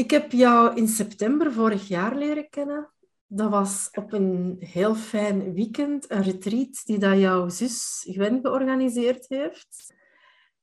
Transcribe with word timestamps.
Ik 0.00 0.10
heb 0.10 0.32
jou 0.32 0.76
in 0.76 0.88
september 0.88 1.52
vorig 1.52 1.88
jaar 1.88 2.16
leren 2.16 2.48
kennen. 2.48 2.90
Dat 3.26 3.50
was 3.50 3.88
op 3.92 4.12
een 4.12 4.56
heel 4.60 4.94
fijn 4.94 5.54
weekend, 5.54 6.10
een 6.10 6.22
retreat 6.22 6.82
die 6.84 6.98
dat 6.98 7.18
jouw 7.18 7.48
zus 7.48 8.06
Gwen 8.10 8.38
georganiseerd 8.42 9.28
heeft. 9.28 9.94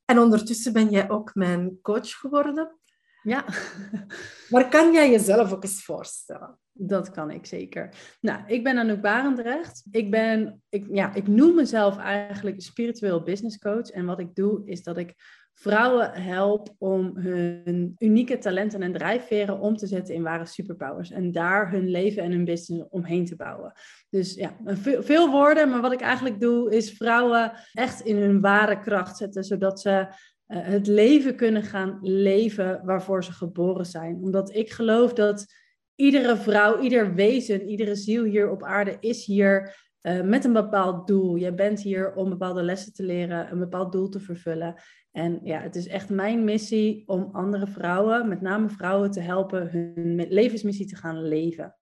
En 0.05 0.19
ondertussen 0.19 0.73
ben 0.73 0.89
jij 0.89 1.09
ook 1.09 1.35
mijn 1.35 1.81
coach 1.81 2.09
geworden. 2.11 2.77
Ja. 3.23 3.45
Maar 4.49 4.69
kan 4.69 4.93
jij 4.93 5.11
jezelf 5.11 5.53
ook 5.53 5.63
eens 5.63 5.83
voorstellen? 5.83 6.59
Dat 6.71 7.11
kan 7.11 7.31
ik 7.31 7.45
zeker. 7.45 7.93
Nou, 8.21 8.41
ik 8.47 8.63
ben 8.63 8.77
Anouk 8.77 9.01
Barendrecht. 9.01 9.83
Ik, 9.91 10.11
ben, 10.11 10.61
ik, 10.69 10.87
ja, 10.91 11.13
ik 11.13 11.27
noem 11.27 11.55
mezelf 11.55 11.97
eigenlijk 11.97 12.61
spiritueel 12.61 13.23
business 13.23 13.57
coach. 13.57 13.89
En 13.89 14.05
wat 14.05 14.19
ik 14.19 14.35
doe, 14.35 14.61
is 14.65 14.83
dat 14.83 14.97
ik 14.97 15.15
vrouwen 15.59 16.11
help 16.11 16.75
om 16.77 17.17
hun 17.17 17.95
unieke 17.97 18.37
talenten 18.37 18.81
en 18.81 18.93
drijfveren 18.93 19.59
om 19.59 19.77
te 19.77 19.87
zetten 19.87 20.15
in 20.15 20.23
ware 20.23 20.45
superpowers. 20.45 21.11
En 21.11 21.31
daar 21.31 21.71
hun 21.71 21.89
leven 21.89 22.23
en 22.23 22.31
hun 22.31 22.45
business 22.45 22.85
omheen 22.89 23.25
te 23.25 23.35
bouwen. 23.35 23.73
Dus 24.09 24.33
ja, 24.33 24.57
veel 24.99 25.31
woorden, 25.31 25.69
maar 25.69 25.81
wat 25.81 25.93
ik 25.93 26.01
eigenlijk 26.01 26.39
doe 26.39 26.75
is 26.75 26.91
vrouwen 26.91 27.51
echt 27.73 28.01
in 28.01 28.17
hun 28.17 28.41
ware 28.41 28.79
kracht 28.79 29.17
zetten, 29.17 29.43
zodat 29.43 29.81
ze 29.81 29.89
eh, 29.89 30.07
het 30.47 30.87
leven 30.87 31.35
kunnen 31.35 31.63
gaan 31.63 31.97
leven 32.01 32.81
waarvoor 32.83 33.23
ze 33.23 33.31
geboren 33.31 33.85
zijn. 33.85 34.15
Omdat 34.15 34.55
ik 34.55 34.71
geloof 34.71 35.13
dat 35.13 35.45
iedere 35.95 36.37
vrouw, 36.37 36.79
ieder 36.79 37.13
wezen, 37.13 37.69
iedere 37.69 37.95
ziel 37.95 38.23
hier 38.23 38.49
op 38.49 38.63
aarde 38.63 38.97
is 38.99 39.25
hier 39.25 39.86
uh, 40.07 40.21
met 40.21 40.45
een 40.45 40.53
bepaald 40.53 41.07
doel. 41.07 41.35
Je 41.35 41.53
bent 41.53 41.81
hier 41.81 42.13
om 42.13 42.29
bepaalde 42.29 42.63
lessen 42.63 42.93
te 42.93 43.03
leren, 43.03 43.51
een 43.51 43.59
bepaald 43.59 43.91
doel 43.91 44.09
te 44.09 44.19
vervullen. 44.19 44.75
En 45.11 45.39
ja, 45.43 45.59
het 45.59 45.75
is 45.75 45.87
echt 45.87 46.09
mijn 46.09 46.43
missie 46.43 47.03
om 47.07 47.29
andere 47.31 47.67
vrouwen, 47.67 48.27
met 48.27 48.41
name 48.41 48.69
vrouwen, 48.69 49.11
te 49.11 49.19
helpen 49.19 49.69
hun 49.71 50.25
levensmissie 50.29 50.85
te 50.85 50.95
gaan 50.95 51.27
leven. 51.27 51.75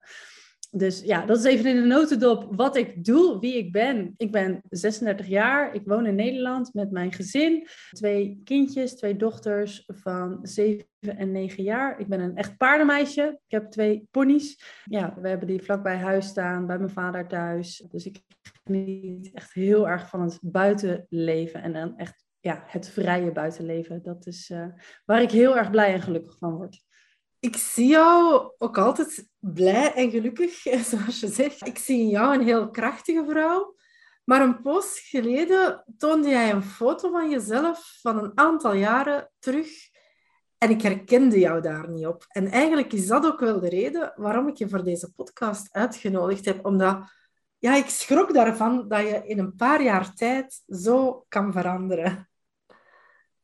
Dus 0.77 1.01
ja, 1.01 1.25
dat 1.25 1.37
is 1.37 1.43
even 1.43 1.69
in 1.69 1.75
de 1.75 1.87
notendop 1.87 2.47
wat 2.55 2.75
ik 2.75 3.03
doe, 3.03 3.39
wie 3.39 3.57
ik 3.57 3.71
ben. 3.71 4.13
Ik 4.17 4.31
ben 4.31 4.61
36 4.69 5.27
jaar, 5.27 5.75
ik 5.75 5.81
woon 5.85 6.05
in 6.05 6.15
Nederland 6.15 6.73
met 6.73 6.91
mijn 6.91 7.13
gezin. 7.13 7.67
Twee 7.89 8.41
kindjes, 8.43 8.95
twee 8.95 9.15
dochters 9.15 9.83
van 9.87 10.39
7 10.41 10.85
en 10.99 11.31
9 11.31 11.63
jaar. 11.63 11.99
Ik 11.99 12.07
ben 12.07 12.19
een 12.19 12.35
echt 12.35 12.57
paardenmeisje. 12.57 13.39
Ik 13.47 13.51
heb 13.51 13.71
twee 13.71 14.07
ponies. 14.11 14.63
Ja, 14.85 15.17
we 15.21 15.27
hebben 15.27 15.47
die 15.47 15.63
vlakbij 15.63 15.97
huis 15.97 16.27
staan, 16.27 16.67
bij 16.67 16.77
mijn 16.77 16.89
vader 16.89 17.27
thuis. 17.27 17.85
Dus 17.89 18.05
ik 18.05 18.21
geniet 18.63 19.33
echt 19.33 19.53
heel 19.53 19.87
erg 19.89 20.09
van 20.09 20.21
het 20.21 20.39
buitenleven 20.41 21.61
en 21.61 21.73
dan 21.73 21.97
echt 21.97 22.25
ja, 22.39 22.63
het 22.67 22.89
vrije 22.89 23.31
buitenleven. 23.31 24.03
Dat 24.03 24.25
is 24.25 24.49
uh, 24.49 24.67
waar 25.05 25.21
ik 25.21 25.31
heel 25.31 25.57
erg 25.57 25.69
blij 25.69 25.93
en 25.93 26.01
gelukkig 26.01 26.37
van 26.37 26.55
word. 26.55 26.83
Ik 27.45 27.57
zie 27.57 27.87
jou 27.87 28.51
ook 28.57 28.77
altijd 28.77 29.29
blij 29.39 29.93
en 29.93 30.09
gelukkig, 30.09 30.53
zoals 30.89 31.19
je 31.19 31.27
zegt. 31.27 31.67
Ik 31.67 31.77
zie 31.77 31.99
in 31.99 32.09
jou 32.09 32.33
een 32.33 32.45
heel 32.45 32.69
krachtige 32.69 33.25
vrouw. 33.29 33.75
Maar 34.23 34.41
een 34.41 34.61
post 34.61 34.99
geleden 34.99 35.83
toonde 35.97 36.29
jij 36.29 36.51
een 36.51 36.63
foto 36.63 37.11
van 37.11 37.29
jezelf 37.29 37.97
van 38.01 38.23
een 38.23 38.31
aantal 38.35 38.73
jaren 38.73 39.31
terug. 39.39 39.69
En 40.57 40.69
ik 40.69 40.81
herkende 40.81 41.39
jou 41.39 41.61
daar 41.61 41.89
niet 41.89 42.05
op. 42.05 42.25
En 42.27 42.47
eigenlijk 42.47 42.93
is 42.93 43.07
dat 43.07 43.25
ook 43.25 43.39
wel 43.39 43.59
de 43.59 43.69
reden 43.69 44.13
waarom 44.15 44.47
ik 44.47 44.57
je 44.57 44.69
voor 44.69 44.83
deze 44.83 45.13
podcast 45.13 45.73
uitgenodigd 45.73 46.45
heb. 46.45 46.65
Omdat 46.65 47.11
ja, 47.57 47.75
ik 47.75 47.89
schrok 47.89 48.33
daarvan 48.33 48.87
dat 48.87 49.01
je 49.01 49.21
in 49.25 49.39
een 49.39 49.55
paar 49.55 49.83
jaar 49.83 50.13
tijd 50.13 50.61
zo 50.67 51.25
kan 51.27 51.51
veranderen. 51.51 52.29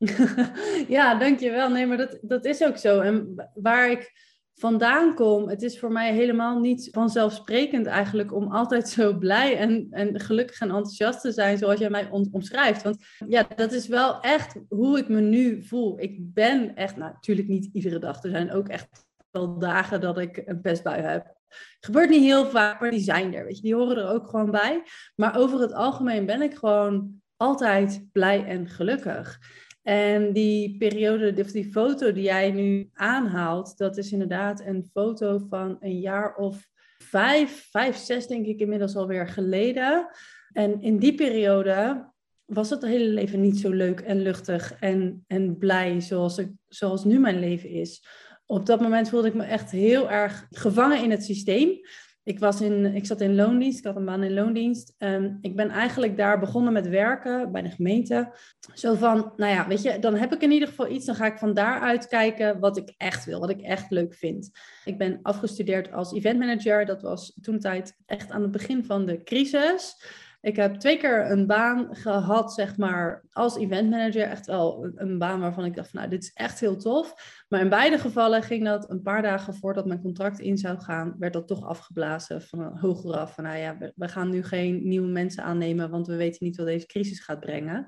ja, 0.98 1.16
dankjewel. 1.16 1.70
Nee, 1.70 1.86
maar 1.86 1.98
dat, 1.98 2.18
dat 2.22 2.46
is 2.46 2.64
ook 2.64 2.78
zo. 2.78 3.00
En 3.00 3.50
waar 3.54 3.92
ik 3.92 4.12
vandaan 4.54 5.16
kom, 5.16 5.50
het 5.50 5.62
is 5.62 5.80
voor 5.80 5.92
mij 5.92 6.14
helemaal 6.14 6.60
niet 6.60 6.90
vanzelfsprekend 6.92 7.86
eigenlijk 7.86 8.34
om 8.34 8.52
altijd 8.52 8.90
zo 8.90 9.18
blij 9.18 9.58
en, 9.58 9.88
en 9.90 10.20
gelukkig 10.20 10.60
en 10.60 10.70
enthousiast 10.70 11.22
te 11.22 11.32
zijn 11.32 11.58
zoals 11.58 11.80
jij 11.80 11.90
mij 11.90 12.10
omschrijft. 12.32 12.84
Want 12.84 12.98
ja, 13.28 13.48
dat 13.56 13.72
is 13.72 13.88
wel 13.88 14.22
echt 14.22 14.56
hoe 14.70 14.98
ik 14.98 15.08
me 15.10 15.20
nu 15.20 15.64
voel. 15.64 16.00
Ik 16.00 16.34
ben 16.34 16.76
echt, 16.76 16.96
nou, 16.96 17.12
natuurlijk 17.14 17.48
niet 17.48 17.70
iedere 17.74 18.00
dag. 18.00 18.24
Er 18.24 18.30
zijn 18.30 18.52
ook 18.52 18.68
echt 18.68 19.06
wel 19.32 19.60
dagen 19.60 20.02
dat 20.02 20.18
ik 20.18 20.42
een 20.46 20.62
pestbui 20.62 21.02
heb. 21.02 21.40
Gebeurt 21.80 22.10
niet 22.10 22.24
heel 22.24 22.46
vaak, 22.46 22.80
maar 22.80 22.92
die 22.92 23.00
zijn 23.00 23.34
er, 23.34 23.46
weet 23.46 23.56
je. 23.56 23.62
Die 23.62 23.76
horen 23.76 23.98
er 23.98 24.10
ook 24.10 24.30
gewoon 24.30 24.52
bij. 24.52 24.84
Maar 25.16 25.38
over 25.38 25.60
het 25.60 25.74
algemeen 25.74 26.26
ben 26.26 26.42
ik 26.42 26.56
gewoon 26.56 27.22
altijd 27.38 28.06
blij 28.12 28.46
en 28.46 28.68
gelukkig. 28.68 29.40
En 29.82 30.34
die 30.34 30.78
periode, 30.78 31.42
of 31.42 31.52
die 31.52 31.72
foto 31.72 32.12
die 32.12 32.24
jij 32.24 32.52
nu 32.52 32.90
aanhaalt, 32.94 33.78
dat 33.78 33.98
is 33.98 34.12
inderdaad 34.12 34.66
een 34.66 34.90
foto 34.94 35.46
van 35.50 35.78
een 35.80 36.00
jaar 36.00 36.36
of 36.36 36.70
vijf, 36.98 37.68
vijf, 37.72 37.96
zes 37.96 38.28
denk 38.28 38.46
ik 38.46 38.60
inmiddels 38.60 38.96
alweer 38.96 39.28
geleden. 39.28 40.08
En 40.52 40.82
in 40.82 40.98
die 40.98 41.16
periode 41.16 42.10
was 42.46 42.70
het 42.70 42.82
hele 42.82 43.06
leven 43.06 43.42
niet 43.42 43.60
zo 43.60 43.70
leuk 43.70 44.00
en 44.00 44.22
luchtig 44.22 44.74
en, 44.80 45.24
en 45.28 45.58
blij 45.58 46.00
zoals, 46.00 46.42
zoals 46.68 47.04
nu 47.04 47.20
mijn 47.20 47.40
leven 47.40 47.70
is. 47.70 48.06
Op 48.46 48.66
dat 48.66 48.82
moment 48.82 49.10
voelde 49.10 49.28
ik 49.28 49.34
me 49.34 49.44
echt 49.44 49.72
heel 49.72 50.12
erg 50.12 50.48
gevangen 50.50 51.04
in 51.04 51.12
het 51.12 51.24
systeem. 51.24 51.80
Ik, 52.24 52.40
was 52.40 52.62
in, 52.62 52.86
ik 52.86 53.06
zat 53.06 53.22
in 53.22 53.36
loondienst, 53.36 53.80
ik 53.80 53.86
had 53.86 53.96
een 53.96 54.06
baan 54.06 54.24
in 54.24 54.34
loondienst. 54.34 54.96
Um, 54.98 55.38
ik 55.42 55.56
ben 55.56 55.70
eigenlijk 55.70 56.18
daar 56.18 56.40
begonnen 56.40 56.74
met 56.74 56.88
werken 56.88 57.52
bij 57.52 57.62
de 57.62 57.70
gemeente. 57.70 58.34
Zo 58.74 58.94
van, 58.94 59.34
nou 59.38 59.52
ja, 59.52 59.68
weet 59.68 59.82
je, 59.82 60.00
dan 60.00 60.16
heb 60.16 60.34
ik 60.34 60.42
in 60.42 60.52
ieder 60.52 60.68
geval 60.68 60.92
iets. 60.92 61.06
Dan 61.06 61.16
ga 61.16 61.26
ik 61.26 61.38
van 61.38 61.54
daaruit 61.54 62.08
kijken 62.08 62.60
wat 62.60 62.78
ik 62.78 62.94
echt 62.98 63.26
wil, 63.26 63.40
wat 63.40 63.50
ik 63.50 63.62
echt 63.62 63.92
leuk 63.92 64.14
vind. 64.14 64.50
Ik 64.86 64.98
ben 64.98 65.20
afgestudeerd 65.22 65.92
als 65.92 66.14
eventmanager. 66.14 66.86
Dat 66.86 67.02
was 67.02 67.38
toen 67.42 67.60
tijd 67.60 67.96
echt 68.06 68.32
aan 68.32 68.42
het 68.42 68.52
begin 68.52 68.86
van 68.86 69.06
de 69.06 69.24
crisis. 69.24 69.96
Ik 70.42 70.56
heb 70.56 70.76
twee 70.76 70.98
keer 70.98 71.32
een 71.32 71.48
baan 71.48 71.96
gehad, 71.96 72.54
zeg 72.54 72.78
maar, 72.78 73.24
als 73.32 73.58
eventmanager. 73.58 74.22
Echt 74.22 74.46
wel 74.46 74.92
een 74.96 75.18
baan 75.18 75.40
waarvan 75.40 75.66
ik 75.66 75.76
dacht, 75.76 75.90
van, 75.90 76.00
nou, 76.00 76.12
dit 76.12 76.24
is 76.24 76.34
echt 76.34 76.60
heel 76.60 76.78
tof. 76.78 77.14
Maar 77.50 77.60
in 77.60 77.70
beide 77.70 77.98
gevallen 77.98 78.44
ging 78.44 78.66
dat 78.66 78.90
een 78.90 79.02
paar 79.02 79.22
dagen 79.22 79.56
voordat 79.56 79.86
mijn 79.86 80.02
contract 80.02 80.40
in 80.40 80.58
zou 80.58 80.80
gaan, 80.80 81.16
werd 81.20 81.34
dat 81.34 81.48
toch 81.48 81.66
afgeblazen 81.66 82.42
van 82.42 82.78
hoger 82.80 83.18
af. 83.18 83.36
Van, 83.36 83.44
nou 83.44 83.58
ja, 83.58 83.78
we, 83.96 84.08
gaan 84.08 84.30
nu 84.30 84.44
geen 84.44 84.88
nieuwe 84.88 85.08
mensen 85.08 85.44
aannemen, 85.44 85.90
want 85.90 86.08
we 86.08 86.16
weten 86.16 86.46
niet 86.46 86.58
wat 86.58 86.66
deze 86.66 86.86
crisis 86.86 87.20
gaat 87.20 87.40
brengen. 87.40 87.88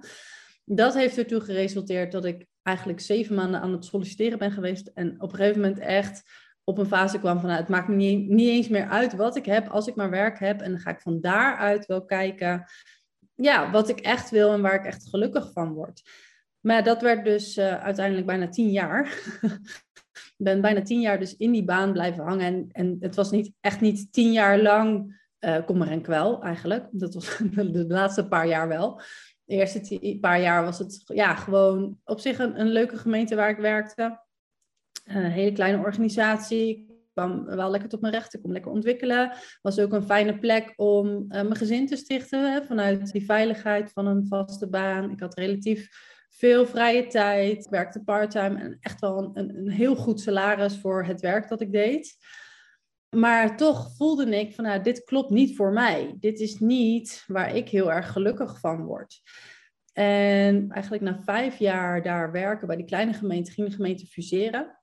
Dat 0.66 0.94
heeft 0.94 1.18
ertoe 1.18 1.42
geresulteerd 1.42 2.12
dat 2.12 2.26
ik 2.26 2.46
eigenlijk 2.64 3.00
zeven 3.00 3.36
maanden 3.36 3.62
aan 3.62 3.72
het 3.72 3.86
solliciteren 3.86 4.38
ben 4.38 4.52
geweest. 4.52 4.88
En 4.94 5.22
op 5.22 5.32
een 5.32 5.38
gegeven 5.38 5.62
moment 5.62 5.80
echt 5.80 6.24
op 6.64 6.78
een 6.78 6.86
fase 6.86 7.20
kwam 7.20 7.40
van 7.40 7.50
nou, 7.50 7.60
het 7.60 7.70
maakt 7.70 7.88
me 7.88 7.96
niet, 7.96 8.30
niet 8.30 8.50
eens 8.50 8.68
meer 8.68 8.88
uit 8.88 9.16
wat 9.16 9.36
ik 9.36 9.46
heb 9.46 9.68
als 9.68 9.88
ik 9.88 9.96
maar 9.96 10.10
werk 10.10 10.40
heb. 10.40 10.62
En 10.62 10.72
dan 10.72 10.80
ga 10.80 10.90
ik 10.90 11.02
van 11.02 11.22
daaruit 11.22 11.86
wel 11.86 12.06
kijken 12.06 12.66
ja, 13.36 13.72
wat 13.72 13.90
ik 13.90 14.00
echt 14.00 14.30
wil 14.30 14.54
en 14.54 14.62
waar 14.62 14.76
ik 14.76 14.86
echt 14.86 15.10
gelukkig 15.10 15.52
van 15.52 15.74
word. 15.74 16.02
Maar 16.60 16.84
dat 16.84 17.02
werd 17.02 17.26
dus 17.26 17.58
uh, 17.58 17.84
uiteindelijk 17.84 18.28
bijna 18.28 18.50
tien 18.50 18.72
jaar. 18.72 19.06
ik 20.38 20.44
ben 20.44 20.62
bijna 20.62 20.82
tien 20.82 21.02
jaar 21.02 21.20
dus 21.20 21.38
in 21.38 21.52
die 21.52 21.64
baan 21.64 21.92
blijven 21.92 22.24
hangen. 22.24 22.46
En, 22.46 22.68
en 22.72 22.98
het 23.00 23.16
was 23.16 23.32
niet, 23.32 23.52
echt 23.60 23.82
niet 23.82 24.14
tien 24.14 24.32
jaar 24.32 24.62
lang 24.62 25.22
uh, 25.40 25.66
kommer 25.66 25.92
en 25.92 26.02
kwel 26.02 26.44
eigenlijk. 26.44 26.88
Dat 26.92 27.14
was 27.14 27.38
de 27.56 27.86
laatste 27.88 28.28
paar 28.28 28.48
jaar 28.48 28.68
wel. 28.68 29.02
De 29.44 29.56
eerste 29.56 30.18
paar 30.22 30.42
jaar 30.42 30.64
was 30.64 30.80
het 30.80 31.02
ja, 31.06 31.36
gewoon 31.36 32.00
op 32.04 32.20
zich 32.20 32.40
een 32.40 32.68
leuke 32.68 32.98
gemeente 32.98 33.36
waar 33.36 33.50
ik 33.50 33.58
werkte. 33.58 34.23
Een 35.04 35.24
hele 35.24 35.52
kleine 35.52 35.84
organisatie. 35.84 36.92
kwam 37.14 37.46
wel 37.46 37.70
lekker 37.70 37.90
tot 37.90 38.02
mijn 38.02 38.14
recht. 38.14 38.34
Ik 38.34 38.42
kon 38.42 38.52
lekker 38.52 38.72
ontwikkelen. 38.72 39.32
Was 39.62 39.80
ook 39.80 39.94
een 39.94 40.04
fijne 40.04 40.40
plek 40.40 40.74
om 40.76 41.08
uh, 41.08 41.28
mijn 41.28 41.56
gezin 41.56 41.88
te 41.88 41.96
stichten. 41.96 42.66
Vanuit 42.66 43.12
die 43.12 43.26
veiligheid 43.26 43.92
van 43.92 44.08
een 44.08 44.28
vaste 44.28 44.70
baan. 44.70 45.12
Ik 45.12 45.20
had 45.20 45.38
relatief 45.38 45.90
veel 46.30 46.66
vrije 46.66 47.08
tijd. 47.08 47.66
Ik 47.66 47.70
werkte 47.70 48.04
parttime 48.04 48.60
en 48.60 48.78
echt 48.80 49.00
wel 49.00 49.32
een, 49.34 49.58
een 49.58 49.70
heel 49.70 49.96
goed 49.96 50.22
salaris 50.22 50.80
voor 50.80 51.06
het 51.06 51.22
werk 51.22 51.50
dat 51.50 51.62
ik 51.62 51.72
deed. 51.72 52.18
Maar 53.10 53.58
toch 53.58 53.96
voelde 53.96 54.40
ik 54.40 54.56
van, 54.56 54.64
nou, 54.64 54.82
dit 54.82 55.04
klopt 55.04 55.30
niet 55.30 55.56
voor 55.56 55.72
mij. 55.72 56.16
Dit 56.20 56.40
is 56.40 56.60
niet 56.60 57.24
waar 57.28 57.56
ik 57.56 57.70
heel 57.70 57.92
erg 57.92 58.12
gelukkig 58.12 58.60
van 58.60 58.86
word. 58.86 59.22
En 59.94 60.70
eigenlijk 60.70 61.04
na 61.04 61.22
vijf 61.24 61.58
jaar 61.58 62.02
daar 62.02 62.32
werken 62.32 62.68
bij 62.68 62.76
die 62.76 62.86
kleine 62.86 63.14
gemeente, 63.14 63.52
ging 63.52 63.68
de 63.68 63.76
gemeente 63.76 64.06
fuseren 64.06 64.82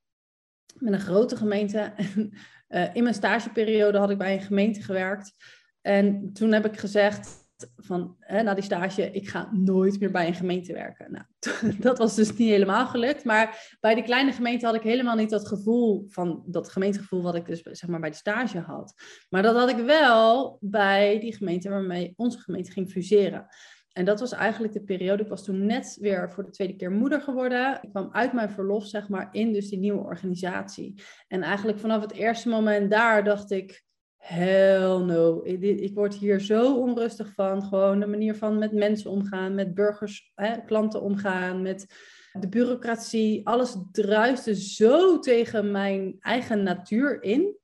met 0.79 0.93
een 0.93 1.01
grote 1.01 1.37
gemeente. 1.37 1.93
uh, 2.69 2.95
in 2.95 3.03
mijn 3.03 3.15
stageperiode 3.15 3.99
had 3.99 4.11
ik 4.11 4.19
bij 4.19 4.35
een 4.35 4.43
gemeente 4.43 4.83
gewerkt. 4.83 5.33
En 5.81 6.33
toen 6.33 6.53
heb 6.53 6.67
ik 6.67 6.79
gezegd 6.79 7.49
van, 7.77 8.17
hè, 8.19 8.43
na 8.43 8.55
die 8.55 8.65
stage, 8.65 9.11
ik 9.11 9.29
ga 9.29 9.49
nooit 9.53 10.01
meer 10.01 10.11
bij 10.11 10.27
een 10.27 10.35
gemeente 10.35 10.73
werken. 10.73 11.13
Nou, 11.13 11.25
dat 11.79 11.99
was 11.99 12.15
dus 12.15 12.37
niet 12.37 12.49
helemaal 12.49 12.87
gelukt. 12.87 13.25
Maar 13.25 13.77
bij 13.81 13.95
die 13.95 14.05
kleine 14.05 14.33
gemeente 14.33 14.67
had 14.67 14.75
ik 14.75 14.83
helemaal 14.83 15.17
niet 15.17 15.31
dat 15.31 15.49
gevoel 15.49 16.05
van 16.09 16.43
dat 16.47 16.71
gemeentegevoel 16.71 17.23
wat 17.23 17.35
ik 17.35 17.47
dus 17.47 17.61
zeg 17.63 17.87
maar 17.89 18.01
bij 18.01 18.11
de 18.11 18.17
stage 18.17 18.59
had. 18.59 18.95
Maar 19.29 19.43
dat 19.43 19.57
had 19.57 19.69
ik 19.69 19.85
wel 19.85 20.59
bij 20.61 21.21
die 21.21 21.37
gemeente 21.37 21.69
waarmee 21.69 22.13
onze 22.17 22.39
gemeente 22.39 22.71
ging 22.71 22.91
fuseren. 22.91 23.47
En 23.93 24.05
dat 24.05 24.21
was 24.21 24.33
eigenlijk 24.33 24.73
de 24.73 24.83
periode. 24.83 25.23
Ik 25.23 25.29
was 25.29 25.45
toen 25.45 25.67
net 25.67 25.97
weer 26.01 26.31
voor 26.31 26.45
de 26.45 26.51
tweede 26.51 26.77
keer 26.77 26.91
moeder 26.91 27.21
geworden. 27.21 27.79
Ik 27.83 27.91
kwam 27.91 28.09
uit 28.13 28.33
mijn 28.33 28.51
verlof, 28.51 28.87
zeg 28.87 29.09
maar, 29.09 29.29
in 29.33 29.53
dus 29.53 29.69
die 29.69 29.79
nieuwe 29.79 30.03
organisatie. 30.03 31.03
En 31.29 31.43
eigenlijk 31.43 31.79
vanaf 31.79 32.01
het 32.01 32.13
eerste 32.13 32.49
moment 32.49 32.91
daar 32.91 33.25
dacht 33.25 33.51
ik, 33.51 33.85
hell 34.17 34.99
no. 34.99 35.41
Ik, 35.43 35.95
word 35.95 36.15
hier 36.15 36.41
zo 36.41 36.77
onrustig 36.77 37.33
van. 37.35 37.63
Gewoon 37.63 38.01
de 38.01 38.07
manier 38.07 38.35
van 38.35 38.59
met 38.59 38.73
mensen 38.73 39.11
omgaan, 39.11 39.55
met 39.55 39.75
burgers, 39.75 40.33
hè, 40.35 40.65
klanten 40.65 41.03
omgaan, 41.03 41.63
met 41.63 41.95
de 42.33 42.49
bureaucratie. 42.49 43.47
Alles 43.47 43.77
druiste 43.93 44.55
zo 44.55 45.19
tegen 45.19 45.71
mijn 45.71 46.17
eigen 46.21 46.63
natuur 46.63 47.23
in, 47.23 47.57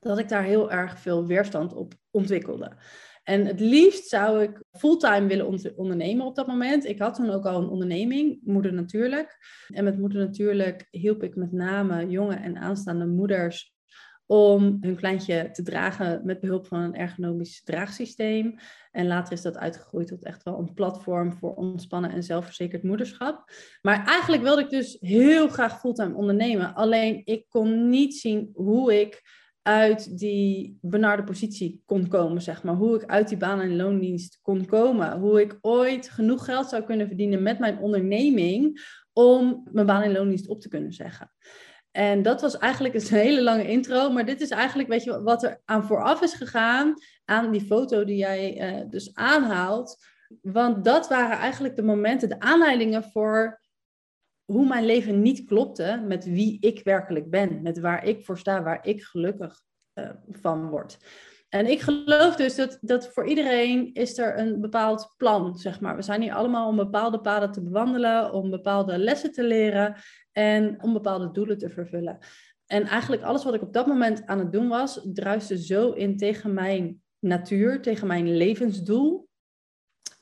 dat 0.00 0.18
ik 0.18 0.28
daar 0.28 0.44
heel 0.44 0.70
erg 0.70 0.98
veel 0.98 1.26
weerstand 1.26 1.74
op 1.74 1.94
ontwikkelde. 2.10 2.76
En 3.30 3.46
het 3.46 3.60
liefst 3.60 4.08
zou 4.08 4.42
ik 4.42 4.62
fulltime 4.70 5.26
willen 5.26 5.76
ondernemen 5.76 6.26
op 6.26 6.34
dat 6.34 6.46
moment. 6.46 6.86
Ik 6.86 6.98
had 6.98 7.14
toen 7.14 7.30
ook 7.30 7.46
al 7.46 7.62
een 7.62 7.68
onderneming, 7.68 8.40
Moeder 8.44 8.72
Natuurlijk. 8.72 9.38
En 9.68 9.84
met 9.84 9.98
Moeder 9.98 10.18
Natuurlijk 10.18 10.86
hielp 10.90 11.22
ik 11.22 11.36
met 11.36 11.52
name 11.52 12.06
jonge 12.08 12.34
en 12.34 12.58
aanstaande 12.58 13.06
moeders 13.06 13.74
om 14.26 14.78
hun 14.80 14.96
kleintje 14.96 15.50
te 15.52 15.62
dragen 15.62 16.20
met 16.24 16.40
behulp 16.40 16.66
van 16.66 16.80
een 16.80 16.94
ergonomisch 16.94 17.62
draagsysteem. 17.62 18.54
En 18.90 19.06
later 19.06 19.32
is 19.32 19.42
dat 19.42 19.58
uitgegroeid 19.58 20.06
tot 20.06 20.24
echt 20.24 20.42
wel 20.42 20.58
een 20.58 20.74
platform 20.74 21.32
voor 21.32 21.54
ontspannen 21.54 22.10
en 22.10 22.22
zelfverzekerd 22.22 22.82
moederschap. 22.82 23.52
Maar 23.82 24.06
eigenlijk 24.06 24.42
wilde 24.42 24.62
ik 24.62 24.70
dus 24.70 24.96
heel 25.00 25.48
graag 25.48 25.80
fulltime 25.80 26.14
ondernemen. 26.14 26.74
Alleen 26.74 27.22
ik 27.24 27.44
kon 27.48 27.88
niet 27.88 28.14
zien 28.14 28.50
hoe 28.52 29.00
ik 29.00 29.22
uit 29.70 30.18
die 30.18 30.78
benarde 30.80 31.24
positie 31.24 31.82
kon 31.86 32.08
komen, 32.08 32.42
zeg 32.42 32.62
maar. 32.62 32.74
Hoe 32.74 32.96
ik 32.96 33.04
uit 33.04 33.28
die 33.28 33.36
baan- 33.36 33.60
en 33.60 33.76
loondienst 33.76 34.38
kon 34.42 34.66
komen. 34.66 35.18
Hoe 35.18 35.40
ik 35.40 35.58
ooit 35.60 36.08
genoeg 36.08 36.44
geld 36.44 36.68
zou 36.68 36.82
kunnen 36.82 37.06
verdienen 37.06 37.42
met 37.42 37.58
mijn 37.58 37.78
onderneming 37.78 38.80
om 39.12 39.68
mijn 39.72 39.86
baan- 39.86 40.02
en 40.02 40.12
loondienst 40.12 40.48
op 40.48 40.60
te 40.60 40.68
kunnen 40.68 40.92
zeggen. 40.92 41.32
En 41.90 42.22
dat 42.22 42.40
was 42.40 42.58
eigenlijk 42.58 42.94
een 42.94 43.16
hele 43.26 43.42
lange 43.42 43.68
intro, 43.68 44.10
maar 44.10 44.24
dit 44.24 44.40
is 44.40 44.50
eigenlijk, 44.50 44.88
weet 44.88 45.04
je, 45.04 45.22
wat 45.22 45.42
er 45.42 45.60
aan 45.64 45.84
vooraf 45.84 46.22
is 46.22 46.34
gegaan 46.34 46.94
aan 47.24 47.50
die 47.50 47.66
foto 47.66 48.04
die 48.04 48.16
jij 48.16 48.72
uh, 48.80 48.90
dus 48.90 49.14
aanhaalt. 49.14 49.96
Want 50.42 50.84
dat 50.84 51.08
waren 51.08 51.38
eigenlijk 51.38 51.76
de 51.76 51.82
momenten, 51.82 52.28
de 52.28 52.40
aanleidingen 52.40 53.04
voor 53.04 53.60
hoe 54.50 54.66
mijn 54.66 54.84
leven 54.84 55.22
niet 55.22 55.44
klopte 55.44 56.02
met 56.06 56.24
wie 56.24 56.56
ik 56.60 56.84
werkelijk 56.84 57.30
ben, 57.30 57.62
met 57.62 57.80
waar 57.80 58.04
ik 58.04 58.24
voor 58.24 58.38
sta, 58.38 58.62
waar 58.62 58.86
ik 58.86 59.02
gelukkig 59.02 59.62
uh, 59.94 60.10
van 60.28 60.68
word. 60.68 60.98
En 61.48 61.66
ik 61.66 61.80
geloof 61.80 62.36
dus 62.36 62.54
dat, 62.54 62.78
dat 62.80 63.08
voor 63.12 63.26
iedereen 63.26 63.94
is 63.94 64.18
er 64.18 64.38
een 64.38 64.60
bepaald 64.60 65.14
plan, 65.16 65.56
zeg 65.58 65.80
maar. 65.80 65.96
We 65.96 66.02
zijn 66.02 66.22
hier 66.22 66.34
allemaal 66.34 66.68
om 66.68 66.76
bepaalde 66.76 67.20
paden 67.20 67.52
te 67.52 67.62
bewandelen, 67.62 68.32
om 68.32 68.50
bepaalde 68.50 68.98
lessen 68.98 69.32
te 69.32 69.44
leren 69.44 69.96
en 70.32 70.82
om 70.82 70.92
bepaalde 70.92 71.30
doelen 71.30 71.58
te 71.58 71.70
vervullen. 71.70 72.18
En 72.66 72.82
eigenlijk 72.82 73.22
alles 73.22 73.44
wat 73.44 73.54
ik 73.54 73.62
op 73.62 73.72
dat 73.72 73.86
moment 73.86 74.26
aan 74.26 74.38
het 74.38 74.52
doen 74.52 74.68
was, 74.68 75.00
druiste 75.12 75.58
zo 75.58 75.90
in 75.90 76.16
tegen 76.16 76.54
mijn 76.54 77.02
natuur, 77.18 77.82
tegen 77.82 78.06
mijn 78.06 78.36
levensdoel, 78.36 79.28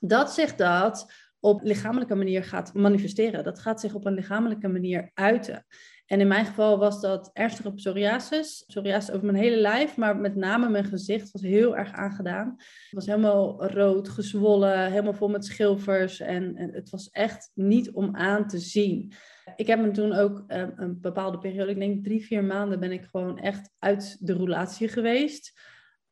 dat 0.01 0.31
zich 0.31 0.55
dat 0.55 1.13
op 1.41 1.63
lichamelijke 1.63 2.15
manier 2.15 2.45
gaat 2.45 2.75
manifesteren. 2.75 3.45
Dat 3.45 3.59
gaat 3.59 3.81
zich 3.81 3.95
op 3.95 4.07
een 4.07 4.15
lichamelijke 4.15 4.69
manier 4.69 5.11
uiten. 5.15 5.67
En 6.09 6.21
in 6.21 6.29
mijn 6.29 6.47
geval 6.47 6.79
was 6.79 7.01
dat 7.01 7.31
ernstige 7.33 7.73
psoriasis. 7.73 8.65
Psoriasis 8.67 9.15
over 9.15 9.27
mijn 9.27 9.39
hele 9.39 9.57
lijf, 9.57 9.97
maar 9.97 10.17
met 10.17 10.35
name 10.35 10.69
mijn 10.69 10.85
gezicht 10.85 11.31
was 11.31 11.43
heel 11.43 11.77
erg 11.77 11.93
aangedaan. 11.93 12.55
Het 12.57 12.91
was 12.91 13.07
helemaal 13.07 13.67
rood, 13.67 14.09
gezwollen, 14.09 14.91
helemaal 14.91 15.15
vol 15.15 15.29
met 15.29 15.45
schilfers. 15.45 16.21
En, 16.21 16.71
het 16.73 16.91
was 16.91 17.11
echt 17.11 17.51
niet 17.55 17.91
om 17.91 18.17
aan 18.17 18.47
te 18.47 18.59
zien. 18.59 19.13
Ik 19.57 19.67
heb 19.67 19.81
me 19.81 19.91
toen 19.91 20.13
ook 20.13 20.45
uh, 20.49 20.67
een 20.75 21.01
bepaalde 21.01 21.39
periode, 21.39 21.71
ik 21.71 21.79
denk 21.79 22.05
drie, 22.05 22.25
vier 22.25 22.45
maanden, 22.45 22.81
ben 22.81 22.93
ik 22.93 23.05
gewoon 23.05 23.39
echt 23.39 23.71
uit 23.79 24.17
de 24.21 24.33
roulatie 24.33 24.89
geweest 24.89 25.61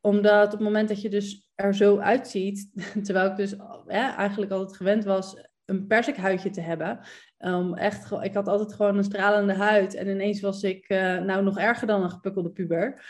omdat 0.07 0.45
op 0.45 0.51
het 0.51 0.59
moment 0.59 0.87
dat 0.87 1.01
je 1.01 1.09
dus 1.09 1.51
er 1.55 1.75
zo 1.75 1.97
uitziet, 1.97 2.69
terwijl 3.05 3.29
ik 3.29 3.35
dus 3.35 3.55
eigenlijk 3.87 4.51
altijd 4.51 4.77
gewend 4.77 5.03
was 5.03 5.47
een 5.65 5.87
persikhuidje 5.87 6.49
te 6.49 6.61
hebben. 6.61 6.99
Um, 7.39 7.73
echt, 7.73 8.11
ik 8.21 8.33
had 8.33 8.47
altijd 8.47 8.73
gewoon 8.73 8.97
een 8.97 9.03
stralende 9.03 9.53
huid 9.53 9.93
en 9.93 10.07
ineens 10.07 10.41
was 10.41 10.63
ik 10.63 10.89
uh, 10.89 11.17
nou 11.17 11.43
nog 11.43 11.57
erger 11.57 11.87
dan 11.87 12.03
een 12.03 12.09
gepukkelde 12.09 12.49
puber. 12.49 13.05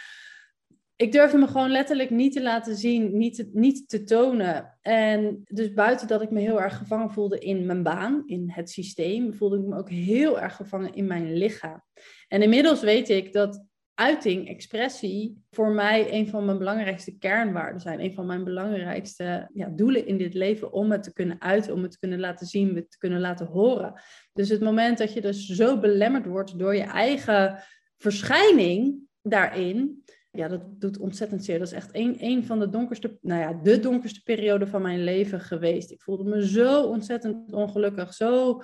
Ik 0.96 1.12
durfde 1.12 1.38
me 1.38 1.48
gewoon 1.48 1.70
letterlijk 1.70 2.10
niet 2.10 2.34
te 2.34 2.42
laten 2.42 2.76
zien, 2.76 3.18
niet 3.18 3.50
niet 3.54 3.90
te 3.90 4.04
tonen. 4.04 4.78
En 4.82 5.42
dus 5.44 5.74
buiten 5.74 6.08
dat 6.08 6.22
ik 6.22 6.32
me 6.32 6.40
heel 6.40 6.62
erg 6.62 6.78
gevangen 6.78 7.12
voelde 7.12 7.40
in 7.40 7.66
mijn 7.66 7.84
baan, 7.84 8.24
in 8.26 8.50
het 8.50 8.70
systeem, 8.70 9.34
voelde 9.34 9.58
ik 9.58 9.66
me 9.66 9.78
ook 9.78 9.90
heel 9.90 10.40
erg 10.40 10.56
gevangen 10.56 10.94
in 10.94 11.08
mijn 11.08 11.34
lichaam. 11.34 11.84
En 12.28 12.42
inmiddels 12.42 12.82
weet 12.82 13.10
ik 13.10 13.34
dat 13.34 13.66
uiting, 14.00 14.48
expressie, 14.48 15.44
voor 15.52 15.72
mij 15.72 16.14
een 16.14 16.28
van 16.28 16.46
mijn 16.46 16.58
belangrijkste 16.58 17.18
kernwaarden 17.18 17.82
zijn. 17.82 18.00
Een 18.00 18.14
van 18.14 18.26
mijn 18.26 18.44
belangrijkste 18.44 19.50
ja, 19.54 19.68
doelen 19.68 20.08
in 20.08 20.18
dit 20.18 20.34
leven 20.34 20.72
om 20.72 20.92
het 20.92 21.04
te 21.04 21.14
kunnen 21.14 21.42
uiten, 21.42 21.74
om 21.74 21.82
het 21.82 21.92
te 21.92 22.00
kunnen 22.00 22.20
laten 22.20 22.48
zien, 22.48 22.76
het 22.76 22.92
te 22.92 22.98
kunnen 22.98 23.20
laten 23.20 23.46
horen. 23.46 24.02
Dus 24.34 24.50
het 24.50 24.62
moment 24.62 24.98
dat 24.98 25.14
je 25.14 25.22
dus 25.22 25.46
zo 25.46 25.80
belemmerd 25.80 26.26
wordt 26.26 26.60
door 26.60 26.76
je 26.76 26.84
eigen 26.84 27.64
verschijning 27.98 28.96
daarin, 29.22 30.04
ja, 30.32 30.48
dat 30.48 30.62
doet 30.82 31.00
ontzettend 31.00 31.44
zeer. 31.44 31.60
Dat 31.60 31.68
is 31.68 31.74
echt 31.74 31.90
een, 31.92 32.16
een 32.20 32.46
van 32.46 32.60
de 32.60 32.70
donkerste, 32.70 33.18
nou 33.22 33.42
ja, 33.42 33.60
de 33.64 33.80
donkerste 33.80 34.22
periode 34.24 34.68
van 34.68 34.82
mijn 34.82 35.04
leven 35.04 35.40
geweest. 35.40 35.92
Ik 35.92 36.02
voelde 36.02 36.24
me 36.24 36.48
zo 36.48 36.84
ontzettend 36.84 37.54
ongelukkig, 37.54 38.14
zo 38.14 38.62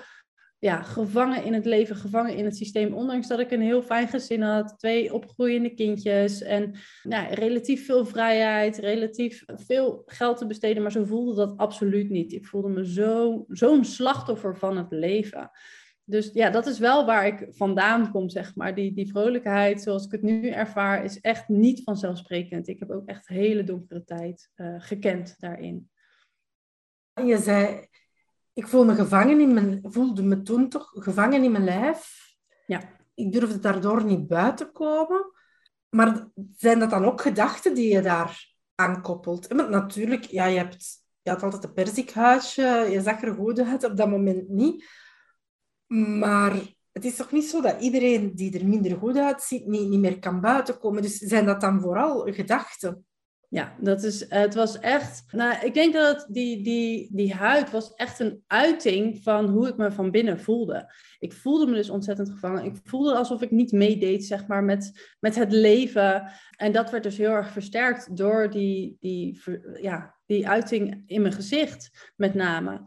ja, 0.63 0.81
gevangen 0.81 1.43
in 1.43 1.53
het 1.53 1.65
leven, 1.65 1.95
gevangen 1.95 2.35
in 2.35 2.45
het 2.45 2.57
systeem. 2.57 2.93
Ondanks 2.93 3.27
dat 3.27 3.39
ik 3.39 3.51
een 3.51 3.61
heel 3.61 3.81
fijn 3.81 4.07
gezin 4.07 4.41
had, 4.41 4.79
twee 4.79 5.13
opgroeiende 5.13 5.73
kindjes 5.73 6.41
en 6.41 6.75
nou, 7.03 7.33
relatief 7.33 7.85
veel 7.85 8.05
vrijheid, 8.05 8.77
relatief 8.77 9.43
veel 9.45 10.03
geld 10.05 10.37
te 10.37 10.47
besteden. 10.47 10.81
Maar 10.81 10.91
zo 10.91 11.03
voelde 11.03 11.35
dat 11.35 11.57
absoluut 11.57 12.09
niet. 12.09 12.33
Ik 12.33 12.45
voelde 12.45 12.69
me 12.69 12.87
zo, 12.87 13.45
zo'n 13.47 13.85
slachtoffer 13.85 14.57
van 14.57 14.77
het 14.77 14.91
leven. 14.91 15.51
Dus 16.03 16.29
ja, 16.33 16.49
dat 16.49 16.65
is 16.65 16.79
wel 16.79 17.05
waar 17.05 17.27
ik 17.27 17.47
vandaan 17.49 18.11
kom, 18.11 18.29
zeg 18.29 18.55
maar. 18.55 18.75
Die, 18.75 18.93
die 18.93 19.07
vrolijkheid, 19.07 19.81
zoals 19.81 20.05
ik 20.05 20.11
het 20.11 20.21
nu 20.21 20.49
ervaar, 20.49 21.03
is 21.03 21.19
echt 21.19 21.47
niet 21.47 21.83
vanzelfsprekend. 21.83 22.67
Ik 22.67 22.79
heb 22.79 22.91
ook 22.91 23.07
echt 23.07 23.27
hele 23.27 23.63
donkere 23.63 24.03
tijd 24.03 24.49
uh, 24.55 24.75
gekend 24.77 25.35
daarin. 25.39 25.89
Je 27.13 27.37
zei, 27.37 27.87
ik 28.53 28.67
voel 28.67 28.85
me 28.85 28.95
gevangen 28.95 29.39
in 29.39 29.53
mijn, 29.53 29.79
voelde 29.83 30.23
me 30.23 30.41
toen 30.41 30.69
toch 30.69 30.91
gevangen 30.93 31.43
in 31.43 31.51
mijn 31.51 31.63
lijf. 31.63 32.31
Ja. 32.65 32.81
Ik 33.13 33.31
durfde 33.31 33.59
daardoor 33.59 34.03
niet 34.03 34.27
buiten 34.27 34.71
komen. 34.71 35.31
Maar 35.89 36.27
zijn 36.55 36.79
dat 36.79 36.89
dan 36.89 37.05
ook 37.05 37.21
gedachten 37.21 37.75
die 37.75 37.93
je 37.93 38.01
daar 38.01 38.53
aankoppelt? 38.75 39.47
Want 39.47 39.69
natuurlijk, 39.69 40.23
ja, 40.23 40.45
je, 40.45 40.57
hebt, 40.57 40.85
je 41.21 41.29
had 41.29 41.43
altijd 41.43 41.63
een 41.63 41.73
perzikhuisje, 41.73 42.87
je 42.91 43.01
zag 43.01 43.21
er 43.21 43.33
goed 43.33 43.59
uit, 43.59 43.83
op 43.83 43.97
dat 43.97 44.09
moment 44.09 44.49
niet. 44.49 44.85
Maar 46.19 46.53
het 46.91 47.05
is 47.05 47.15
toch 47.15 47.31
niet 47.31 47.49
zo 47.49 47.61
dat 47.61 47.81
iedereen 47.81 48.35
die 48.35 48.59
er 48.59 48.67
minder 48.67 48.97
goed 48.97 49.17
uitziet, 49.17 49.65
niet, 49.65 49.89
niet 49.89 49.99
meer 49.99 50.19
kan 50.19 50.41
buiten 50.41 50.79
komen. 50.79 51.01
Dus 51.01 51.17
zijn 51.17 51.45
dat 51.45 51.61
dan 51.61 51.81
vooral 51.81 52.33
gedachten? 52.33 53.05
Ja, 53.53 53.75
dat 53.79 54.03
is, 54.03 54.25
het 54.29 54.53
was 54.53 54.79
echt. 54.79 55.23
Nou, 55.31 55.65
ik 55.65 55.73
denk 55.73 55.93
dat 55.93 56.25
die, 56.29 56.63
die, 56.63 57.09
die 57.11 57.33
huid 57.33 57.71
was 57.71 57.93
echt 57.93 58.19
een 58.19 58.43
uiting 58.47 59.23
van 59.23 59.49
hoe 59.49 59.67
ik 59.67 59.77
me 59.77 59.91
van 59.91 60.11
binnen 60.11 60.39
voelde. 60.39 60.93
Ik 61.19 61.33
voelde 61.33 61.65
me 61.65 61.75
dus 61.75 61.89
ontzettend 61.89 62.29
gevangen. 62.29 62.63
Ik 62.65 62.75
voelde 62.83 63.15
alsof 63.15 63.41
ik 63.41 63.51
niet 63.51 63.71
meedeed, 63.71 64.25
zeg 64.25 64.47
maar, 64.47 64.63
met, 64.63 65.15
met 65.19 65.35
het 65.35 65.51
leven. 65.51 66.31
En 66.57 66.71
dat 66.71 66.91
werd 66.91 67.03
dus 67.03 67.17
heel 67.17 67.31
erg 67.31 67.51
versterkt 67.51 68.17
door 68.17 68.49
die, 68.49 68.97
die, 68.99 69.41
ja, 69.81 70.15
die 70.25 70.47
uiting 70.47 71.03
in 71.05 71.21
mijn 71.21 71.33
gezicht, 71.33 72.11
met 72.15 72.33
name 72.33 72.81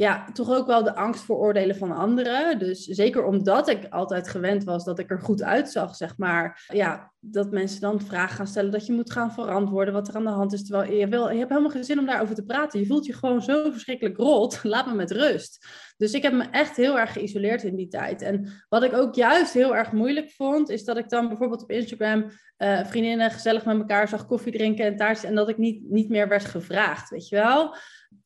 ja, 0.00 0.24
toch 0.32 0.50
ook 0.50 0.66
wel 0.66 0.82
de 0.82 0.94
angst 0.94 1.22
voor 1.22 1.36
oordelen 1.36 1.76
van 1.76 1.92
anderen. 1.92 2.58
Dus 2.58 2.84
zeker 2.84 3.24
omdat 3.24 3.68
ik 3.68 3.86
altijd 3.90 4.28
gewend 4.28 4.64
was 4.64 4.84
dat 4.84 4.98
ik 4.98 5.10
er 5.10 5.20
goed 5.20 5.42
uitzag, 5.42 5.96
zeg 5.96 6.16
maar. 6.16 6.64
Ja, 6.72 7.12
dat 7.18 7.50
mensen 7.50 7.80
dan 7.80 8.00
vragen 8.00 8.36
gaan 8.36 8.46
stellen 8.46 8.70
dat 8.70 8.86
je 8.86 8.92
moet 8.92 9.12
gaan 9.12 9.32
verantwoorden 9.32 9.94
wat 9.94 10.08
er 10.08 10.14
aan 10.14 10.24
de 10.24 10.30
hand 10.30 10.52
is. 10.52 10.66
Terwijl 10.66 10.92
je, 10.92 11.08
wil, 11.08 11.30
je 11.30 11.38
hebt 11.38 11.50
helemaal 11.50 11.70
geen 11.70 11.84
zin 11.84 11.98
om 11.98 12.06
daarover 12.06 12.34
te 12.34 12.44
praten. 12.44 12.80
Je 12.80 12.86
voelt 12.86 13.06
je 13.06 13.12
gewoon 13.12 13.42
zo 13.42 13.70
verschrikkelijk 13.70 14.16
rot. 14.16 14.60
Laat 14.72 14.86
me 14.86 14.94
met 14.94 15.10
rust. 15.10 15.66
Dus 15.96 16.12
ik 16.12 16.22
heb 16.22 16.32
me 16.32 16.44
echt 16.50 16.76
heel 16.76 16.98
erg 16.98 17.12
geïsoleerd 17.12 17.62
in 17.62 17.76
die 17.76 17.88
tijd. 17.88 18.22
En 18.22 18.64
wat 18.68 18.82
ik 18.82 18.92
ook 18.92 19.14
juist 19.14 19.52
heel 19.52 19.76
erg 19.76 19.92
moeilijk 19.92 20.30
vond, 20.30 20.68
is 20.68 20.84
dat 20.84 20.96
ik 20.96 21.08
dan 21.08 21.28
bijvoorbeeld 21.28 21.62
op 21.62 21.70
Instagram 21.70 22.30
uh, 22.58 22.84
vriendinnen 22.84 23.30
gezellig 23.30 23.64
met 23.64 23.78
elkaar 23.78 24.08
zag 24.08 24.26
koffie 24.26 24.52
drinken 24.52 24.84
en 24.84 24.96
taartjes. 24.96 25.28
En 25.28 25.34
dat 25.34 25.48
ik 25.48 25.58
niet, 25.58 25.90
niet 25.90 26.08
meer 26.08 26.28
werd 26.28 26.44
gevraagd, 26.44 27.10
weet 27.10 27.28
je 27.28 27.36
wel 27.36 27.74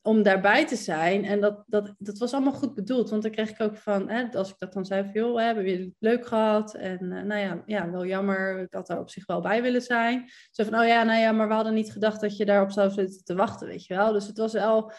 om 0.03 0.23
daarbij 0.23 0.67
te 0.67 0.77
zijn. 0.77 1.25
En 1.25 1.41
dat, 1.41 1.65
dat, 1.67 1.95
dat 1.99 2.19
was 2.19 2.33
allemaal 2.33 2.53
goed 2.53 2.75
bedoeld. 2.75 3.11
Want 3.11 3.23
dan 3.23 3.31
kreeg 3.31 3.51
ik 3.51 3.61
ook 3.61 3.77
van, 3.77 4.09
hè, 4.09 4.33
als 4.33 4.51
ik 4.51 4.59
dat 4.59 4.73
dan 4.73 4.85
zei 4.85 5.03
van, 5.03 5.13
joh, 5.13 5.39
hebben 5.39 5.65
we 5.65 5.71
het 5.71 5.95
leuk 5.99 6.27
gehad? 6.27 6.75
En 6.75 7.03
uh, 7.03 7.23
nou 7.23 7.41
ja, 7.41 7.63
ja, 7.67 7.91
wel 7.91 8.07
jammer. 8.07 8.59
Ik 8.59 8.73
had 8.73 8.87
daar 8.87 9.01
op 9.01 9.11
zich 9.11 9.27
wel 9.27 9.41
bij 9.41 9.63
willen 9.63 9.83
zijn. 9.83 10.31
Zo 10.51 10.65
van, 10.65 10.79
oh 10.79 10.87
ja, 10.87 11.03
nou 11.03 11.21
ja, 11.21 11.33
maar 11.33 11.49
we 11.49 11.55
hadden 11.55 11.75
niet 11.75 11.93
gedacht 11.93 12.21
dat 12.21 12.37
je 12.37 12.45
daarop 12.45 12.71
zou 12.71 12.91
zitten 12.91 13.25
te 13.25 13.35
wachten, 13.35 13.67
weet 13.67 13.87
je 13.87 13.95
wel. 13.95 14.13
Dus 14.13 14.27
het 14.27 14.39
was 14.39 14.53
wel, 14.53 14.93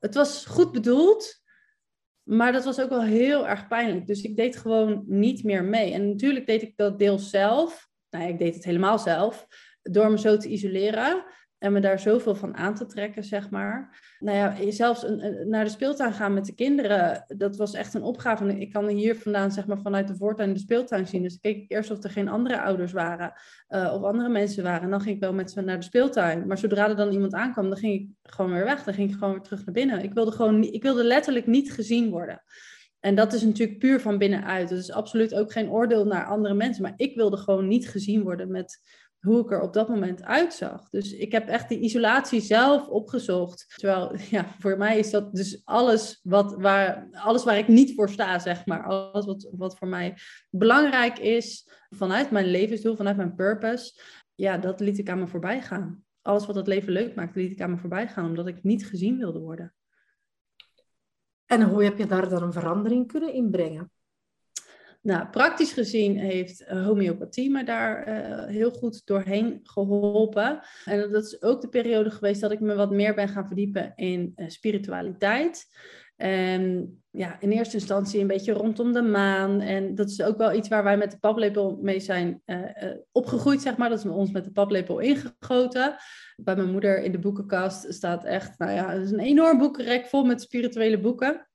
het 0.00 0.14
was 0.14 0.46
goed 0.46 0.72
bedoeld. 0.72 1.38
Maar 2.22 2.52
dat 2.52 2.64
was 2.64 2.80
ook 2.80 2.88
wel 2.88 3.02
heel 3.02 3.48
erg 3.48 3.68
pijnlijk. 3.68 4.06
Dus 4.06 4.22
ik 4.22 4.36
deed 4.36 4.56
gewoon 4.56 5.04
niet 5.06 5.44
meer 5.44 5.64
mee. 5.64 5.92
En 5.92 6.08
natuurlijk 6.08 6.46
deed 6.46 6.62
ik 6.62 6.76
dat 6.76 6.98
deels 6.98 7.30
zelf. 7.30 7.88
Nou, 8.10 8.28
ik 8.28 8.38
deed 8.38 8.54
het 8.54 8.64
helemaal 8.64 8.98
zelf. 8.98 9.46
Door 9.82 10.10
me 10.10 10.18
zo 10.18 10.36
te 10.36 10.48
isoleren. 10.48 11.24
En 11.60 11.72
me 11.72 11.80
daar 11.80 11.98
zoveel 11.98 12.34
van 12.34 12.56
aan 12.56 12.74
te 12.74 12.86
trekken, 12.86 13.24
zeg 13.24 13.50
maar. 13.50 14.00
Nou 14.18 14.36
ja, 14.36 14.70
zelfs 14.70 15.06
naar 15.44 15.64
de 15.64 15.70
speeltuin 15.70 16.12
gaan 16.12 16.34
met 16.34 16.46
de 16.46 16.54
kinderen, 16.54 17.24
dat 17.36 17.56
was 17.56 17.74
echt 17.74 17.94
een 17.94 18.02
opgave. 18.02 18.58
Ik 18.58 18.72
kan 18.72 18.88
hier 18.88 19.16
vandaan, 19.16 19.52
zeg 19.52 19.66
maar, 19.66 19.80
vanuit 19.80 20.08
de 20.08 20.16
voortuin 20.16 20.52
de 20.52 20.58
speeltuin 20.58 21.06
zien. 21.06 21.22
Dus 21.22 21.40
keek 21.40 21.56
ik 21.56 21.70
eerst 21.70 21.90
of 21.90 22.04
er 22.04 22.10
geen 22.10 22.28
andere 22.28 22.60
ouders 22.60 22.92
waren 22.92 23.32
uh, 23.68 23.92
of 23.94 24.02
andere 24.02 24.28
mensen 24.28 24.62
waren. 24.62 24.82
En 24.82 24.90
dan 24.90 25.00
ging 25.00 25.14
ik 25.14 25.20
wel 25.20 25.32
met 25.32 25.50
ze 25.50 25.60
naar 25.60 25.78
de 25.78 25.84
speeltuin. 25.84 26.46
Maar 26.46 26.58
zodra 26.58 26.88
er 26.88 26.96
dan 26.96 27.12
iemand 27.12 27.34
aankwam, 27.34 27.68
dan 27.68 27.78
ging 27.78 27.94
ik 27.94 28.08
gewoon 28.22 28.52
weer 28.52 28.64
weg. 28.64 28.84
Dan 28.84 28.94
ging 28.94 29.10
ik 29.10 29.16
gewoon 29.18 29.32
weer 29.32 29.42
terug 29.42 29.64
naar 29.64 29.74
binnen. 29.74 30.02
Ik 30.02 30.12
wilde 30.12 30.32
gewoon, 30.32 30.62
ik 30.62 30.82
wilde 30.82 31.04
letterlijk 31.04 31.46
niet 31.46 31.72
gezien 31.72 32.10
worden. 32.10 32.42
En 33.00 33.14
dat 33.14 33.32
is 33.32 33.42
natuurlijk 33.42 33.78
puur 33.78 34.00
van 34.00 34.18
binnenuit. 34.18 34.68
Dat 34.68 34.78
is 34.78 34.92
absoluut 34.92 35.34
ook 35.34 35.52
geen 35.52 35.70
oordeel 35.70 36.04
naar 36.04 36.26
andere 36.26 36.54
mensen. 36.54 36.82
Maar 36.82 36.94
ik 36.96 37.14
wilde 37.14 37.36
gewoon 37.36 37.68
niet 37.68 37.88
gezien 37.88 38.22
worden 38.22 38.50
met 38.50 38.80
hoe 39.20 39.40
ik 39.40 39.50
er 39.50 39.60
op 39.60 39.72
dat 39.72 39.88
moment 39.88 40.22
uitzag. 40.22 40.88
Dus 40.88 41.12
ik 41.12 41.32
heb 41.32 41.48
echt 41.48 41.68
die 41.68 41.78
isolatie 41.78 42.40
zelf 42.40 42.88
opgezocht. 42.88 43.74
Terwijl, 43.76 44.16
ja, 44.36 44.46
voor 44.58 44.78
mij 44.78 44.98
is 44.98 45.10
dat 45.10 45.34
dus 45.34 45.60
alles, 45.64 46.20
wat, 46.22 46.54
waar, 46.54 47.08
alles 47.12 47.44
waar 47.44 47.58
ik 47.58 47.68
niet 47.68 47.94
voor 47.94 48.08
sta, 48.08 48.38
zeg 48.38 48.66
maar. 48.66 48.84
Alles 48.84 49.26
wat, 49.26 49.48
wat 49.52 49.78
voor 49.78 49.88
mij 49.88 50.18
belangrijk 50.50 51.18
is 51.18 51.70
vanuit 51.88 52.30
mijn 52.30 52.46
levensdoel, 52.46 52.96
vanuit 52.96 53.16
mijn 53.16 53.34
purpose. 53.34 54.00
Ja, 54.34 54.58
dat 54.58 54.80
liet 54.80 54.98
ik 54.98 55.08
aan 55.08 55.18
me 55.18 55.26
voorbij 55.26 55.62
gaan. 55.62 56.04
Alles 56.22 56.46
wat 56.46 56.56
het 56.56 56.66
leven 56.66 56.92
leuk 56.92 57.14
maakt, 57.14 57.36
liet 57.36 57.50
ik 57.50 57.60
aan 57.60 57.70
me 57.70 57.78
voorbij 57.78 58.08
gaan, 58.08 58.26
omdat 58.26 58.46
ik 58.46 58.62
niet 58.62 58.86
gezien 58.86 59.18
wilde 59.18 59.38
worden. 59.38 59.74
En 61.46 61.62
hoe 61.62 61.84
heb 61.84 61.98
je 61.98 62.06
daar 62.06 62.28
dan 62.28 62.42
een 62.42 62.52
verandering 62.52 63.06
kunnen 63.06 63.32
inbrengen? 63.32 63.90
Nou, 65.02 65.28
praktisch 65.28 65.72
gezien 65.72 66.18
heeft 66.18 66.60
uh, 66.60 66.86
homeopathie 66.86 67.50
me 67.50 67.64
daar 67.64 68.08
uh, 68.08 68.44
heel 68.46 68.70
goed 68.70 69.06
doorheen 69.06 69.60
geholpen. 69.62 70.60
En 70.84 71.10
dat 71.10 71.24
is 71.24 71.42
ook 71.42 71.60
de 71.60 71.68
periode 71.68 72.10
geweest 72.10 72.40
dat 72.40 72.50
ik 72.50 72.60
me 72.60 72.74
wat 72.74 72.90
meer 72.90 73.14
ben 73.14 73.28
gaan 73.28 73.46
verdiepen 73.46 73.92
in 73.96 74.32
uh, 74.36 74.48
spiritualiteit. 74.48 75.66
En 76.16 76.94
ja, 77.10 77.40
in 77.40 77.50
eerste 77.50 77.76
instantie 77.76 78.20
een 78.20 78.26
beetje 78.26 78.52
rondom 78.52 78.92
de 78.92 79.02
maan. 79.02 79.60
En 79.60 79.94
dat 79.94 80.10
is 80.10 80.22
ook 80.22 80.36
wel 80.36 80.52
iets 80.52 80.68
waar 80.68 80.84
wij 80.84 80.96
met 80.96 81.10
de 81.10 81.18
paplepel 81.18 81.78
mee 81.82 82.00
zijn 82.00 82.42
opgegroeid, 83.12 83.62
zeg 83.62 83.76
maar. 83.76 83.88
Dat 83.88 83.98
is 83.98 84.04
ons 84.04 84.30
met 84.30 84.44
de 84.44 84.52
paplepel 84.52 84.98
ingegoten. 84.98 85.96
Bij 86.36 86.56
mijn 86.56 86.70
moeder 86.70 87.02
in 87.02 87.12
de 87.12 87.18
boekenkast 87.18 87.94
staat 87.94 88.24
echt, 88.24 88.58
nou 88.58 88.72
ja, 88.72 88.90
het 88.90 89.02
is 89.02 89.10
een 89.10 89.18
enorm 89.18 89.58
boekenrek 89.58 90.06
vol 90.06 90.24
met 90.24 90.40
spirituele 90.40 91.00
boeken. 91.00 91.49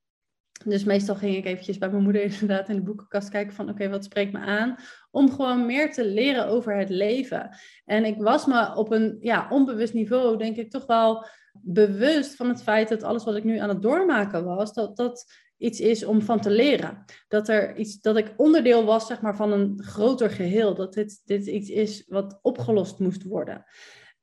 Dus 0.63 0.83
meestal 0.83 1.15
ging 1.15 1.35
ik 1.35 1.45
eventjes 1.45 1.77
bij 1.77 1.89
mijn 1.89 2.03
moeder 2.03 2.21
inderdaad 2.31 2.69
in 2.69 2.75
de 2.75 2.81
boekenkast 2.81 3.29
kijken 3.29 3.53
van 3.53 3.69
oké, 3.69 3.89
wat 3.89 4.03
spreekt 4.03 4.33
me 4.33 4.39
aan? 4.39 4.75
Om 5.11 5.31
gewoon 5.31 5.65
meer 5.65 5.93
te 5.93 6.05
leren 6.05 6.47
over 6.47 6.77
het 6.77 6.89
leven. 6.89 7.57
En 7.85 8.05
ik 8.05 8.17
was 8.17 8.45
me 8.45 8.75
op 8.75 8.91
een 8.91 9.17
ja, 9.19 9.47
onbewust 9.49 9.93
niveau 9.93 10.37
denk 10.37 10.55
ik 10.57 10.71
toch 10.71 10.85
wel 10.85 11.25
bewust 11.61 12.35
van 12.35 12.47
het 12.47 12.63
feit 12.63 12.89
dat 12.89 13.03
alles 13.03 13.23
wat 13.23 13.35
ik 13.35 13.43
nu 13.43 13.57
aan 13.57 13.69
het 13.69 13.81
doormaken 13.81 14.45
was, 14.45 14.73
dat 14.73 14.97
dat 14.97 15.25
iets 15.57 15.79
is 15.79 16.05
om 16.05 16.21
van 16.21 16.39
te 16.39 16.49
leren. 16.49 17.05
Dat, 17.27 17.49
er 17.49 17.75
iets, 17.75 18.01
dat 18.01 18.17
ik 18.17 18.33
onderdeel 18.37 18.85
was 18.85 19.07
zeg 19.07 19.21
maar, 19.21 19.35
van 19.35 19.51
een 19.51 19.83
groter 19.83 20.29
geheel. 20.29 20.75
Dat 20.75 20.93
dit, 20.93 21.21
dit 21.25 21.45
iets 21.47 21.69
is 21.69 22.05
wat 22.07 22.39
opgelost 22.41 22.99
moest 22.99 23.23
worden. 23.23 23.65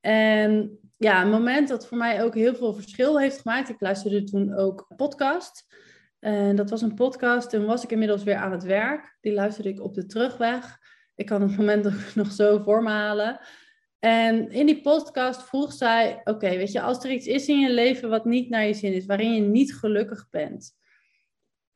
En 0.01 0.79
ja, 0.97 1.23
een 1.23 1.31
moment 1.31 1.69
dat 1.69 1.87
voor 1.87 1.99
mij 1.99 2.25
ook 2.25 2.35
heel 2.35 2.55
veel 2.55 2.75
verschil 2.75 3.19
heeft 3.19 3.41
gemaakt. 3.41 3.69
Ik 3.69 3.81
luisterde 3.81 4.25
toen 4.25 4.55
ook 4.55 4.87
podcast. 4.97 5.67
En 6.23 6.57
dat 6.57 6.71
was 6.71 6.83
een 6.83 6.95
podcast. 6.95 7.51
Toen 7.51 7.65
was 7.65 7.85
ik 7.85 7.91
inmiddels 7.91 8.23
weer 8.23 8.37
aan 8.37 8.53
het 8.53 8.63
werk. 8.63 9.17
Die 9.21 9.33
luisterde 9.33 9.69
ik 9.69 9.81
op 9.81 9.95
de 9.95 10.07
terugweg. 10.07 10.79
Ik 11.15 11.27
kan 11.27 11.43
het 11.43 11.57
moment 11.57 11.91
nog 12.15 12.33
zo 12.33 12.59
voor 12.59 12.83
me 12.83 12.91
halen. 12.91 13.41
En 13.99 14.51
in 14.51 14.67
die 14.67 14.81
podcast 14.81 15.43
vroeg 15.43 15.73
zij: 15.73 16.21
Oké, 16.25 16.49
weet 16.57 16.73
je, 16.73 16.81
als 16.81 17.05
er 17.05 17.11
iets 17.11 17.27
is 17.27 17.49
in 17.49 17.59
je 17.59 17.73
leven 17.73 18.09
wat 18.09 18.25
niet 18.25 18.49
naar 18.49 18.67
je 18.67 18.75
zin 18.75 18.93
is, 18.93 19.07
waarin 19.07 19.35
je 19.35 19.41
niet 19.41 19.75
gelukkig 19.75 20.29
bent, 20.31 20.73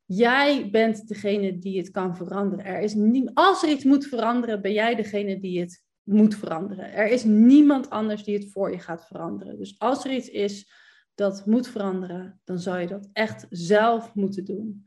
jij 0.05 0.71
bent 0.71 1.09
degene 1.09 1.59
die 1.59 1.79
het 1.79 1.91
kan 1.91 2.17
veranderen. 2.17 2.65
Er 2.65 2.81
is 2.81 2.97
als 3.35 3.63
er 3.63 3.69
iets 3.69 3.85
moet 3.85 4.07
veranderen, 4.07 4.63
ben 4.63 4.73
jij 4.73 4.95
degene 4.95 5.41
die 5.41 5.61
het 5.61 5.85
moet 6.03 6.35
veranderen. 6.35 6.93
Er 6.93 7.09
is 7.09 7.25
niemand 7.25 7.91
anders 7.91 8.25
die 8.25 8.35
het 8.35 8.51
voor 8.53 8.71
je 8.71 8.79
gaat 8.79 9.07
veranderen. 9.07 9.59
Dus 9.59 9.75
als 9.79 10.05
er 10.05 10.13
iets 10.13 10.29
is 10.29 10.71
dat 11.17 11.47
moet 11.47 11.69
veranderen, 11.69 12.41
dan 12.45 12.59
zou 12.59 12.79
je 12.79 12.87
dat 12.87 13.09
echt 13.13 13.47
zelf 13.51 14.15
moeten 14.15 14.45
doen. 14.45 14.87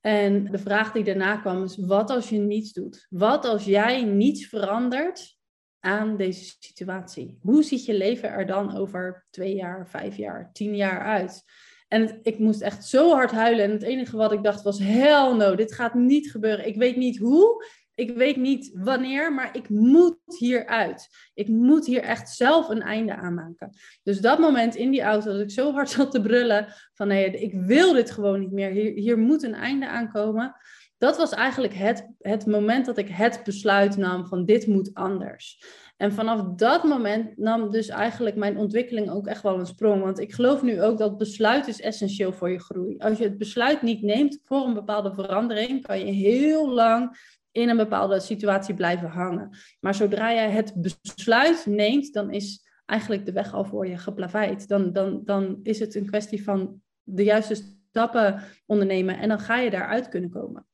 En 0.00 0.44
de 0.50 0.58
vraag 0.58 0.92
die 0.92 1.04
daarna 1.04 1.36
kwam 1.36 1.62
is: 1.62 1.76
wat 1.76 2.10
als 2.10 2.28
je 2.28 2.38
niets 2.38 2.72
doet? 2.72 3.06
Wat 3.10 3.44
als 3.44 3.64
jij 3.64 4.04
niets 4.04 4.46
verandert 4.46 5.36
aan 5.80 6.16
deze 6.16 6.54
situatie? 6.58 7.38
Hoe 7.40 7.62
ziet 7.62 7.84
je 7.84 7.94
leven 7.94 8.28
er 8.28 8.46
dan 8.46 8.76
over 8.76 9.26
twee 9.30 9.54
jaar, 9.54 9.88
vijf 9.88 10.16
jaar, 10.16 10.50
tien 10.52 10.76
jaar 10.76 11.00
uit? 11.00 11.42
En 11.88 12.18
ik 12.22 12.38
moest 12.38 12.60
echt 12.60 12.84
zo 12.84 13.10
hard 13.10 13.30
huilen. 13.30 13.64
En 13.64 13.70
het 13.70 13.82
enige 13.82 14.16
wat 14.16 14.32
ik 14.32 14.42
dacht 14.42 14.62
was: 14.62 14.78
hell 14.78 15.32
no, 15.32 15.54
dit 15.54 15.74
gaat 15.74 15.94
niet 15.94 16.30
gebeuren. 16.30 16.66
Ik 16.66 16.76
weet 16.76 16.96
niet 16.96 17.18
hoe. 17.18 17.64
Ik 17.94 18.16
weet 18.16 18.36
niet 18.36 18.70
wanneer, 18.74 19.32
maar 19.32 19.56
ik 19.56 19.68
moet 19.68 20.16
hieruit. 20.38 21.08
Ik 21.34 21.48
moet 21.48 21.86
hier 21.86 22.02
echt 22.02 22.30
zelf 22.30 22.68
een 22.68 22.82
einde 22.82 23.14
aan 23.14 23.34
maken. 23.34 23.70
Dus 24.02 24.20
dat 24.20 24.38
moment 24.38 24.74
in 24.74 24.90
die 24.90 25.02
auto, 25.02 25.32
dat 25.32 25.40
ik 25.40 25.50
zo 25.50 25.72
hard 25.72 25.90
zat 25.96 26.10
te 26.10 26.20
brullen 26.20 26.66
van 26.94 27.08
nee, 27.08 27.30
ik 27.30 27.52
wil 27.54 27.92
dit 27.92 28.10
gewoon 28.10 28.40
niet 28.40 28.52
meer. 28.52 28.70
Hier, 28.70 28.92
hier 28.92 29.18
moet 29.18 29.42
een 29.42 29.54
einde 29.54 29.88
aankomen. 29.88 30.56
Dat 30.98 31.16
was 31.16 31.32
eigenlijk 31.32 31.74
het, 31.74 32.08
het 32.18 32.46
moment 32.46 32.86
dat 32.86 32.98
ik 32.98 33.08
het 33.08 33.40
besluit 33.44 33.96
nam 33.96 34.26
van 34.26 34.44
dit 34.44 34.66
moet 34.66 34.94
anders. 34.94 35.64
En 35.96 36.12
vanaf 36.12 36.54
dat 36.56 36.84
moment 36.84 37.36
nam 37.38 37.70
dus 37.70 37.88
eigenlijk 37.88 38.36
mijn 38.36 38.58
ontwikkeling 38.58 39.10
ook 39.10 39.26
echt 39.26 39.42
wel 39.42 39.58
een 39.58 39.66
sprong. 39.66 40.02
Want 40.02 40.18
ik 40.18 40.32
geloof 40.32 40.62
nu 40.62 40.82
ook 40.82 40.98
dat 40.98 41.18
besluit 41.18 41.68
is 41.68 41.80
essentieel 41.80 42.32
voor 42.32 42.50
je 42.50 42.60
groei. 42.60 42.98
Als 42.98 43.18
je 43.18 43.24
het 43.24 43.38
besluit 43.38 43.82
niet 43.82 44.02
neemt 44.02 44.38
voor 44.42 44.66
een 44.66 44.74
bepaalde 44.74 45.14
verandering, 45.14 45.82
kan 45.82 45.98
je 45.98 46.12
heel 46.12 46.70
lang 46.70 47.16
in 47.54 47.68
een 47.68 47.76
bepaalde 47.76 48.20
situatie 48.20 48.74
blijven 48.74 49.08
hangen. 49.08 49.56
Maar 49.80 49.94
zodra 49.94 50.32
jij 50.32 50.50
het 50.50 50.74
besluit 51.02 51.66
neemt, 51.66 52.12
dan 52.12 52.30
is 52.30 52.68
eigenlijk 52.86 53.26
de 53.26 53.32
weg 53.32 53.52
al 53.52 53.64
voor 53.64 53.86
je 53.86 53.98
geplaveid. 53.98 54.68
Dan, 54.68 54.92
dan, 54.92 55.20
dan 55.24 55.60
is 55.62 55.78
het 55.78 55.94
een 55.94 56.06
kwestie 56.06 56.44
van 56.44 56.80
de 57.02 57.24
juiste 57.24 57.54
stappen 57.88 58.42
ondernemen 58.66 59.18
en 59.18 59.28
dan 59.28 59.38
ga 59.38 59.58
je 59.58 59.70
daaruit 59.70 60.08
kunnen 60.08 60.30
komen. 60.30 60.66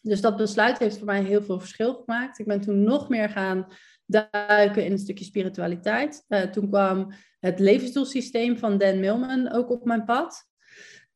Dus 0.00 0.20
dat 0.20 0.36
besluit 0.36 0.78
heeft 0.78 0.96
voor 0.96 1.06
mij 1.06 1.22
heel 1.22 1.42
veel 1.42 1.58
verschil 1.58 1.94
gemaakt. 1.94 2.38
Ik 2.38 2.46
ben 2.46 2.60
toen 2.60 2.82
nog 2.82 3.08
meer 3.08 3.28
gaan 3.28 3.66
duiken 4.06 4.84
in 4.84 4.92
een 4.92 4.98
stukje 4.98 5.24
spiritualiteit. 5.24 6.24
Uh, 6.28 6.40
toen 6.40 6.68
kwam 6.68 7.12
het 7.38 7.58
levensdoelsysteem 7.58 8.58
van 8.58 8.78
Dan 8.78 9.00
Millman 9.00 9.52
ook 9.52 9.70
op 9.70 9.84
mijn 9.84 10.04
pad. 10.04 10.46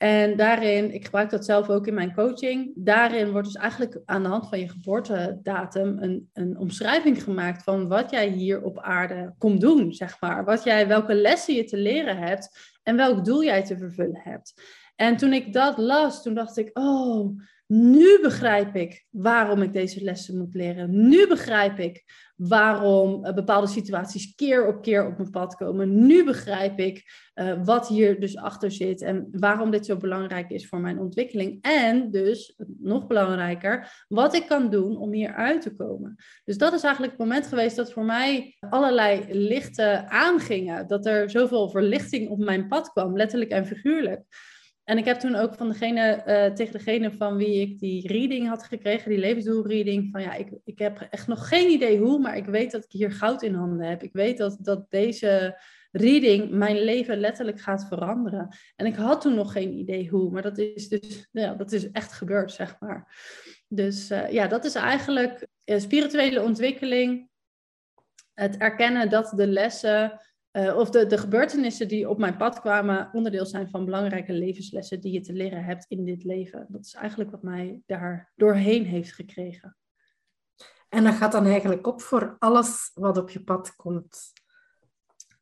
En 0.03 0.37
daarin, 0.37 0.95
ik 0.95 1.05
gebruik 1.05 1.31
dat 1.31 1.45
zelf 1.45 1.69
ook 1.69 1.87
in 1.87 1.95
mijn 1.95 2.15
coaching, 2.15 2.73
daarin 2.75 3.31
wordt 3.31 3.47
dus 3.47 3.57
eigenlijk 3.57 4.01
aan 4.05 4.23
de 4.23 4.29
hand 4.29 4.49
van 4.49 4.59
je 4.59 4.69
geboortedatum 4.69 5.99
een, 5.99 6.31
een 6.33 6.59
omschrijving 6.59 7.23
gemaakt 7.23 7.63
van 7.63 7.89
wat 7.89 8.11
jij 8.11 8.29
hier 8.29 8.63
op 8.63 8.79
aarde 8.79 9.35
komt 9.39 9.61
doen, 9.61 9.93
zeg 9.93 10.21
maar. 10.21 10.45
Wat 10.45 10.65
jij, 10.65 10.89
welke 10.89 11.15
lessen 11.15 11.55
je 11.55 11.65
te 11.65 11.77
leren 11.77 12.17
hebt 12.17 12.59
en 12.83 12.97
welk 12.97 13.25
doel 13.25 13.45
jij 13.45 13.65
te 13.65 13.79
vervullen 13.79 14.21
hebt. 14.25 14.63
En 14.97 15.17
toen 15.17 15.33
ik 15.33 15.53
dat 15.53 15.79
las, 15.79 16.23
toen 16.23 16.35
dacht 16.35 16.57
ik, 16.57 16.79
oh, 16.79 17.41
nu 17.71 18.19
begrijp 18.23 18.75
ik 18.75 19.07
waarom 19.11 19.63
ik 19.63 19.73
deze 19.73 20.03
lessen 20.03 20.39
moet 20.39 20.55
leren. 20.55 21.09
Nu 21.09 21.27
begrijp 21.29 21.79
ik 21.79 22.05
waarom 22.37 23.25
uh, 23.25 23.35
bepaalde 23.35 23.67
situaties 23.67 24.35
keer 24.35 24.67
op 24.67 24.83
keer 24.83 25.07
op 25.07 25.17
mijn 25.17 25.31
pad 25.31 25.55
komen. 25.55 26.07
Nu 26.07 26.25
begrijp 26.25 26.79
ik 26.79 27.05
uh, 27.35 27.65
wat 27.65 27.89
hier 27.89 28.21
dus 28.21 28.37
achter 28.37 28.71
zit 28.71 29.03
en 29.03 29.29
waarom 29.33 29.71
dit 29.71 29.87
zo 29.87 29.97
belangrijk 29.97 30.51
is 30.51 30.69
voor 30.69 30.81
mijn 30.81 30.99
ontwikkeling. 30.99 31.59
En 31.61 32.11
dus, 32.11 32.57
nog 32.79 33.07
belangrijker, 33.07 34.05
wat 34.09 34.35
ik 34.35 34.47
kan 34.47 34.71
doen 34.71 34.97
om 34.97 35.13
hier 35.13 35.35
uit 35.35 35.63
te 35.63 35.75
komen. 35.75 36.17
Dus 36.45 36.59
dat 36.59 36.73
is 36.73 36.83
eigenlijk 36.83 37.13
het 37.13 37.23
moment 37.23 37.47
geweest 37.47 37.77
dat 37.77 37.93
voor 37.93 38.05
mij 38.05 38.57
allerlei 38.61 39.25
lichten 39.29 40.09
aangingen. 40.09 40.87
Dat 40.87 41.07
er 41.07 41.31
zoveel 41.31 41.71
verlichting 41.71 42.29
op 42.29 42.39
mijn 42.39 42.69
pad 42.69 42.93
kwam, 42.93 43.17
letterlijk 43.17 43.51
en 43.51 43.67
figuurlijk. 43.67 44.23
En 44.85 44.99
ik 44.99 45.05
heb 45.05 45.19
toen 45.19 45.35
ook 45.35 45.55
van 45.55 45.69
degene, 45.69 46.23
uh, 46.27 46.55
tegen 46.55 46.73
degene 46.73 47.13
van 47.13 47.37
wie 47.37 47.61
ik 47.61 47.79
die 47.79 48.09
reading 48.09 48.49
had 48.49 48.63
gekregen, 48.63 49.11
die 49.11 49.19
levensdoelreading, 49.19 50.09
van 50.13 50.23
ja, 50.23 50.35
ik, 50.35 50.51
ik 50.65 50.79
heb 50.79 51.07
echt 51.11 51.27
nog 51.27 51.49
geen 51.49 51.71
idee 51.71 51.99
hoe, 51.99 52.19
maar 52.19 52.37
ik 52.37 52.47
weet 52.47 52.71
dat 52.71 52.85
ik 52.85 52.93
hier 52.93 53.13
goud 53.13 53.43
in 53.43 53.55
handen 53.55 53.87
heb. 53.87 54.03
Ik 54.03 54.13
weet 54.13 54.39
dat, 54.39 54.57
dat 54.61 54.91
deze 54.91 55.61
reading 55.93 56.51
mijn 56.51 56.79
leven 56.79 57.19
letterlijk 57.19 57.61
gaat 57.61 57.87
veranderen. 57.89 58.49
En 58.77 58.87
ik 58.87 58.95
had 58.95 59.21
toen 59.21 59.35
nog 59.35 59.53
geen 59.53 59.73
idee 59.73 60.09
hoe, 60.09 60.31
maar 60.31 60.43
dat 60.43 60.59
is 60.59 60.89
dus 60.89 61.29
ja, 61.33 61.55
dat 61.55 61.73
is 61.73 61.91
echt 61.91 62.13
gebeurd, 62.13 62.53
zeg 62.53 62.77
maar. 62.81 63.15
Dus 63.69 64.11
uh, 64.11 64.33
ja, 64.33 64.47
dat 64.47 64.65
is 64.65 64.75
eigenlijk 64.75 65.47
uh, 65.65 65.79
spirituele 65.79 66.43
ontwikkeling. 66.43 67.29
Het 68.35 68.57
erkennen 68.57 69.11
dat 69.11 69.33
de 69.37 69.47
lessen 69.47 70.21
uh, 70.53 70.77
of 70.77 70.91
de, 70.91 71.07
de 71.07 71.19
gebeurtenissen 71.19 71.89
die 71.89 72.09
op 72.09 72.19
mijn 72.19 72.37
pad 72.37 72.61
kwamen 72.61 73.11
onderdeel 73.13 73.47
zijn 73.47 73.69
van 73.69 73.85
belangrijke 73.85 74.33
levenslessen 74.33 75.01
die 75.01 75.13
je 75.13 75.21
te 75.21 75.33
leren 75.33 75.65
hebt 75.65 75.85
in 75.89 76.05
dit 76.05 76.25
leven. 76.25 76.67
Dat 76.69 76.85
is 76.85 76.95
eigenlijk 76.95 77.31
wat 77.31 77.43
mij 77.43 77.83
daar 77.87 78.33
doorheen 78.37 78.85
heeft 78.85 79.13
gekregen. 79.13 79.77
En 80.89 81.05
dat 81.05 81.15
gaat 81.15 81.33
dan 81.33 81.47
eigenlijk 81.47 81.87
op 81.87 82.01
voor 82.01 82.37
alles 82.39 82.91
wat 82.95 83.17
op 83.17 83.31
je 83.31 83.45
pad 83.45 83.77
komt. 83.77 84.33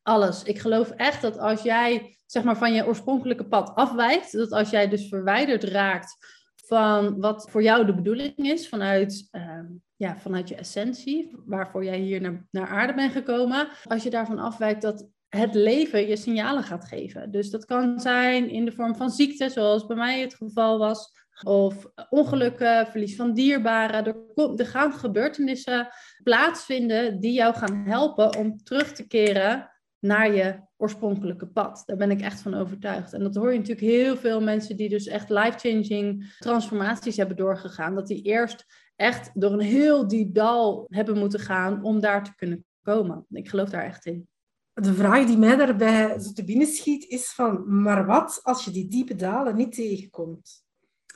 Alles. 0.01 0.43
Ik 0.43 0.59
geloof 0.59 0.89
echt 0.89 1.21
dat 1.21 1.37
als 1.37 1.61
jij 1.61 2.19
zeg 2.25 2.43
maar, 2.43 2.57
van 2.57 2.73
je 2.73 2.85
oorspronkelijke 2.85 3.47
pad 3.47 3.75
afwijkt, 3.75 4.31
dat 4.31 4.51
als 4.51 4.69
jij 4.69 4.89
dus 4.89 5.07
verwijderd 5.07 5.63
raakt 5.63 6.17
van 6.55 7.19
wat 7.19 7.49
voor 7.49 7.63
jou 7.63 7.85
de 7.85 7.95
bedoeling 7.95 8.37
is 8.37 8.69
vanuit 8.69 9.27
uh, 9.31 9.59
ja, 9.99 10.17
vanuit 10.17 10.49
je 10.49 10.55
essentie, 10.55 11.35
waarvoor 11.45 11.83
jij 11.83 11.99
hier 11.99 12.21
naar, 12.21 12.47
naar 12.51 12.67
aarde 12.67 12.93
bent 12.93 13.11
gekomen. 13.11 13.67
Als 13.83 14.03
je 14.03 14.09
daarvan 14.09 14.39
afwijkt 14.39 14.81
dat 14.81 15.09
het 15.29 15.53
leven 15.53 16.07
je 16.07 16.15
signalen 16.15 16.63
gaat 16.63 16.85
geven. 16.85 17.31
Dus 17.31 17.49
dat 17.49 17.65
kan 17.65 17.99
zijn 17.99 18.49
in 18.49 18.65
de 18.65 18.71
vorm 18.71 18.95
van 18.95 19.09
ziekte, 19.09 19.49
zoals 19.49 19.85
bij 19.85 19.95
mij 19.95 20.19
het 20.19 20.35
geval 20.35 20.77
was. 20.77 21.17
Of 21.43 21.85
ongelukken, 22.09 22.87
verlies 22.87 23.15
van 23.15 23.33
dierbaren. 23.33 24.05
Er, 24.05 24.15
er 24.55 24.65
gaan 24.65 24.93
gebeurtenissen 24.93 25.87
plaatsvinden 26.23 27.19
die 27.19 27.33
jou 27.33 27.55
gaan 27.55 27.83
helpen 27.85 28.35
om 28.37 28.63
terug 28.63 28.91
te 28.91 29.07
keren 29.07 29.69
naar 29.99 30.35
je 30.35 30.59
oorspronkelijke 30.77 31.47
pad. 31.47 31.83
Daar 31.85 31.97
ben 31.97 32.11
ik 32.11 32.21
echt 32.21 32.41
van 32.41 32.53
overtuigd. 32.53 33.13
En 33.13 33.23
dat 33.23 33.35
hoor 33.35 33.51
je 33.51 33.57
natuurlijk 33.57 33.87
heel 33.87 34.17
veel 34.17 34.41
mensen 34.41 34.77
die 34.77 34.89
dus 34.89 35.07
echt 35.07 35.29
life-changing 35.29 36.35
transformaties 36.37 37.17
hebben 37.17 37.37
doorgegaan. 37.37 37.95
Dat 37.95 38.07
die 38.07 38.21
eerst 38.21 38.65
echt 38.99 39.31
door 39.33 39.51
een 39.51 39.59
heel 39.59 40.07
diep 40.07 40.33
dal 40.33 40.85
hebben 40.89 41.17
moeten 41.17 41.39
gaan 41.39 41.83
om 41.83 41.99
daar 41.99 42.23
te 42.23 42.35
kunnen 42.35 42.65
komen. 42.81 43.25
Ik 43.29 43.49
geloof 43.49 43.69
daar 43.69 43.83
echt 43.83 44.05
in. 44.05 44.27
De 44.73 44.93
vraag 44.93 45.25
die 45.25 45.37
mij 45.37 45.55
daarbij 45.55 46.17
te 46.33 46.43
binnen 46.43 46.67
schiet 46.67 47.05
is 47.05 47.31
van, 47.31 47.81
maar 47.81 48.05
wat 48.05 48.39
als 48.43 48.65
je 48.65 48.71
die 48.71 48.87
diepe 48.87 49.15
dalen 49.15 49.55
niet 49.55 49.73
tegenkomt? 49.73 50.63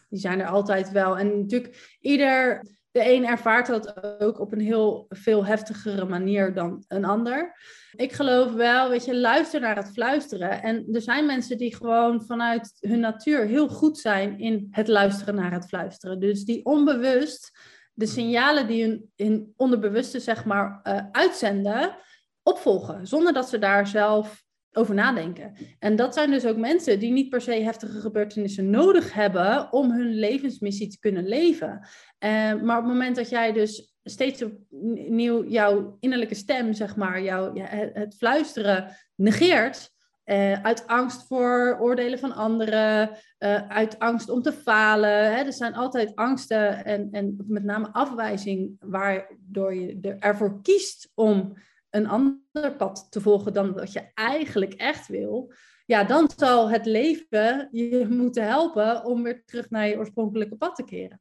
Die 0.10 0.20
zijn 0.20 0.40
er 0.40 0.48
altijd 0.48 0.92
wel. 0.92 1.18
En 1.18 1.40
natuurlijk, 1.40 1.98
ieder, 2.00 2.68
de 2.92 3.12
een 3.13 3.25
ervaart 3.25 3.68
dat 3.68 4.20
ook 4.20 4.40
op 4.40 4.52
een 4.52 4.60
heel 4.60 5.06
veel 5.10 5.46
heftigere 5.46 6.06
manier 6.06 6.54
dan 6.54 6.84
een 6.88 7.06
ander. 7.06 7.58
Ik 7.92 8.12
geloof 8.12 8.54
wel, 8.54 8.90
weet 8.90 9.06
je, 9.06 9.16
luister 9.16 9.60
naar 9.60 9.75
het 9.75 9.92
fluisteren. 9.92 10.62
En 10.62 10.88
er 10.94 11.02
zijn 11.02 11.25
mensen 11.25 11.58
die 11.58 11.75
gewoon 11.75 12.25
vanuit 12.25 12.77
hun 12.79 13.00
natuur 13.00 13.46
heel 13.46 13.68
goed 13.68 13.98
zijn 13.98 14.40
in 14.40 14.68
het 14.72 14.88
luisteren 14.88 15.36
naar 15.36 15.51
het 15.51 15.66
fluisteren. 15.66 16.20
Dus 16.20 16.44
die 16.44 16.66
onbewust 16.66 17.51
de 17.94 18.06
signalen 18.06 18.68
die 18.68 18.84
hun, 18.84 19.12
in 19.16 19.53
onderbewuste 19.56 20.20
zeg 20.20 20.46
maar, 20.46 20.79
uh, 20.84 21.00
uitzenden, 21.12 21.98
opvolgen, 22.44 23.08
zonder 23.08 23.34
dat 23.34 23.50
ze 23.50 23.60
daar 23.60 23.88
zelf 23.88 24.44
over 24.72 24.96
nadenken. 24.96 25.53
En 25.79 25.96
dat 25.96 26.14
zijn 26.14 26.32
dus 26.32 26.46
ook 26.46 26.58
mensen 26.58 27.00
die 27.00 27.12
niet 27.12 27.29
per 27.29 27.42
se 27.42 27.51
heftige 27.51 28.00
gebeurtenissen 28.00 28.70
nodig 28.70 29.14
hebben 29.14 29.72
om 29.72 29.92
hun 29.92 30.14
levensmissie 30.14 30.88
te 30.88 31.00
kunnen 31.00 31.27
leven. 31.27 31.88
Uh, 32.20 32.29
maar 32.62 32.77
op 32.77 32.84
het 32.84 32.94
moment 32.94 33.16
dat 33.16 33.29
jij 33.29 33.51
dus 33.51 33.96
steeds 34.03 34.44
opnieuw 34.44 35.46
jouw 35.48 35.98
innerlijke 36.00 36.36
stem, 36.36 36.74
zeg 36.74 36.96
maar, 36.96 37.22
jouw, 37.22 37.53
het 37.94 38.16
fluisteren 38.16 38.96
negeert, 39.16 39.92
uh, 40.25 40.64
uit 40.64 40.88
angst 40.88 41.27
voor 41.27 41.77
oordelen 41.79 42.20
van 42.20 42.33
anderen, 42.33 43.09
uh, 43.40 43.68
uit 43.68 44.00
angst 44.00 44.29
om 44.29 44.42
te 44.42 44.53
falen. 44.53 45.33
Hè? 45.36 45.44
Er 45.44 45.53
zijn 45.53 45.75
altijd 45.75 46.16
angsten 46.16 46.86
en, 46.86 47.07
en 47.12 47.44
met 47.48 47.64
name 47.64 47.90
afwijzing, 47.92 48.75
waardoor 48.79 49.75
je 49.75 50.16
ervoor 50.20 50.62
kiest 50.62 51.12
om 51.14 51.53
een 51.90 52.07
ander 52.07 52.75
pad 52.77 53.07
te 53.09 53.22
volgen 53.22 53.53
dan 53.53 53.74
wat 53.74 53.94
je 53.94 54.12
eigenlijk 54.14 54.74
echt 54.74 55.07
wil. 55.07 55.53
Ja, 55.86 56.03
dan 56.03 56.29
zal 56.36 56.70
het 56.70 56.86
leven 56.86 57.68
je 57.72 58.05
moeten 58.09 58.48
helpen 58.48 59.05
om 59.05 59.24
weer 59.24 59.44
terug 59.46 59.70
naar 59.70 59.88
je 59.88 59.98
oorspronkelijke 59.98 60.55
pad 60.55 60.75
te 60.75 60.83
keren. 60.83 61.20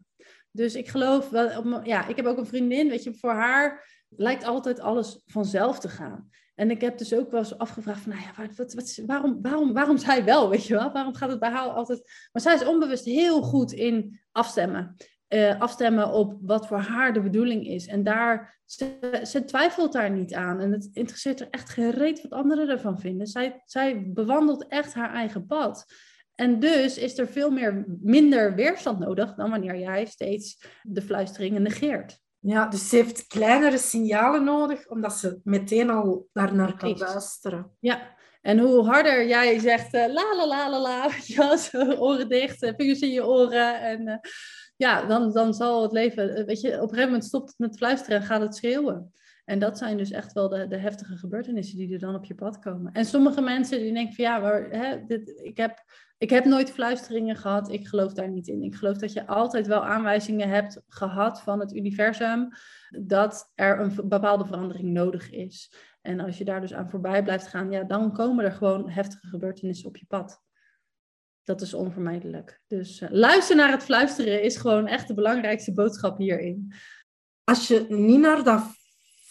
Dus 0.51 0.75
ik 0.75 0.89
geloof 0.89 1.31
wel, 1.31 1.85
ja, 1.85 2.07
ik 2.09 2.17
heb 2.17 2.27
ook 2.27 2.39
een 2.39 2.47
vriendin, 2.47 2.89
weet 2.89 3.03
je, 3.03 3.15
voor 3.15 3.33
haar 3.33 4.01
lijkt 4.09 4.45
altijd 4.45 4.81
alles 4.81 5.23
vanzelf 5.27 5.79
te 5.79 5.89
gaan. 5.89 6.31
En 6.55 6.71
ik 6.71 6.81
heb 6.81 6.99
dus 6.99 7.15
ook 7.15 7.31
wel 7.31 7.41
eens 7.41 7.59
afgevraagd 7.59 8.01
van, 8.01 8.13
nou 8.13 8.23
ja, 8.23 9.07
waarom, 9.07 9.43
waarom, 9.43 9.73
waarom 9.73 9.99
zij 9.99 10.25
wel, 10.25 10.49
weet 10.49 10.67
je 10.67 10.75
wel? 10.75 10.93
Waarom 10.93 11.15
gaat 11.15 11.31
het 11.31 11.41
bij 11.41 11.51
haar 11.51 11.69
altijd... 11.69 12.29
Maar 12.33 12.43
zij 12.43 12.55
is 12.55 12.67
onbewust 12.67 13.05
heel 13.05 13.43
goed 13.43 13.73
in 13.73 14.21
afstemmen. 14.33 14.97
Uh, 15.29 15.61
afstemmen 15.61 16.13
op 16.13 16.39
wat 16.41 16.67
voor 16.67 16.79
haar 16.79 17.13
de 17.13 17.21
bedoeling 17.21 17.67
is. 17.67 17.87
En 17.87 18.03
daar, 18.03 18.61
ze, 18.65 19.21
ze, 19.23 19.45
twijfelt 19.45 19.93
daar 19.93 20.11
niet 20.11 20.35
aan. 20.35 20.61
En 20.61 20.73
het 20.73 20.89
interesseert 20.93 21.41
er 21.41 21.49
echt 21.51 21.71
gereed 21.71 22.23
wat 22.23 22.33
anderen 22.33 22.69
ervan 22.69 23.01
vinden. 23.01 23.27
Zij, 23.27 23.63
zij 23.65 24.13
bewandelt 24.13 24.67
echt 24.67 24.95
haar 24.95 25.15
eigen 25.15 25.47
pad. 25.47 25.87
En 26.35 26.59
dus 26.59 26.99
is 26.99 27.19
er 27.19 27.29
veel 27.29 27.51
meer, 27.51 27.85
minder 28.01 28.55
weerstand 28.55 28.99
nodig 28.99 29.35
dan 29.35 29.51
wanneer 29.51 29.79
jij 29.79 30.05
steeds 30.05 30.67
de 30.83 31.03
fluisteringen 31.03 31.63
negeert. 31.63 32.21
Ja, 32.45 32.67
dus 32.67 32.89
ze 32.89 32.97
heeft 32.97 33.27
kleinere 33.27 33.79
signalen 33.79 34.45
nodig, 34.45 34.89
omdat 34.89 35.13
ze 35.13 35.41
meteen 35.45 35.91
al 35.91 36.29
daarnaar 36.33 36.77
kan 36.77 36.99
luisteren. 36.99 37.71
Ja, 37.81 38.17
en 38.41 38.59
hoe 38.59 38.85
harder 38.85 39.27
jij 39.27 39.59
zegt 39.59 39.95
uh, 39.95 40.07
la 40.07 40.35
la 40.37 40.47
la 40.47 40.71
la 40.71 40.81
la, 40.81 41.11
ja, 41.37 41.57
zo, 41.57 41.93
oren 41.93 42.29
dicht, 42.29 42.63
uh, 42.63 42.73
vingers 42.77 43.01
in 43.01 43.11
je 43.11 43.27
oren. 43.27 43.81
En 43.81 44.09
uh, 44.09 44.17
ja, 44.77 45.07
dan, 45.07 45.33
dan 45.33 45.55
zal 45.55 45.83
het 45.83 45.93
leven, 45.93 46.47
weet 46.47 46.61
je, 46.61 46.69
op 46.69 46.83
een 46.83 46.89
gegeven 46.89 47.05
moment 47.05 47.25
stopt 47.25 47.49
het 47.49 47.59
met 47.59 47.77
fluisteren 47.77 48.21
en 48.21 48.27
gaat 48.27 48.41
het 48.41 48.57
schreeuwen. 48.57 49.13
En 49.45 49.59
dat 49.59 49.79
zijn 49.79 49.97
dus 49.97 50.11
echt 50.11 50.33
wel 50.33 50.49
de, 50.49 50.67
de 50.67 50.77
heftige 50.77 51.17
gebeurtenissen 51.17 51.77
die 51.77 51.93
er 51.93 51.99
dan 51.99 52.15
op 52.15 52.25
je 52.25 52.35
pad 52.35 52.59
komen. 52.59 52.93
En 52.93 53.05
sommige 53.05 53.41
mensen 53.41 53.79
die 53.79 53.93
denken 53.93 54.15
van 54.15 54.25
ja, 54.25 54.39
maar 54.39 54.71
hè, 54.71 55.07
dit, 55.07 55.41
ik 55.43 55.57
heb 55.57 55.85
ik 56.23 56.31
heb 56.31 56.45
nooit 56.45 56.71
fluisteringen 56.71 57.37
gehad. 57.37 57.71
Ik 57.71 57.89
geloof 57.89 58.13
daar 58.13 58.29
niet 58.29 58.49
in. 58.49 58.63
Ik 58.63 58.75
geloof 58.75 58.97
dat 58.97 59.13
je 59.13 59.27
altijd 59.27 59.67
wel 59.67 59.85
aanwijzingen 59.85 60.49
hebt 60.49 60.83
gehad 60.89 61.41
van 61.41 61.61
het 61.61 61.75
universum 61.75 62.49
dat 62.89 63.53
er 63.55 63.81
een 63.81 64.09
bepaalde 64.09 64.47
verandering 64.47 64.93
nodig 64.93 65.31
is. 65.31 65.75
En 66.01 66.21
als 66.21 66.39
je 66.39 66.45
daar 66.45 66.61
dus 66.61 66.75
aan 66.75 66.91
voorbij 66.91 67.23
blijft 67.23 67.47
gaan, 67.47 67.71
ja, 67.71 67.83
dan 67.83 68.13
komen 68.13 68.45
er 68.45 68.53
gewoon 68.53 68.91
heftige 68.91 69.27
gebeurtenissen 69.27 69.89
op 69.89 69.97
je 69.97 70.07
pad. 70.09 70.43
Dat 71.43 71.61
is 71.61 71.75
onvermijdelijk. 71.75 72.63
Dus 72.67 73.01
uh, 73.01 73.11
luister 73.11 73.57
naar 73.57 73.71
het 73.71 73.83
fluisteren 73.83 74.43
is 74.43 74.57
gewoon 74.57 74.87
echt 74.87 75.09
de 75.09 75.15
belangrijkste 75.15 75.73
boodschap 75.73 76.19
hierin. 76.19 76.73
Als 77.45 77.69
je 77.69 77.87
niet 77.89 78.21
naar 78.21 78.45
dat 78.45 78.82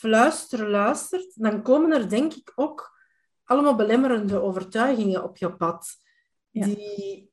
fluisteren 0.02 0.70
luistert, 0.70 1.42
dan 1.42 1.62
komen 1.62 1.92
er 1.92 2.10
denk 2.10 2.34
ik 2.34 2.52
ook 2.56 3.00
allemaal 3.44 3.76
belemmerende 3.76 4.42
overtuigingen 4.42 5.24
op 5.24 5.38
je 5.38 5.56
pad 5.56 5.88
die 6.52 7.32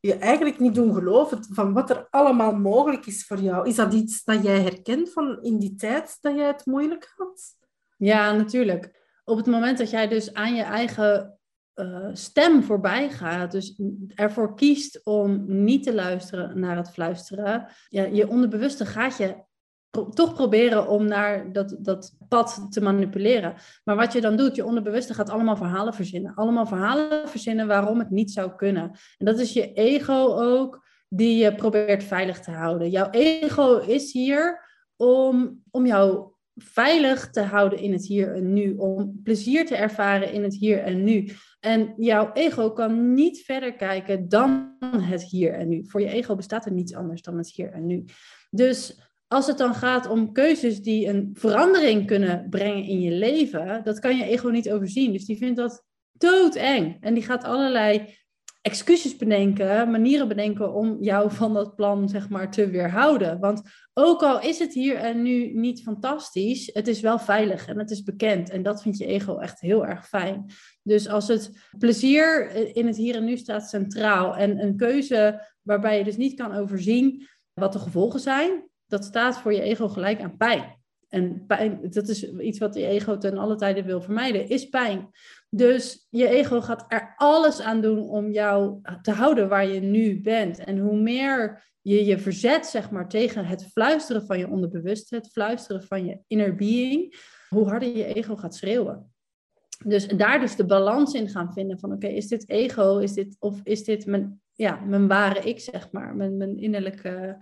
je 0.00 0.14
eigenlijk 0.14 0.58
niet 0.58 0.74
doen 0.74 0.94
geloven 0.94 1.44
van 1.44 1.72
wat 1.72 1.90
er 1.90 2.06
allemaal 2.10 2.52
mogelijk 2.54 3.06
is 3.06 3.26
voor 3.26 3.38
jou. 3.38 3.68
Is 3.68 3.74
dat 3.74 3.92
iets 3.92 4.24
dat 4.24 4.42
jij 4.42 4.60
herkent 4.60 5.12
van 5.12 5.42
in 5.42 5.58
die 5.58 5.74
tijd 5.74 6.18
dat 6.20 6.36
jij 6.36 6.46
het 6.46 6.66
moeilijk 6.66 7.12
had? 7.16 7.56
Ja, 7.96 8.32
natuurlijk. 8.32 9.06
Op 9.24 9.36
het 9.36 9.46
moment 9.46 9.78
dat 9.78 9.90
jij 9.90 10.08
dus 10.08 10.34
aan 10.34 10.54
je 10.54 10.62
eigen 10.62 11.38
uh, 11.74 12.08
stem 12.12 12.62
voorbij 12.62 13.10
gaat, 13.10 13.52
dus 13.52 13.80
ervoor 14.14 14.54
kiest 14.54 15.00
om 15.04 15.44
niet 15.46 15.82
te 15.82 15.94
luisteren 15.94 16.60
naar 16.60 16.76
het 16.76 16.90
fluisteren, 16.90 17.68
ja, 17.88 18.04
je 18.04 18.28
onderbewuste 18.28 18.86
gaat 18.86 19.16
je 19.16 19.46
toch 19.90 20.34
proberen 20.34 20.88
om 20.88 21.06
naar 21.06 21.52
dat, 21.52 21.76
dat 21.78 22.16
pad 22.28 22.66
te 22.70 22.80
manipuleren. 22.80 23.54
Maar 23.84 23.96
wat 23.96 24.12
je 24.12 24.20
dan 24.20 24.36
doet, 24.36 24.56
je 24.56 24.64
onderbewuste 24.64 25.14
gaat 25.14 25.30
allemaal 25.30 25.56
verhalen 25.56 25.94
verzinnen. 25.94 26.34
Allemaal 26.34 26.66
verhalen 26.66 27.28
verzinnen 27.28 27.66
waarom 27.66 27.98
het 27.98 28.10
niet 28.10 28.30
zou 28.30 28.54
kunnen. 28.56 28.90
En 29.18 29.26
dat 29.26 29.38
is 29.38 29.52
je 29.52 29.72
ego 29.72 30.34
ook, 30.34 30.86
die 31.08 31.36
je 31.36 31.54
probeert 31.54 32.04
veilig 32.04 32.40
te 32.40 32.50
houden. 32.50 32.90
Jouw 32.90 33.10
ego 33.10 33.76
is 33.76 34.12
hier 34.12 34.66
om, 34.96 35.62
om 35.70 35.86
jou 35.86 36.32
veilig 36.54 37.30
te 37.30 37.40
houden 37.40 37.78
in 37.78 37.92
het 37.92 38.06
hier 38.06 38.34
en 38.34 38.52
nu, 38.52 38.74
om 38.76 39.20
plezier 39.22 39.66
te 39.66 39.76
ervaren 39.76 40.32
in 40.32 40.42
het 40.42 40.54
hier 40.54 40.78
en 40.78 41.04
nu. 41.04 41.30
En 41.60 41.94
jouw 41.96 42.32
ego 42.32 42.70
kan 42.70 43.14
niet 43.14 43.40
verder 43.40 43.74
kijken 43.74 44.28
dan 44.28 44.76
het 45.00 45.22
hier 45.22 45.52
en 45.54 45.68
nu. 45.68 45.84
Voor 45.86 46.00
je 46.00 46.08
ego 46.08 46.34
bestaat 46.34 46.66
er 46.66 46.72
niets 46.72 46.94
anders 46.94 47.22
dan 47.22 47.36
het 47.36 47.50
hier 47.50 47.72
en 47.72 47.86
nu. 47.86 48.04
Dus 48.50 49.07
als 49.28 49.46
het 49.46 49.58
dan 49.58 49.74
gaat 49.74 50.08
om 50.08 50.32
keuzes 50.32 50.82
die 50.82 51.08
een 51.08 51.30
verandering 51.32 52.06
kunnen 52.06 52.46
brengen 52.50 52.84
in 52.84 53.00
je 53.00 53.10
leven, 53.10 53.80
dat 53.84 53.98
kan 53.98 54.16
je 54.16 54.24
ego 54.24 54.48
niet 54.48 54.70
overzien. 54.70 55.12
Dus 55.12 55.24
die 55.24 55.36
vindt 55.36 55.56
dat 55.56 55.84
doodeng. 56.12 56.96
En 57.00 57.14
die 57.14 57.22
gaat 57.22 57.44
allerlei 57.44 58.16
excuses 58.62 59.16
bedenken, 59.16 59.90
manieren 59.90 60.28
bedenken 60.28 60.74
om 60.74 60.96
jou 61.00 61.30
van 61.30 61.54
dat 61.54 61.74
plan 61.74 62.08
zeg 62.08 62.28
maar 62.28 62.50
te 62.50 62.70
weerhouden. 62.70 63.40
Want 63.40 63.62
ook 63.94 64.22
al 64.22 64.40
is 64.40 64.58
het 64.58 64.74
hier 64.74 64.96
en 64.96 65.22
nu 65.22 65.54
niet 65.54 65.82
fantastisch, 65.82 66.70
het 66.72 66.88
is 66.88 67.00
wel 67.00 67.18
veilig 67.18 67.66
en 67.66 67.78
het 67.78 67.90
is 67.90 68.02
bekend. 68.02 68.50
En 68.50 68.62
dat 68.62 68.82
vindt 68.82 68.98
je 68.98 69.06
ego 69.06 69.38
echt 69.38 69.60
heel 69.60 69.86
erg 69.86 70.08
fijn. 70.08 70.50
Dus 70.82 71.08
als 71.08 71.28
het 71.28 71.70
plezier 71.78 72.50
in 72.76 72.86
het 72.86 72.96
hier 72.96 73.14
en 73.14 73.24
nu 73.24 73.36
staat 73.36 73.68
centraal 73.68 74.36
en 74.36 74.62
een 74.62 74.76
keuze 74.76 75.46
waarbij 75.62 75.98
je 75.98 76.04
dus 76.04 76.16
niet 76.16 76.34
kan 76.34 76.54
overzien 76.54 77.28
wat 77.54 77.72
de 77.72 77.78
gevolgen 77.78 78.20
zijn, 78.20 78.68
dat 78.88 79.04
staat 79.04 79.38
voor 79.38 79.52
je 79.52 79.60
ego 79.60 79.88
gelijk 79.88 80.20
aan 80.20 80.36
pijn. 80.36 80.76
En 81.08 81.44
pijn, 81.46 81.80
dat 81.90 82.08
is 82.08 82.30
iets 82.32 82.58
wat 82.58 82.74
je 82.74 82.86
ego 82.86 83.18
ten 83.18 83.38
alle 83.38 83.56
tijden 83.56 83.84
wil 83.84 84.00
vermijden, 84.00 84.48
is 84.48 84.68
pijn. 84.68 85.10
Dus 85.50 86.06
je 86.10 86.28
ego 86.28 86.60
gaat 86.60 86.84
er 86.88 87.14
alles 87.16 87.60
aan 87.60 87.80
doen 87.80 88.08
om 88.08 88.30
jou 88.30 88.80
te 89.02 89.10
houden 89.10 89.48
waar 89.48 89.66
je 89.66 89.80
nu 89.80 90.20
bent. 90.20 90.58
En 90.58 90.78
hoe 90.78 91.00
meer 91.00 91.66
je 91.80 92.04
je 92.04 92.18
verzet, 92.18 92.66
zeg 92.66 92.90
maar, 92.90 93.08
tegen 93.08 93.44
het 93.44 93.68
fluisteren 93.72 94.26
van 94.26 94.38
je 94.38 94.48
onderbewuste, 94.48 95.14
het 95.14 95.30
fluisteren 95.30 95.82
van 95.82 96.06
je 96.06 96.18
inner 96.26 96.54
being, 96.54 97.14
hoe 97.48 97.68
harder 97.68 97.96
je 97.96 98.14
ego 98.14 98.36
gaat 98.36 98.54
schreeuwen. 98.54 99.12
Dus 99.84 100.06
daar 100.06 100.40
dus 100.40 100.56
de 100.56 100.66
balans 100.66 101.14
in 101.14 101.28
gaan 101.28 101.52
vinden 101.52 101.78
van, 101.78 101.92
oké, 101.92 102.06
is 102.06 102.28
dit 102.28 102.48
ego, 102.48 102.98
is 102.98 103.12
dit, 103.12 103.36
of 103.38 103.60
is 103.62 103.84
dit 103.84 104.06
mijn, 104.06 104.40
ja, 104.54 104.80
mijn 104.80 105.08
ware 105.08 105.40
ik, 105.40 105.60
zeg 105.60 105.92
maar, 105.92 106.16
mijn, 106.16 106.36
mijn 106.36 106.58
innerlijke 106.58 107.36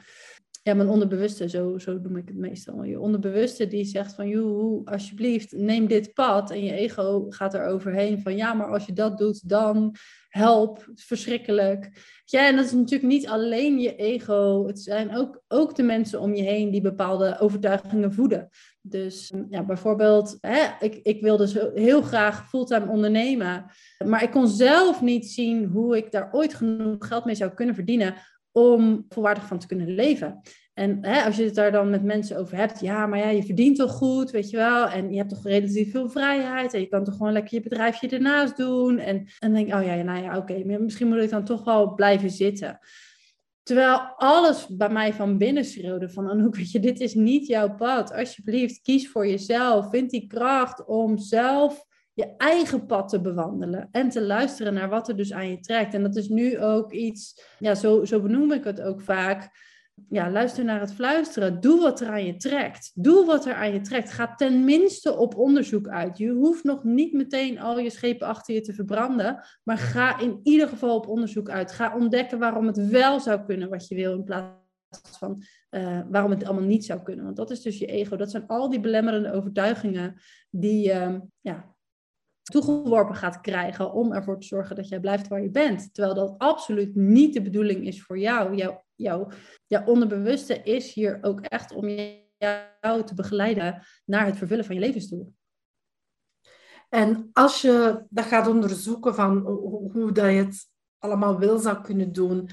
ja, 0.66 0.74
mijn 0.74 0.88
onderbewuste, 0.88 1.48
zo, 1.48 1.78
zo 1.78 1.98
noem 2.02 2.16
ik 2.16 2.28
het 2.28 2.36
meestal. 2.36 2.84
Je 2.84 3.00
onderbewuste 3.00 3.66
die 3.66 3.84
zegt 3.84 4.14
van, 4.14 4.28
joh, 4.28 4.86
alsjeblieft, 4.86 5.52
neem 5.52 5.86
dit 5.86 6.14
pad. 6.14 6.50
En 6.50 6.64
je 6.64 6.72
ego 6.72 7.26
gaat 7.28 7.54
er 7.54 7.66
overheen 7.66 8.20
van, 8.20 8.36
ja, 8.36 8.54
maar 8.54 8.72
als 8.72 8.86
je 8.86 8.92
dat 8.92 9.18
doet, 9.18 9.48
dan 9.48 9.94
help, 10.28 10.88
verschrikkelijk. 10.94 11.90
Ja, 12.24 12.46
en 12.46 12.56
dat 12.56 12.64
is 12.64 12.72
natuurlijk 12.72 13.12
niet 13.12 13.28
alleen 13.28 13.78
je 13.78 13.96
ego. 13.96 14.66
Het 14.66 14.80
zijn 14.80 15.16
ook, 15.16 15.42
ook 15.48 15.74
de 15.74 15.82
mensen 15.82 16.20
om 16.20 16.34
je 16.34 16.42
heen 16.42 16.70
die 16.70 16.80
bepaalde 16.80 17.38
overtuigingen 17.38 18.12
voeden. 18.12 18.48
Dus 18.80 19.32
ja, 19.50 19.64
bijvoorbeeld, 19.64 20.38
hè, 20.40 20.64
ik, 20.80 20.94
ik 21.02 21.20
wilde 21.20 21.48
zo 21.48 21.70
heel 21.74 22.02
graag 22.02 22.48
fulltime 22.48 22.90
ondernemen. 22.90 23.64
Maar 24.04 24.22
ik 24.22 24.30
kon 24.30 24.48
zelf 24.48 25.02
niet 25.02 25.26
zien 25.26 25.64
hoe 25.64 25.96
ik 25.96 26.10
daar 26.10 26.28
ooit 26.32 26.54
genoeg 26.54 27.06
geld 27.06 27.24
mee 27.24 27.34
zou 27.34 27.50
kunnen 27.54 27.74
verdienen 27.74 28.14
om 28.56 29.04
volwaardig 29.08 29.46
van 29.46 29.58
te 29.58 29.66
kunnen 29.66 29.94
leven. 29.94 30.40
En 30.74 30.98
hè, 31.00 31.22
als 31.22 31.36
je 31.36 31.44
het 31.44 31.54
daar 31.54 31.72
dan 31.72 31.90
met 31.90 32.02
mensen 32.02 32.38
over 32.38 32.56
hebt, 32.56 32.80
ja, 32.80 33.06
maar 33.06 33.18
ja, 33.18 33.28
je 33.28 33.42
verdient 33.42 33.76
toch 33.76 33.92
goed, 33.92 34.30
weet 34.30 34.50
je 34.50 34.56
wel, 34.56 34.88
en 34.88 35.10
je 35.10 35.16
hebt 35.16 35.30
toch 35.30 35.44
relatief 35.44 35.90
veel 35.90 36.08
vrijheid 36.08 36.74
en 36.74 36.80
je 36.80 36.86
kan 36.86 37.04
toch 37.04 37.16
gewoon 37.16 37.32
lekker 37.32 37.54
je 37.54 37.62
bedrijfje 37.62 38.08
ernaast 38.08 38.56
doen. 38.56 38.98
En, 38.98 39.28
dan 39.38 39.52
denk 39.52 39.68
ik, 39.68 39.74
oh 39.74 39.84
ja, 39.84 40.02
nou 40.02 40.22
ja, 40.22 40.36
oké, 40.36 40.64
misschien 40.64 41.08
moet 41.08 41.22
ik 41.22 41.30
dan 41.30 41.44
toch 41.44 41.64
wel 41.64 41.94
blijven 41.94 42.30
zitten. 42.30 42.78
Terwijl 43.62 43.98
alles 44.16 44.66
bij 44.66 44.90
mij 44.90 45.12
van 45.12 45.38
binnen 45.38 45.64
schreeuwde 45.64 46.10
van 46.10 46.30
Anouk, 46.30 46.56
weet 46.56 46.70
je, 46.70 46.80
dit 46.80 47.00
is 47.00 47.14
niet 47.14 47.46
jouw 47.46 47.74
pad. 47.74 48.12
Alsjeblieft, 48.12 48.80
kies 48.82 49.10
voor 49.10 49.26
jezelf. 49.26 49.90
Vind 49.90 50.10
die 50.10 50.26
kracht 50.26 50.84
om 50.84 51.18
zelf 51.18 51.84
je 52.16 52.34
eigen 52.36 52.86
pad 52.86 53.08
te 53.08 53.20
bewandelen 53.20 53.88
en 53.90 54.08
te 54.08 54.22
luisteren 54.22 54.74
naar 54.74 54.88
wat 54.88 55.08
er 55.08 55.16
dus 55.16 55.32
aan 55.32 55.48
je 55.48 55.60
trekt. 55.60 55.94
En 55.94 56.02
dat 56.02 56.16
is 56.16 56.28
nu 56.28 56.60
ook 56.60 56.92
iets, 56.92 57.42
ja, 57.58 57.74
zo, 57.74 58.04
zo 58.04 58.20
benoem 58.20 58.52
ik 58.52 58.64
het 58.64 58.80
ook 58.80 59.00
vaak. 59.00 59.64
Ja, 60.08 60.30
luister 60.30 60.64
naar 60.64 60.80
het 60.80 60.94
fluisteren. 60.94 61.60
Doe 61.60 61.80
wat 61.80 62.00
er 62.00 62.08
aan 62.08 62.24
je 62.24 62.36
trekt. 62.36 62.90
Doe 62.94 63.24
wat 63.24 63.46
er 63.46 63.54
aan 63.54 63.72
je 63.72 63.80
trekt. 63.80 64.10
Ga 64.10 64.34
tenminste 64.34 65.16
op 65.16 65.34
onderzoek 65.34 65.88
uit. 65.88 66.18
Je 66.18 66.30
hoeft 66.30 66.64
nog 66.64 66.84
niet 66.84 67.12
meteen 67.12 67.60
al 67.60 67.78
je 67.78 67.90
schepen 67.90 68.26
achter 68.26 68.54
je 68.54 68.60
te 68.60 68.74
verbranden. 68.74 69.44
Maar 69.64 69.78
ga 69.78 70.20
in 70.20 70.40
ieder 70.42 70.68
geval 70.68 70.96
op 70.96 71.08
onderzoek 71.08 71.48
uit. 71.48 71.72
Ga 71.72 71.96
ontdekken 71.96 72.38
waarom 72.38 72.66
het 72.66 72.88
wel 72.88 73.20
zou 73.20 73.44
kunnen 73.44 73.68
wat 73.68 73.88
je 73.88 73.94
wil. 73.94 74.12
In 74.12 74.24
plaats 74.24 75.18
van 75.18 75.42
uh, 75.70 76.00
waarom 76.08 76.30
het 76.30 76.44
allemaal 76.44 76.68
niet 76.68 76.84
zou 76.84 77.02
kunnen. 77.02 77.24
Want 77.24 77.36
dat 77.36 77.50
is 77.50 77.60
dus 77.60 77.78
je 77.78 77.86
ego. 77.86 78.16
Dat 78.16 78.30
zijn 78.30 78.46
al 78.46 78.70
die 78.70 78.80
belemmerende 78.80 79.32
overtuigingen 79.32 80.20
die, 80.50 80.88
uh, 80.88 81.14
ja, 81.40 81.75
toegeworpen 82.50 83.14
gaat 83.14 83.40
krijgen 83.40 83.92
om 83.92 84.12
ervoor 84.12 84.40
te 84.40 84.46
zorgen 84.46 84.76
dat 84.76 84.88
jij 84.88 85.00
blijft 85.00 85.28
waar 85.28 85.42
je 85.42 85.50
bent. 85.50 85.94
Terwijl 85.94 86.14
dat 86.14 86.34
absoluut 86.38 86.94
niet 86.94 87.34
de 87.34 87.42
bedoeling 87.42 87.86
is 87.86 88.02
voor 88.02 88.18
jou. 88.18 88.54
Jouw, 88.54 88.84
jouw, 88.94 89.28
onderbewuste 89.84 90.62
is 90.62 90.92
hier 90.92 91.18
ook 91.20 91.40
echt 91.40 91.72
om 91.72 91.88
jou 92.38 93.04
te 93.04 93.14
begeleiden 93.14 93.82
naar 94.04 94.26
het 94.26 94.36
vervullen 94.36 94.64
van 94.64 94.74
je 94.74 94.80
levensdoel. 94.80 95.34
En 96.88 97.30
als 97.32 97.62
je 97.62 98.04
dat 98.08 98.24
gaat 98.24 98.46
onderzoeken 98.46 99.14
van 99.14 99.38
hoe, 99.92 100.12
dat 100.12 100.24
je 100.24 100.30
het 100.30 100.68
allemaal 100.98 101.38
wel 101.38 101.58
zou 101.58 101.80
kunnen 101.80 102.12
doen, 102.12 102.50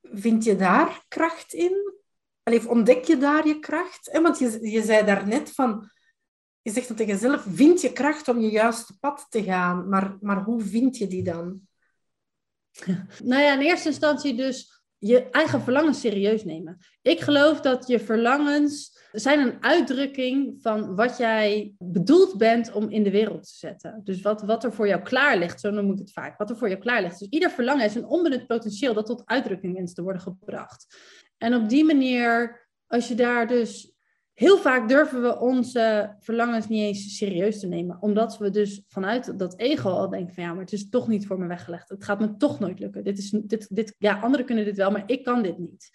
vind 0.00 0.44
je 0.44 0.56
daar 0.56 1.04
kracht 1.08 1.52
in? 1.52 1.94
Allee, 2.42 2.68
ontdek 2.68 3.04
je 3.04 3.16
daar 3.16 3.46
je 3.46 3.58
kracht? 3.58 4.08
En 4.08 4.22
want 4.22 4.38
je, 4.38 4.70
je 4.70 4.82
zei 4.82 5.04
daarnet 5.04 5.52
van 5.52 5.90
je 6.66 6.72
zegt 6.72 6.88
dan 6.88 6.96
tegen 6.96 7.12
jezelf, 7.12 7.46
vind 7.48 7.80
je 7.80 7.92
kracht 7.92 8.28
om 8.28 8.40
je 8.40 8.50
juiste 8.50 8.98
pad 8.98 9.26
te 9.28 9.42
gaan, 9.42 9.88
maar, 9.88 10.16
maar 10.20 10.42
hoe 10.42 10.60
vind 10.60 10.96
je 10.96 11.06
die 11.06 11.22
dan? 11.22 11.60
Nou 13.24 13.42
ja, 13.42 13.52
in 13.52 13.60
eerste 13.60 13.88
instantie 13.88 14.34
dus 14.34 14.82
je 14.98 15.30
eigen 15.30 15.60
verlangens 15.60 16.00
serieus 16.00 16.44
nemen. 16.44 16.78
Ik 17.02 17.20
geloof 17.20 17.60
dat 17.60 17.86
je 17.86 18.00
verlangens 18.00 18.98
zijn 19.12 19.40
een 19.40 19.62
uitdrukking 19.62 20.62
van 20.62 20.94
wat 20.94 21.16
jij 21.16 21.74
bedoeld 21.78 22.38
bent 22.38 22.72
om 22.72 22.90
in 22.90 23.02
de 23.02 23.10
wereld 23.10 23.42
te 23.42 23.56
zetten. 23.56 24.00
Dus 24.04 24.20
wat, 24.20 24.42
wat 24.42 24.64
er 24.64 24.72
voor 24.72 24.88
jou 24.88 25.02
klaar 25.02 25.38
ligt, 25.38 25.60
zo 25.60 25.70
noem 25.70 25.92
ik 25.92 25.98
het 25.98 26.12
vaak. 26.12 26.38
Wat 26.38 26.50
er 26.50 26.56
voor 26.56 26.68
jou 26.68 26.80
klaar 26.80 27.02
ligt. 27.02 27.18
Dus 27.18 27.28
ieder 27.28 27.50
verlangen 27.50 27.84
is 27.84 27.94
een 27.94 28.06
onbenut 28.06 28.46
potentieel 28.46 28.94
dat 28.94 29.06
tot 29.06 29.22
uitdrukking 29.24 29.74
wenst 29.74 29.94
te 29.94 30.02
worden 30.02 30.22
gebracht. 30.22 30.86
En 31.38 31.54
op 31.54 31.68
die 31.68 31.84
manier, 31.84 32.60
als 32.86 33.08
je 33.08 33.14
daar 33.14 33.46
dus 33.46 33.95
heel 34.36 34.58
vaak 34.58 34.88
durven 34.88 35.22
we 35.22 35.38
onze 35.38 36.14
verlangens 36.20 36.68
niet 36.68 36.82
eens 36.82 37.16
serieus 37.16 37.60
te 37.60 37.66
nemen. 37.66 37.96
Omdat 38.00 38.38
we 38.38 38.50
dus 38.50 38.82
vanuit 38.88 39.38
dat 39.38 39.58
ego 39.58 39.90
al 39.90 40.08
denken 40.08 40.34
van 40.34 40.42
ja, 40.42 40.52
maar 40.52 40.62
het 40.62 40.72
is 40.72 40.88
toch 40.88 41.08
niet 41.08 41.26
voor 41.26 41.38
me 41.38 41.46
weggelegd. 41.46 41.88
Het 41.88 42.04
gaat 42.04 42.20
me 42.20 42.36
toch 42.36 42.58
nooit 42.58 42.78
lukken. 42.78 43.04
Dit 43.04 43.18
is, 43.18 43.30
dit, 43.30 43.76
dit, 43.76 43.94
ja, 43.98 44.20
anderen 44.20 44.46
kunnen 44.46 44.64
dit 44.64 44.76
wel, 44.76 44.90
maar 44.90 45.02
ik 45.06 45.24
kan 45.24 45.42
dit 45.42 45.58
niet. 45.58 45.90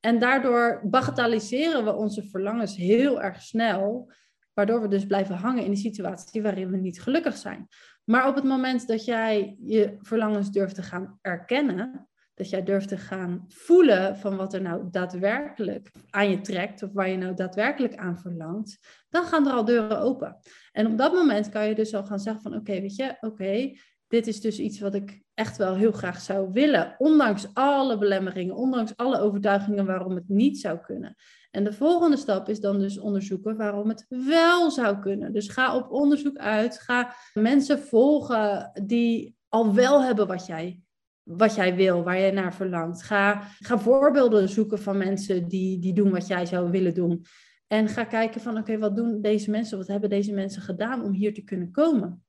En 0.00 0.18
daardoor 0.18 0.80
bagatelliseren 0.84 1.84
we 1.84 1.94
onze 1.94 2.22
verlangens 2.22 2.76
heel 2.76 3.22
erg 3.22 3.42
snel. 3.42 4.12
Waardoor 4.52 4.80
we 4.80 4.88
dus 4.88 5.06
blijven 5.06 5.34
hangen 5.34 5.64
in 5.64 5.70
die 5.70 5.80
situatie 5.80 6.42
waarin 6.42 6.70
we 6.70 6.76
niet 6.76 7.02
gelukkig 7.02 7.36
zijn. 7.36 7.68
Maar 8.04 8.28
op 8.28 8.34
het 8.34 8.44
moment 8.44 8.86
dat 8.86 9.04
jij 9.04 9.56
je 9.64 9.96
verlangens 10.00 10.50
durft 10.50 10.74
te 10.74 10.82
gaan 10.82 11.18
erkennen, 11.20 12.08
dat 12.36 12.50
jij 12.50 12.62
durft 12.62 12.88
te 12.88 12.96
gaan 12.96 13.44
voelen 13.48 14.16
van 14.16 14.36
wat 14.36 14.54
er 14.54 14.62
nou 14.62 14.88
daadwerkelijk 14.90 15.90
aan 16.10 16.30
je 16.30 16.40
trekt 16.40 16.82
of 16.82 16.92
waar 16.92 17.08
je 17.08 17.16
nou 17.16 17.34
daadwerkelijk 17.34 17.96
aan 17.96 18.18
verlangt, 18.18 18.78
dan 19.08 19.24
gaan 19.24 19.46
er 19.46 19.52
al 19.52 19.64
deuren 19.64 20.00
open. 20.00 20.36
En 20.72 20.86
op 20.86 20.98
dat 20.98 21.12
moment 21.12 21.48
kan 21.48 21.68
je 21.68 21.74
dus 21.74 21.94
al 21.94 22.04
gaan 22.04 22.18
zeggen 22.18 22.42
van 22.42 22.54
oké, 22.54 22.80
weet 22.80 22.96
je, 22.96 23.16
oké, 23.20 23.72
dit 24.08 24.26
is 24.26 24.40
dus 24.40 24.58
iets 24.58 24.80
wat 24.80 24.94
ik 24.94 25.22
echt 25.34 25.56
wel 25.56 25.74
heel 25.74 25.92
graag 25.92 26.20
zou 26.20 26.52
willen, 26.52 26.94
ondanks 26.98 27.48
alle 27.52 27.98
belemmeringen, 27.98 28.56
ondanks 28.56 28.96
alle 28.96 29.20
overtuigingen 29.20 29.86
waarom 29.86 30.14
het 30.14 30.28
niet 30.28 30.58
zou 30.58 30.78
kunnen. 30.78 31.14
En 31.50 31.64
de 31.64 31.72
volgende 31.72 32.16
stap 32.16 32.48
is 32.48 32.60
dan 32.60 32.78
dus 32.78 32.98
onderzoeken 32.98 33.56
waarom 33.56 33.88
het 33.88 34.06
wel 34.08 34.70
zou 34.70 34.98
kunnen. 34.98 35.32
Dus 35.32 35.48
ga 35.48 35.76
op 35.76 35.90
onderzoek 35.90 36.36
uit, 36.36 36.78
ga 36.78 37.14
mensen 37.32 37.78
volgen 37.78 38.70
die 38.84 39.36
al 39.48 39.74
wel 39.74 40.02
hebben 40.02 40.26
wat 40.26 40.46
jij 40.46 40.80
wat 41.26 41.54
jij 41.54 41.74
wil, 41.74 42.02
waar 42.02 42.18
je 42.18 42.32
naar 42.32 42.54
verlangt. 42.54 43.02
Ga, 43.02 43.42
ga 43.58 43.78
voorbeelden 43.78 44.48
zoeken 44.48 44.78
van 44.78 44.98
mensen 44.98 45.48
die, 45.48 45.78
die 45.78 45.92
doen 45.92 46.10
wat 46.10 46.26
jij 46.26 46.46
zou 46.46 46.70
willen 46.70 46.94
doen. 46.94 47.24
En 47.66 47.88
ga 47.88 48.04
kijken 48.04 48.40
van, 48.40 48.58
oké, 48.58 48.78
wat 48.78 48.96
doen 48.96 49.20
deze 49.20 49.50
mensen, 49.50 49.78
wat 49.78 49.86
hebben 49.86 50.10
deze 50.10 50.32
mensen 50.32 50.62
gedaan 50.62 51.02
om 51.02 51.12
hier 51.12 51.34
te 51.34 51.44
kunnen 51.44 51.70
komen? 51.70 52.24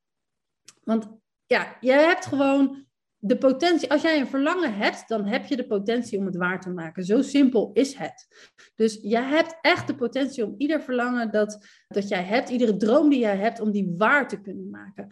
Want 0.84 1.10
ja, 1.46 1.78
je 1.80 1.92
hebt 1.92 2.26
gewoon 2.26 2.86
de 3.18 3.38
potentie. 3.38 3.92
Als 3.92 4.02
jij 4.02 4.20
een 4.20 4.28
verlangen 4.28 4.74
hebt, 4.74 5.08
dan 5.08 5.26
heb 5.26 5.46
je 5.46 5.56
de 5.56 5.68
potentie 5.68 6.20
om 6.20 6.26
het 6.26 6.36
waar 6.36 6.62
te 6.62 6.70
maken. 6.70 7.04
Zo 7.04 7.22
simpel 7.22 7.72
is 7.74 7.94
het. 7.94 8.28
Dus 8.76 9.00
je 9.02 9.18
hebt 9.18 9.58
echt 9.62 9.88
de 9.88 9.96
potentie 9.96 10.46
om 10.46 10.56
ieder 10.58 10.82
verlangen 10.82 11.32
dat, 11.32 11.66
dat 11.88 12.08
jij 12.08 12.24
hebt, 12.24 12.50
iedere 12.50 12.78
droom 12.78 13.10
die 13.10 13.20
jij 13.20 13.38
hebt, 13.38 13.60
om 13.60 13.72
die 13.72 13.94
waar 13.98 14.28
te 14.28 14.42
kunnen 14.42 14.70
maken. 14.70 15.08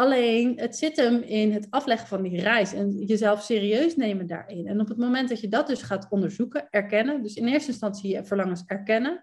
Alleen 0.00 0.58
het 0.58 0.76
zit 0.76 0.96
hem 0.96 1.22
in 1.22 1.52
het 1.52 1.66
afleggen 1.70 2.08
van 2.08 2.22
die 2.22 2.40
reis 2.40 2.72
en 2.72 3.04
jezelf 3.04 3.42
serieus 3.42 3.96
nemen 3.96 4.26
daarin. 4.26 4.66
En 4.66 4.80
op 4.80 4.88
het 4.88 4.96
moment 4.96 5.28
dat 5.28 5.40
je 5.40 5.48
dat 5.48 5.66
dus 5.66 5.82
gaat 5.82 6.06
onderzoeken, 6.10 6.66
erkennen, 6.70 7.22
dus 7.22 7.34
in 7.34 7.46
eerste 7.46 7.70
instantie 7.70 8.14
je 8.14 8.24
verlangens 8.24 8.62
erkennen. 8.66 9.22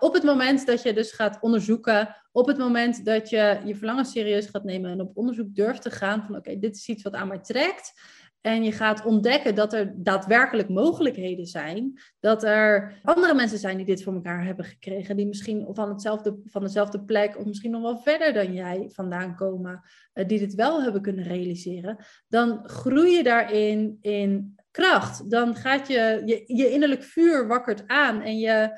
Op 0.00 0.14
het 0.14 0.22
moment 0.22 0.66
dat 0.66 0.82
je 0.82 0.92
dus 0.92 1.12
gaat 1.12 1.38
onderzoeken, 1.40 2.16
op 2.32 2.46
het 2.46 2.58
moment 2.58 3.04
dat 3.04 3.30
je 3.30 3.60
je 3.64 3.76
verlangens 3.76 4.10
serieus 4.10 4.46
gaat 4.46 4.64
nemen 4.64 4.90
en 4.90 5.00
op 5.00 5.16
onderzoek 5.16 5.54
durft 5.54 5.82
te 5.82 5.90
gaan 5.90 6.24
van 6.26 6.36
oké, 6.36 6.58
dit 6.58 6.76
is 6.76 6.88
iets 6.88 7.02
wat 7.02 7.14
aan 7.14 7.28
mij 7.28 7.40
trekt, 7.40 7.92
en 8.40 8.64
je 8.64 8.72
gaat 8.72 9.04
ontdekken 9.04 9.54
dat 9.54 9.72
er 9.72 9.92
daadwerkelijk 9.96 10.68
mogelijkheden 10.68 11.46
zijn. 11.46 12.00
Dat 12.20 12.44
er 12.44 13.00
andere 13.02 13.34
mensen 13.34 13.58
zijn 13.58 13.76
die 13.76 13.86
dit 13.86 14.02
voor 14.02 14.14
elkaar 14.14 14.44
hebben 14.44 14.64
gekregen. 14.64 15.16
Die 15.16 15.26
misschien 15.26 15.66
van, 15.70 15.88
hetzelfde, 15.88 16.38
van 16.44 16.62
dezelfde 16.62 17.04
plek 17.04 17.38
of 17.38 17.44
misschien 17.44 17.70
nog 17.70 17.82
wel 17.82 17.98
verder 17.98 18.32
dan 18.32 18.52
jij 18.52 18.90
vandaan 18.92 19.34
komen. 19.36 19.82
Eh, 20.12 20.26
die 20.26 20.38
dit 20.38 20.54
wel 20.54 20.82
hebben 20.82 21.02
kunnen 21.02 21.24
realiseren. 21.24 21.96
Dan 22.28 22.68
groei 22.68 23.10
je 23.10 23.22
daarin 23.22 23.98
in 24.00 24.58
kracht. 24.70 25.30
Dan 25.30 25.54
gaat 25.54 25.88
je, 25.88 26.22
je, 26.46 26.70
innerlijk 26.70 27.02
vuur 27.02 27.46
wakkert 27.46 27.86
aan. 27.86 28.22
En 28.22 28.38
je, 28.38 28.70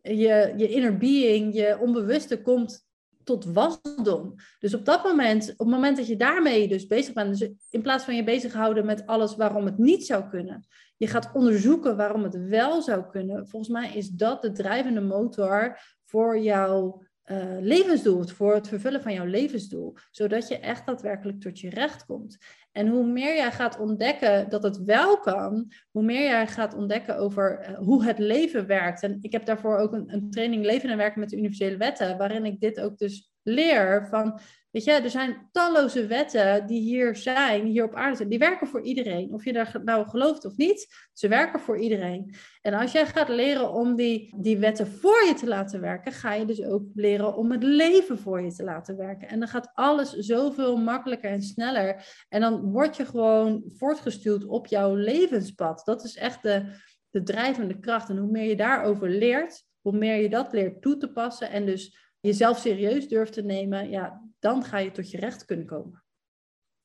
je, 0.00 0.52
je 0.56 0.68
inner 0.68 0.96
being, 0.96 1.54
je 1.54 1.78
onbewuste 1.80 2.42
komt 2.42 2.88
tot 3.30 3.44
wasdom. 3.44 4.34
Dus 4.58 4.74
op 4.74 4.84
dat 4.84 5.04
moment, 5.04 5.50
op 5.50 5.58
het 5.58 5.68
moment 5.68 5.96
dat 5.96 6.06
je 6.06 6.16
daarmee 6.16 6.68
dus 6.68 6.86
bezig 6.86 7.14
bent, 7.14 7.38
dus 7.38 7.50
in 7.70 7.82
plaats 7.82 8.04
van 8.04 8.16
je 8.16 8.24
bezighouden 8.24 8.86
met 8.86 9.06
alles 9.06 9.36
waarom 9.36 9.64
het 9.64 9.78
niet 9.78 10.06
zou 10.06 10.28
kunnen, 10.28 10.66
je 10.96 11.06
gaat 11.06 11.30
onderzoeken 11.32 11.96
waarom 11.96 12.22
het 12.22 12.48
wel 12.48 12.82
zou 12.82 13.04
kunnen. 13.10 13.48
Volgens 13.48 13.72
mij 13.72 13.96
is 13.96 14.08
dat 14.08 14.42
de 14.42 14.52
drijvende 14.52 15.00
motor 15.00 15.78
voor 16.04 16.38
jouw 16.38 17.02
uh, 17.24 17.56
levensdoel, 17.60 18.26
voor 18.26 18.54
het 18.54 18.68
vervullen 18.68 19.02
van 19.02 19.12
jouw 19.12 19.24
levensdoel, 19.24 19.96
zodat 20.10 20.48
je 20.48 20.58
echt 20.58 20.86
daadwerkelijk 20.86 21.40
tot 21.40 21.60
je 21.60 21.70
recht 21.70 22.04
komt. 22.04 22.38
En 22.72 22.88
hoe 22.88 23.06
meer 23.06 23.36
jij 23.36 23.52
gaat 23.52 23.78
ontdekken 23.78 24.48
dat 24.48 24.62
het 24.62 24.84
wel 24.84 25.18
kan, 25.18 25.72
hoe 25.90 26.02
meer 26.02 26.22
jij 26.22 26.46
gaat 26.46 26.74
ontdekken 26.74 27.16
over 27.16 27.58
eh, 27.58 27.78
hoe 27.78 28.04
het 28.04 28.18
leven 28.18 28.66
werkt. 28.66 29.02
En 29.02 29.18
ik 29.20 29.32
heb 29.32 29.44
daarvoor 29.44 29.76
ook 29.76 29.92
een, 29.92 30.12
een 30.12 30.30
training 30.30 30.64
Leven 30.64 30.90
en 30.90 30.96
Werken 30.96 31.20
met 31.20 31.30
de 31.30 31.36
Universele 31.36 31.76
Wetten, 31.76 32.18
waarin 32.18 32.44
ik 32.44 32.60
dit 32.60 32.80
ook 32.80 32.98
dus 32.98 33.29
leer 33.42 34.06
van 34.10 34.40
Weet 34.70 34.84
je, 34.84 34.92
er 34.92 35.10
zijn 35.10 35.48
talloze 35.52 36.06
wetten 36.06 36.66
die 36.66 36.80
hier 36.80 37.16
zijn, 37.16 37.66
hier 37.66 37.84
op 37.84 37.94
aarde 37.94 38.16
zijn. 38.16 38.28
Die 38.28 38.38
werken 38.38 38.66
voor 38.66 38.82
iedereen. 38.82 39.32
Of 39.32 39.44
je 39.44 39.52
daar 39.52 39.80
nou 39.84 40.08
gelooft 40.08 40.44
of 40.44 40.56
niet, 40.56 41.08
ze 41.12 41.28
werken 41.28 41.60
voor 41.60 41.78
iedereen. 41.78 42.34
En 42.62 42.74
als 42.74 42.92
jij 42.92 43.06
gaat 43.06 43.28
leren 43.28 43.72
om 43.72 43.96
die, 43.96 44.34
die 44.36 44.58
wetten 44.58 44.86
voor 44.86 45.24
je 45.26 45.34
te 45.34 45.46
laten 45.46 45.80
werken, 45.80 46.12
ga 46.12 46.34
je 46.34 46.44
dus 46.44 46.62
ook 46.62 46.82
leren 46.94 47.36
om 47.36 47.50
het 47.50 47.62
leven 47.62 48.18
voor 48.18 48.40
je 48.40 48.54
te 48.54 48.64
laten 48.64 48.96
werken. 48.96 49.28
En 49.28 49.38
dan 49.38 49.48
gaat 49.48 49.70
alles 49.74 50.12
zoveel 50.12 50.76
makkelijker 50.76 51.30
en 51.30 51.42
sneller. 51.42 52.04
En 52.28 52.40
dan 52.40 52.60
word 52.60 52.96
je 52.96 53.04
gewoon 53.04 53.62
voortgestuurd 53.76 54.44
op 54.46 54.66
jouw 54.66 54.94
levenspad. 54.94 55.82
Dat 55.84 56.04
is 56.04 56.16
echt 56.16 56.42
de, 56.42 56.64
de 57.10 57.22
drijvende 57.22 57.78
kracht. 57.78 58.08
En 58.08 58.16
hoe 58.16 58.30
meer 58.30 58.48
je 58.48 58.56
daarover 58.56 59.08
leert, 59.08 59.64
hoe 59.80 59.96
meer 59.96 60.22
je 60.22 60.28
dat 60.28 60.52
leert 60.52 60.82
toe 60.82 60.96
te 60.96 61.12
passen 61.12 61.50
en 61.50 61.66
dus 61.66 62.09
jezelf 62.20 62.58
serieus 62.58 63.08
durft 63.08 63.32
te 63.32 63.42
nemen, 63.42 63.90
ja, 63.90 64.30
dan 64.38 64.64
ga 64.64 64.78
je 64.78 64.90
tot 64.90 65.10
je 65.10 65.18
recht 65.18 65.44
kunnen 65.44 65.66
komen. 65.66 66.04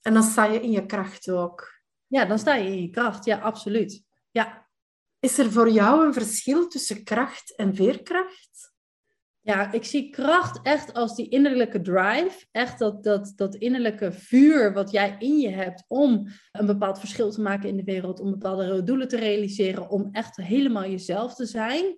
En 0.01 0.13
dan 0.13 0.23
sta 0.23 0.45
je 0.45 0.61
in 0.61 0.71
je 0.71 0.85
kracht 0.85 1.29
ook. 1.29 1.73
Ja, 2.07 2.25
dan 2.25 2.39
sta 2.39 2.55
je 2.55 2.69
in 2.69 2.81
je 2.81 2.89
kracht. 2.89 3.25
Ja, 3.25 3.37
absoluut. 3.37 4.03
Ja. 4.31 4.67
Is 5.19 5.37
er 5.37 5.51
voor 5.51 5.69
jou 5.69 6.05
een 6.05 6.13
verschil 6.13 6.67
tussen 6.67 7.03
kracht 7.03 7.55
en 7.55 7.75
veerkracht? 7.75 8.73
Ja, 9.41 9.71
ik 9.71 9.83
zie 9.83 10.09
kracht 10.09 10.59
echt 10.63 10.93
als 10.93 11.15
die 11.15 11.29
innerlijke 11.29 11.81
drive. 11.81 12.45
Echt 12.51 12.79
dat, 12.79 13.03
dat, 13.03 13.33
dat 13.35 13.55
innerlijke 13.55 14.11
vuur 14.11 14.73
wat 14.73 14.91
jij 14.91 15.15
in 15.19 15.37
je 15.37 15.49
hebt 15.49 15.83
om 15.87 16.27
een 16.51 16.65
bepaald 16.65 16.99
verschil 16.99 17.31
te 17.31 17.41
maken 17.41 17.69
in 17.69 17.77
de 17.77 17.83
wereld, 17.83 18.19
om 18.19 18.31
bepaalde 18.31 18.83
doelen 18.83 19.07
te 19.07 19.17
realiseren, 19.17 19.89
om 19.89 20.09
echt 20.11 20.35
helemaal 20.35 20.85
jezelf 20.85 21.35
te 21.35 21.45
zijn. 21.45 21.95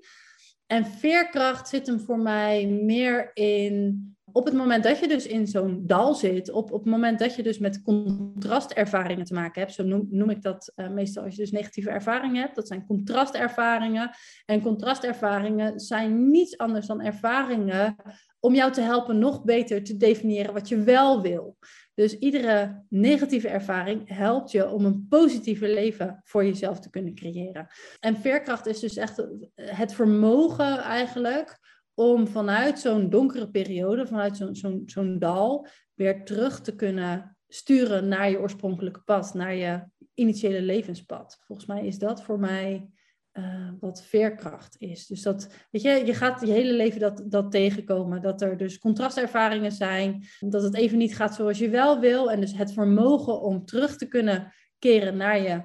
En 0.67 0.85
veerkracht 0.85 1.67
zit 1.67 1.87
hem 1.87 1.99
voor 1.99 2.19
mij 2.19 2.65
meer 2.67 3.31
in 3.33 4.16
op 4.31 4.45
het 4.45 4.53
moment 4.53 4.83
dat 4.83 4.99
je 4.99 5.07
dus 5.07 5.27
in 5.27 5.47
zo'n 5.47 5.83
dal 5.85 6.15
zit, 6.15 6.51
op, 6.51 6.71
op 6.71 6.83
het 6.83 6.91
moment 6.91 7.19
dat 7.19 7.35
je 7.35 7.43
dus 7.43 7.57
met 7.57 7.81
contrastervaringen 7.81 9.25
te 9.25 9.33
maken 9.33 9.61
hebt, 9.61 9.73
zo 9.73 9.83
noem, 9.83 10.29
ik 10.29 10.41
dat 10.41 10.71
uh, 10.75 10.89
meestal 10.89 11.23
als 11.23 11.35
je 11.35 11.41
dus 11.41 11.51
negatieve 11.51 11.89
ervaringen 11.89 12.41
hebt, 12.41 12.55
dat 12.55 12.67
zijn 12.67 12.85
contrastervaringen. 12.85 14.09
En 14.45 14.61
contrastervaringen 14.61 15.79
zijn 15.79 16.29
niets 16.29 16.57
anders 16.57 16.87
dan 16.87 17.01
ervaringen 17.01 17.95
om 18.39 18.55
jou 18.55 18.71
te 18.71 18.81
helpen 18.81 19.19
nog 19.19 19.43
beter 19.43 19.83
te 19.83 19.97
definiëren 19.97 20.53
wat 20.53 20.69
je 20.69 20.77
wel 20.77 21.21
wil. 21.21 21.57
Dus 21.93 22.17
iedere 22.17 22.83
negatieve 22.89 23.47
ervaring 23.47 24.15
helpt 24.15 24.51
je 24.51 24.69
om 24.69 24.85
een 24.85 25.05
positiever 25.09 25.73
leven 25.73 26.21
voor 26.23 26.45
jezelf 26.45 26.79
te 26.79 26.89
kunnen 26.89 27.15
creëren. 27.15 27.67
En 27.99 28.17
veerkracht 28.17 28.65
is 28.65 28.79
dus 28.79 28.97
echt 28.97 29.27
het 29.55 29.93
vermogen 29.93 30.77
eigenlijk 30.77 31.66
om 31.99 32.27
vanuit 32.27 32.79
zo'n 32.79 33.09
donkere 33.09 33.49
periode, 33.49 34.07
vanuit 34.07 34.37
zo'n 34.37 34.55
zo'n 34.55 34.83
zo'n 34.85 35.19
dal, 35.19 35.67
weer 35.93 36.25
terug 36.25 36.61
te 36.61 36.75
kunnen 36.75 37.37
sturen 37.47 38.07
naar 38.07 38.29
je 38.29 38.39
oorspronkelijke 38.39 39.01
pad, 39.05 39.33
naar 39.33 39.55
je 39.55 39.83
initiële 40.13 40.61
levenspad. 40.61 41.37
Volgens 41.45 41.67
mij 41.67 41.85
is 41.85 41.97
dat 41.97 42.23
voor 42.23 42.39
mij 42.39 42.89
uh, 43.33 43.69
wat 43.79 44.03
veerkracht 44.03 44.75
is. 44.79 45.07
Dus 45.07 45.21
dat, 45.21 45.47
weet 45.71 45.81
je, 45.81 46.05
je 46.05 46.13
gaat 46.13 46.41
je 46.41 46.51
hele 46.51 46.73
leven 46.73 46.99
dat, 46.99 47.23
dat 47.25 47.51
tegenkomen. 47.51 48.21
Dat 48.21 48.41
er 48.41 48.57
dus 48.57 48.79
contrastervaringen 48.79 49.71
zijn. 49.71 50.23
Dat 50.39 50.63
het 50.63 50.75
even 50.75 50.97
niet 50.97 51.15
gaat 51.15 51.35
zoals 51.35 51.57
je 51.57 51.69
wel 51.69 51.99
wil. 51.99 52.31
En 52.31 52.39
dus 52.39 52.53
het 52.53 52.73
vermogen 52.73 53.41
om 53.41 53.65
terug 53.65 53.97
te 53.97 54.07
kunnen 54.07 54.53
keren 54.79 55.17
naar 55.17 55.41
je 55.41 55.63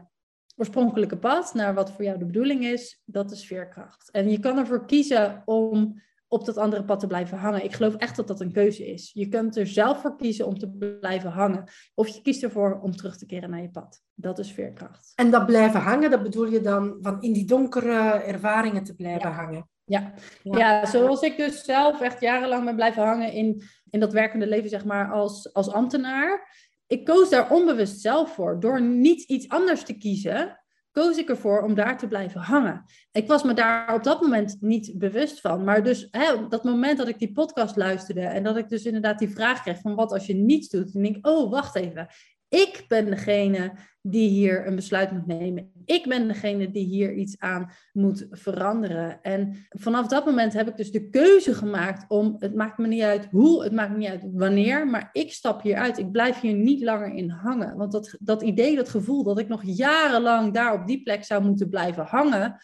oorspronkelijke 0.57 1.19
pad, 1.19 1.55
naar 1.55 1.75
wat 1.75 1.93
voor 1.93 2.05
jou 2.05 2.19
de 2.19 2.27
bedoeling 2.27 2.65
is, 2.65 3.03
dat 3.05 3.31
is 3.31 3.47
veerkracht. 3.47 4.11
En 4.11 4.31
je 4.31 4.39
kan 4.39 4.59
ervoor 4.59 4.87
kiezen 4.87 5.43
om 5.45 6.01
op 6.33 6.45
dat 6.45 6.57
andere 6.57 6.85
pad 6.85 7.01
te 7.01 7.07
blijven 7.07 7.39
hangen. 7.39 7.65
Ik 7.65 7.73
geloof 7.73 7.95
echt 7.95 8.17
dat 8.17 8.27
dat 8.27 8.41
een 8.41 8.53
keuze 8.53 8.87
is. 8.87 9.11
Je 9.15 9.29
kunt 9.29 9.57
er 9.57 9.67
zelf 9.67 10.01
voor 10.01 10.17
kiezen 10.17 10.47
om 10.47 10.59
te 10.59 10.97
blijven 11.01 11.31
hangen. 11.31 11.65
Of 11.95 12.09
je 12.09 12.23
kiest 12.23 12.43
ervoor 12.43 12.81
om 12.81 12.97
terug 12.97 13.17
te 13.17 13.27
keren 13.27 13.51
naar 13.51 13.63
je 13.63 13.71
pad. 13.71 14.03
Dat 14.15 14.39
is 14.39 14.53
veerkracht. 14.53 15.13
En 15.15 15.31
dat 15.31 15.47
blijven 15.47 15.81
hangen, 15.81 16.11
dat 16.11 16.23
bedoel 16.23 16.47
je 16.47 16.61
dan 16.61 16.99
van 17.01 17.23
in 17.23 17.33
die 17.33 17.45
donkere 17.45 18.11
ervaringen 18.11 18.85
te 18.85 18.95
blijven 18.95 19.33
hangen? 19.33 19.69
Ja. 19.85 20.13
ja. 20.43 20.59
Ja. 20.59 20.87
zoals 20.87 21.21
ik 21.21 21.37
dus 21.37 21.65
zelf 21.65 22.01
echt 22.01 22.21
jarenlang 22.21 22.65
ben 22.65 22.75
blijven 22.75 23.03
hangen 23.03 23.33
in, 23.33 23.63
in 23.91 24.01
dat 24.01 24.13
werkende 24.13 24.47
leven, 24.47 24.71
zeg 24.71 24.85
maar, 24.85 25.13
als, 25.13 25.53
als 25.53 25.73
ambtenaar. 25.73 26.55
Ik 26.87 27.05
koos 27.05 27.31
daar 27.31 27.51
onbewust 27.51 28.01
zelf 28.01 28.35
voor. 28.35 28.61
Door 28.61 28.83
niet 28.83 29.23
iets 29.23 29.49
anders 29.49 29.83
te 29.83 29.97
kiezen, 29.99 30.62
koos 30.93 31.19
ik 31.19 31.29
ervoor 31.29 31.63
om 31.63 31.75
daar 31.75 31.99
te 31.99 32.09
blijven 32.09 32.41
hangen. 32.41 32.85
Ik 33.13 33.27
was 33.29 33.43
me 33.43 33.55
daar 33.55 33.95
op 33.95 34.03
dat 34.03 34.21
moment 34.21 34.57
niet 34.61 34.99
bewust 34.99 35.41
van. 35.41 35.65
Maar 35.65 35.83
dus 35.83 36.09
hè, 36.11 36.49
dat 36.49 36.65
moment 36.65 36.99
dat 36.99 37.09
ik 37.09 37.19
die 37.19 37.33
podcast 37.33 37.77
luisterde 37.77 38.21
en 38.21 38.43
dat 38.43 38.57
ik 38.57 38.69
dus 38.69 38.85
inderdaad 38.85 39.19
die 39.19 39.31
vraag 39.31 39.63
kreeg 39.63 39.81
van 39.81 39.95
wat 39.95 40.13
als 40.13 40.27
je 40.27 40.35
niets 40.35 40.69
doet, 40.69 40.93
dan 40.93 41.03
denk 41.03 41.17
ik, 41.17 41.27
oh 41.27 41.51
wacht 41.51 41.75
even, 41.75 42.09
ik 42.53 42.85
ben 42.89 43.11
degene 43.11 43.73
die 44.03 44.29
hier 44.29 44.67
een 44.67 44.75
besluit 44.75 45.11
moet 45.11 45.27
nemen. 45.27 45.73
Ik 45.85 46.09
ben 46.09 46.29
degene 46.29 46.71
die 46.71 46.87
hier 46.87 47.13
iets 47.13 47.39
aan 47.39 47.71
moet 47.93 48.27
veranderen. 48.31 49.23
En 49.23 49.67
vanaf 49.69 50.07
dat 50.07 50.25
moment 50.25 50.53
heb 50.53 50.69
ik 50.69 50.77
dus 50.77 50.91
de 50.93 51.09
keuze 51.09 51.55
gemaakt 51.55 52.05
om, 52.09 52.37
het 52.39 52.55
maakt 52.55 52.79
me 52.79 52.87
niet 52.87 53.03
uit 53.03 53.29
hoe, 53.31 53.63
het 53.63 53.73
maakt 53.73 53.91
me 53.91 53.97
niet 53.97 54.09
uit 54.09 54.27
wanneer, 54.33 54.87
maar 54.87 55.09
ik 55.13 55.33
stap 55.33 55.63
hieruit. 55.63 55.99
Ik 55.99 56.13
blijf 56.13 56.41
hier 56.41 56.55
niet 56.55 56.83
langer 56.83 57.15
in 57.15 57.31
hangen. 57.31 57.77
Want 57.77 57.93
dat, 57.93 58.17
dat 58.21 58.43
idee, 58.43 58.77
dat 58.77 58.89
gevoel 58.89 59.25
dat 59.25 59.39
ik 59.39 59.49
nog 59.49 59.63
jarenlang 59.65 60.55
daar 60.55 60.75
op 60.75 60.87
die 60.87 61.03
plek 61.03 61.25
zou 61.25 61.45
moeten 61.45 61.69
blijven 61.69 62.05
hangen, 62.05 62.57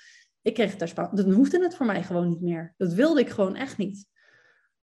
ik 0.43 0.55
kreeg 0.55 0.71
het 0.71 0.79
daar 0.79 0.89
spannend. 0.89 1.17
Dan 1.17 1.33
hoefde 1.33 1.63
het 1.63 1.75
voor 1.75 1.87
mij 1.87 2.03
gewoon 2.03 2.29
niet 2.29 2.43
meer. 2.43 2.75
Dat 2.77 2.93
wilde 2.93 3.21
ik 3.21 3.29
gewoon 3.29 3.57
echt 3.57 3.79
niet. 3.79 4.07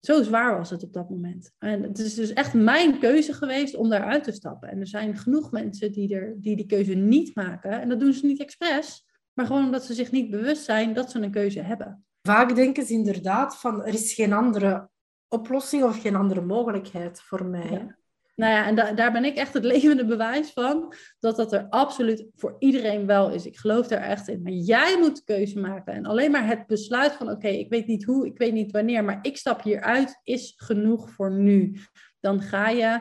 Zo 0.04 0.22
zwaar 0.22 0.56
was 0.56 0.70
het 0.70 0.82
op 0.82 0.92
dat 0.92 1.10
moment. 1.10 1.50
En 1.58 1.82
het 1.82 1.98
is 1.98 2.14
dus 2.14 2.32
echt 2.32 2.54
mijn 2.54 2.98
keuze 2.98 3.32
geweest 3.32 3.74
om 3.74 3.88
daaruit 3.88 4.24
te 4.24 4.32
stappen. 4.32 4.68
En 4.68 4.80
er 4.80 4.86
zijn 4.86 5.16
genoeg 5.16 5.50
mensen 5.50 5.92
die, 5.92 6.14
er, 6.14 6.34
die 6.40 6.56
die 6.56 6.66
keuze 6.66 6.94
niet 6.94 7.34
maken. 7.34 7.80
En 7.80 7.88
dat 7.88 8.00
doen 8.00 8.12
ze 8.12 8.26
niet 8.26 8.40
expres, 8.40 9.06
maar 9.32 9.46
gewoon 9.46 9.64
omdat 9.64 9.84
ze 9.84 9.94
zich 9.94 10.10
niet 10.10 10.30
bewust 10.30 10.64
zijn 10.64 10.94
dat 10.94 11.10
ze 11.10 11.20
een 11.20 11.30
keuze 11.30 11.60
hebben. 11.60 12.04
Vaak 12.22 12.54
denken 12.54 12.86
ze 12.86 12.92
inderdaad 12.92 13.56
van 13.56 13.84
er 13.84 13.94
is 13.94 14.14
geen 14.14 14.32
andere 14.32 14.88
oplossing 15.28 15.82
of 15.82 16.00
geen 16.00 16.16
andere 16.16 16.40
mogelijkheid 16.40 17.20
voor 17.20 17.44
mij. 17.44 17.96
Nou 18.42 18.54
ja, 18.54 18.66
en 18.66 18.96
daar 18.96 19.12
ben 19.12 19.24
ik 19.24 19.36
echt 19.36 19.54
het 19.54 19.64
levende 19.74 20.06
bewijs 20.06 20.50
van 20.50 20.94
dat 21.18 21.36
dat 21.36 21.52
er 21.52 21.66
absoluut 21.68 22.26
voor 22.34 22.56
iedereen 22.58 23.06
wel 23.06 23.30
is. 23.30 23.46
Ik 23.46 23.56
geloof 23.56 23.86
daar 23.86 24.02
echt 24.02 24.28
in. 24.28 24.42
Maar 24.42 24.52
jij 24.52 24.98
moet 24.98 25.16
de 25.16 25.24
keuze 25.24 25.58
maken. 25.58 25.92
En 25.92 26.06
alleen 26.06 26.30
maar 26.30 26.46
het 26.46 26.66
besluit 26.66 27.12
van: 27.12 27.30
oké, 27.30 27.48
ik 27.48 27.68
weet 27.68 27.86
niet 27.86 28.04
hoe, 28.04 28.26
ik 28.26 28.38
weet 28.38 28.52
niet 28.52 28.72
wanneer, 28.72 29.04
maar 29.04 29.18
ik 29.22 29.36
stap 29.36 29.62
hieruit 29.62 30.20
is 30.22 30.54
genoeg 30.56 31.10
voor 31.10 31.32
nu. 31.32 31.78
Dan 32.20 32.40
ga 32.40 32.68
je 32.68 33.00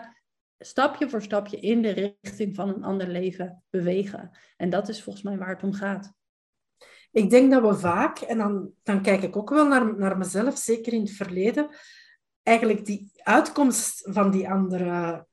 stapje 0.59 1.09
voor 1.09 1.21
stapje 1.21 1.57
in 1.57 1.81
de 1.81 2.15
richting 2.21 2.55
van 2.55 2.69
een 2.69 2.83
ander 2.83 3.07
leven 3.07 3.63
bewegen. 3.69 4.37
En 4.57 4.69
dat 4.69 4.89
is 4.89 5.03
volgens 5.03 5.23
mij 5.23 5.37
waar 5.37 5.49
het 5.49 5.63
om 5.63 5.73
gaat. 5.73 6.13
Ik 7.11 7.29
denk 7.29 7.51
dat 7.51 7.61
we 7.61 7.75
vaak, 7.75 8.19
en 8.19 8.37
dan, 8.37 8.71
dan 8.83 9.01
kijk 9.01 9.23
ik 9.23 9.37
ook 9.37 9.49
wel 9.49 9.67
naar, 9.67 9.97
naar 9.97 10.17
mezelf, 10.17 10.57
zeker 10.57 10.93
in 10.93 11.01
het 11.01 11.11
verleden, 11.11 11.69
eigenlijk 12.43 12.85
die 12.85 13.11
uitkomst 13.23 14.07
van 14.11 14.31
die 14.31 14.49
andere 14.49 15.25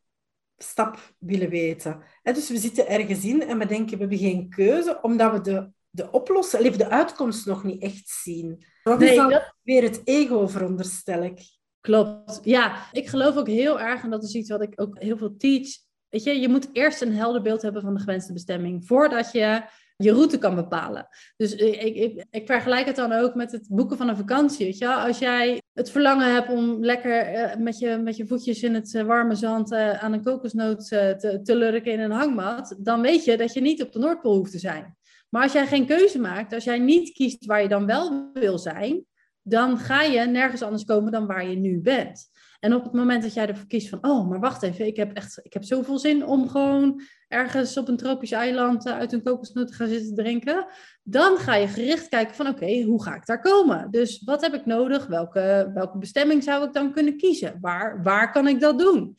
stap 0.59 1.15
willen 1.19 1.49
weten. 1.49 2.03
dus 2.23 2.49
we 2.49 2.59
zitten 2.59 2.89
ergens 2.89 3.25
in 3.25 3.43
en 3.43 3.59
we 3.59 3.67
denken, 3.67 3.93
we 3.93 4.01
hebben 4.01 4.19
geen 4.19 4.49
keuze, 4.49 4.99
omdat 5.03 5.33
we 5.33 5.41
de, 5.41 5.71
de 5.91 6.11
oplossing, 6.11 6.77
de 6.77 6.89
uitkomst 6.89 7.47
nog 7.47 7.65
niet 7.65 7.83
echt 7.83 8.09
zien. 8.09 8.65
Dat 8.83 9.03
is 9.03 9.17
dan 9.17 9.43
weer 9.63 9.83
het 9.83 10.01
ego, 10.05 10.47
veronderstel 10.47 11.23
ik. 11.23 11.41
Klopt. 11.81 12.41
Ja, 12.43 12.93
ik 12.93 13.09
geloof 13.09 13.37
ook 13.37 13.49
heel 13.49 13.81
erg, 13.81 14.03
en 14.03 14.11
dat 14.11 14.23
is 14.23 14.35
iets 14.35 14.51
wat 14.51 14.63
ik 14.63 14.81
ook 14.81 14.99
heel 14.99 15.17
veel 15.17 15.37
teach. 15.37 15.69
Weet 16.09 16.23
je, 16.23 16.41
je 16.41 16.49
moet 16.49 16.69
eerst 16.73 17.03
een 17.03 17.15
helder 17.15 17.43
beeld 17.43 17.63
hebben 17.63 17.83
van 17.83 17.95
de 17.95 18.01
gewenste 18.01 18.33
bestemming, 18.33 18.87
voordat 18.87 19.33
je 19.33 19.63
je 20.03 20.13
route 20.13 20.39
kan 20.39 20.55
bepalen. 20.55 21.09
Dus 21.37 21.55
ik, 21.55 21.95
ik, 21.95 22.27
ik, 22.31 22.47
vergelijk 22.47 22.87
het 22.87 22.97
dan 22.97 23.13
ook 23.13 23.35
met 23.35 23.53
het 23.53 23.67
boeken 23.69 23.97
van 23.97 24.09
een 24.09 24.17
vakantie. 24.17 24.67
Weet 24.67 24.79
je? 24.79 24.89
Als 24.89 25.19
jij 25.19 25.63
het 25.73 25.91
verlangen 25.91 26.33
hebt 26.33 26.49
om 26.51 26.85
lekker 26.85 27.21
eh, 27.21 27.57
met, 27.57 27.79
je, 27.79 27.97
met 27.97 28.17
je 28.17 28.27
voetjes 28.27 28.63
in 28.63 28.75
het 28.75 28.95
eh, 28.95 29.03
warme 29.03 29.35
zand 29.35 29.73
uh, 29.73 30.03
aan 30.03 30.13
een 30.13 30.23
kokosnoot 30.23 30.89
te, 30.89 31.41
te 31.43 31.57
lurken 31.57 31.93
in 31.93 32.01
een 32.01 32.11
hangmat, 32.11 32.77
dan 32.79 33.01
weet 33.01 33.25
je 33.25 33.37
dat 33.37 33.53
je 33.53 33.61
niet 33.61 33.83
op 33.83 33.93
de 33.93 33.99
Noordpool 33.99 34.37
hoeft 34.37 34.53
te 34.53 34.59
zijn. 34.59 34.97
Maar 35.29 35.43
als 35.43 35.53
jij 35.53 35.67
geen 35.67 35.87
keuze 35.87 36.19
maakt, 36.19 36.53
als 36.53 36.65
jij 36.65 36.79
niet 36.79 37.13
kiest 37.13 37.47
waar 37.47 37.63
je 37.63 37.69
dan 37.69 37.87
wel 37.87 38.31
wil 38.33 38.59
zijn, 38.59 39.05
dan 39.43 39.79
ga 39.79 40.03
je 40.03 40.21
nergens 40.21 40.63
anders 40.63 40.85
komen 40.85 41.13
dan 41.13 41.27
waar 41.27 41.49
je 41.49 41.57
nu 41.57 41.81
bent. 41.81 42.31
En 42.59 42.75
op 42.75 42.85
het 42.85 42.93
moment 42.93 43.23
dat 43.23 43.35
jij 43.35 43.49
ervoor 43.49 43.67
kiest 43.67 43.89
van, 43.89 43.99
oh, 44.05 44.29
maar 44.29 44.41
wacht 44.41 44.63
even, 44.63 44.87
ik 44.87 44.97
heb 44.97 45.13
echt, 45.13 45.41
ik 45.43 45.53
heb 45.53 45.65
zoveel 45.65 45.99
zin 45.99 46.27
om 46.27 46.49
gewoon 46.49 47.03
ergens 47.29 47.77
op 47.77 47.89
een 47.89 47.97
tropisch 47.97 48.33
eiland 48.33 48.87
eh, 48.87 48.93
uit 48.93 49.13
een 49.13 49.23
kokosnoot 49.23 49.67
te 49.67 49.73
gaan 49.73 49.89
zitten 49.89 50.15
drinken, 50.15 50.67
dan 51.03 51.37
ga 51.37 51.55
je 51.55 51.69
gericht 51.69 52.09
kijken 52.09 52.35
van, 52.35 52.49
oké, 52.49 52.83
hoe 52.83 53.03
ga 53.03 53.15
ik 53.15 53.27
daar 53.27 53.41
komen? 53.41 53.91
Dus 53.91 54.23
wat 54.25 54.41
heb 54.41 54.55
ik 54.55 54.67
nodig? 54.67 55.07
Welke, 55.07 55.71
welke 55.75 55.99
bestemming 55.99 56.43
zou 56.43 56.65
ik 56.65 56.73
dan 56.73 56.93
kunnen 56.93 57.17
kiezen? 57.17 57.59
Waar, 57.61 58.03
waar 58.03 58.33
kan 58.33 58.49
ik 58.49 58.61
dat 58.61 58.79
doen? 58.79 59.17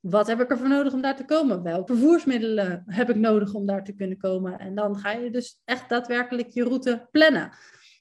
Wat 0.00 0.26
heb 0.26 0.40
ik 0.40 0.50
ervoor 0.50 0.68
nodig 0.68 0.92
om 0.92 1.00
daar 1.00 1.16
te 1.16 1.24
komen? 1.24 1.62
Welke 1.62 1.92
vervoersmiddelen 1.92 2.82
heb 2.86 3.10
ik 3.10 3.16
nodig 3.16 3.54
om 3.54 3.66
daar 3.66 3.84
te 3.84 3.94
kunnen 3.94 4.18
komen? 4.18 4.58
En 4.58 4.74
dan 4.74 4.98
ga 4.98 5.12
je 5.12 5.30
dus 5.30 5.60
echt 5.64 5.88
daadwerkelijk 5.88 6.48
je 6.50 6.64
route 6.64 7.08
plannen. 7.10 7.50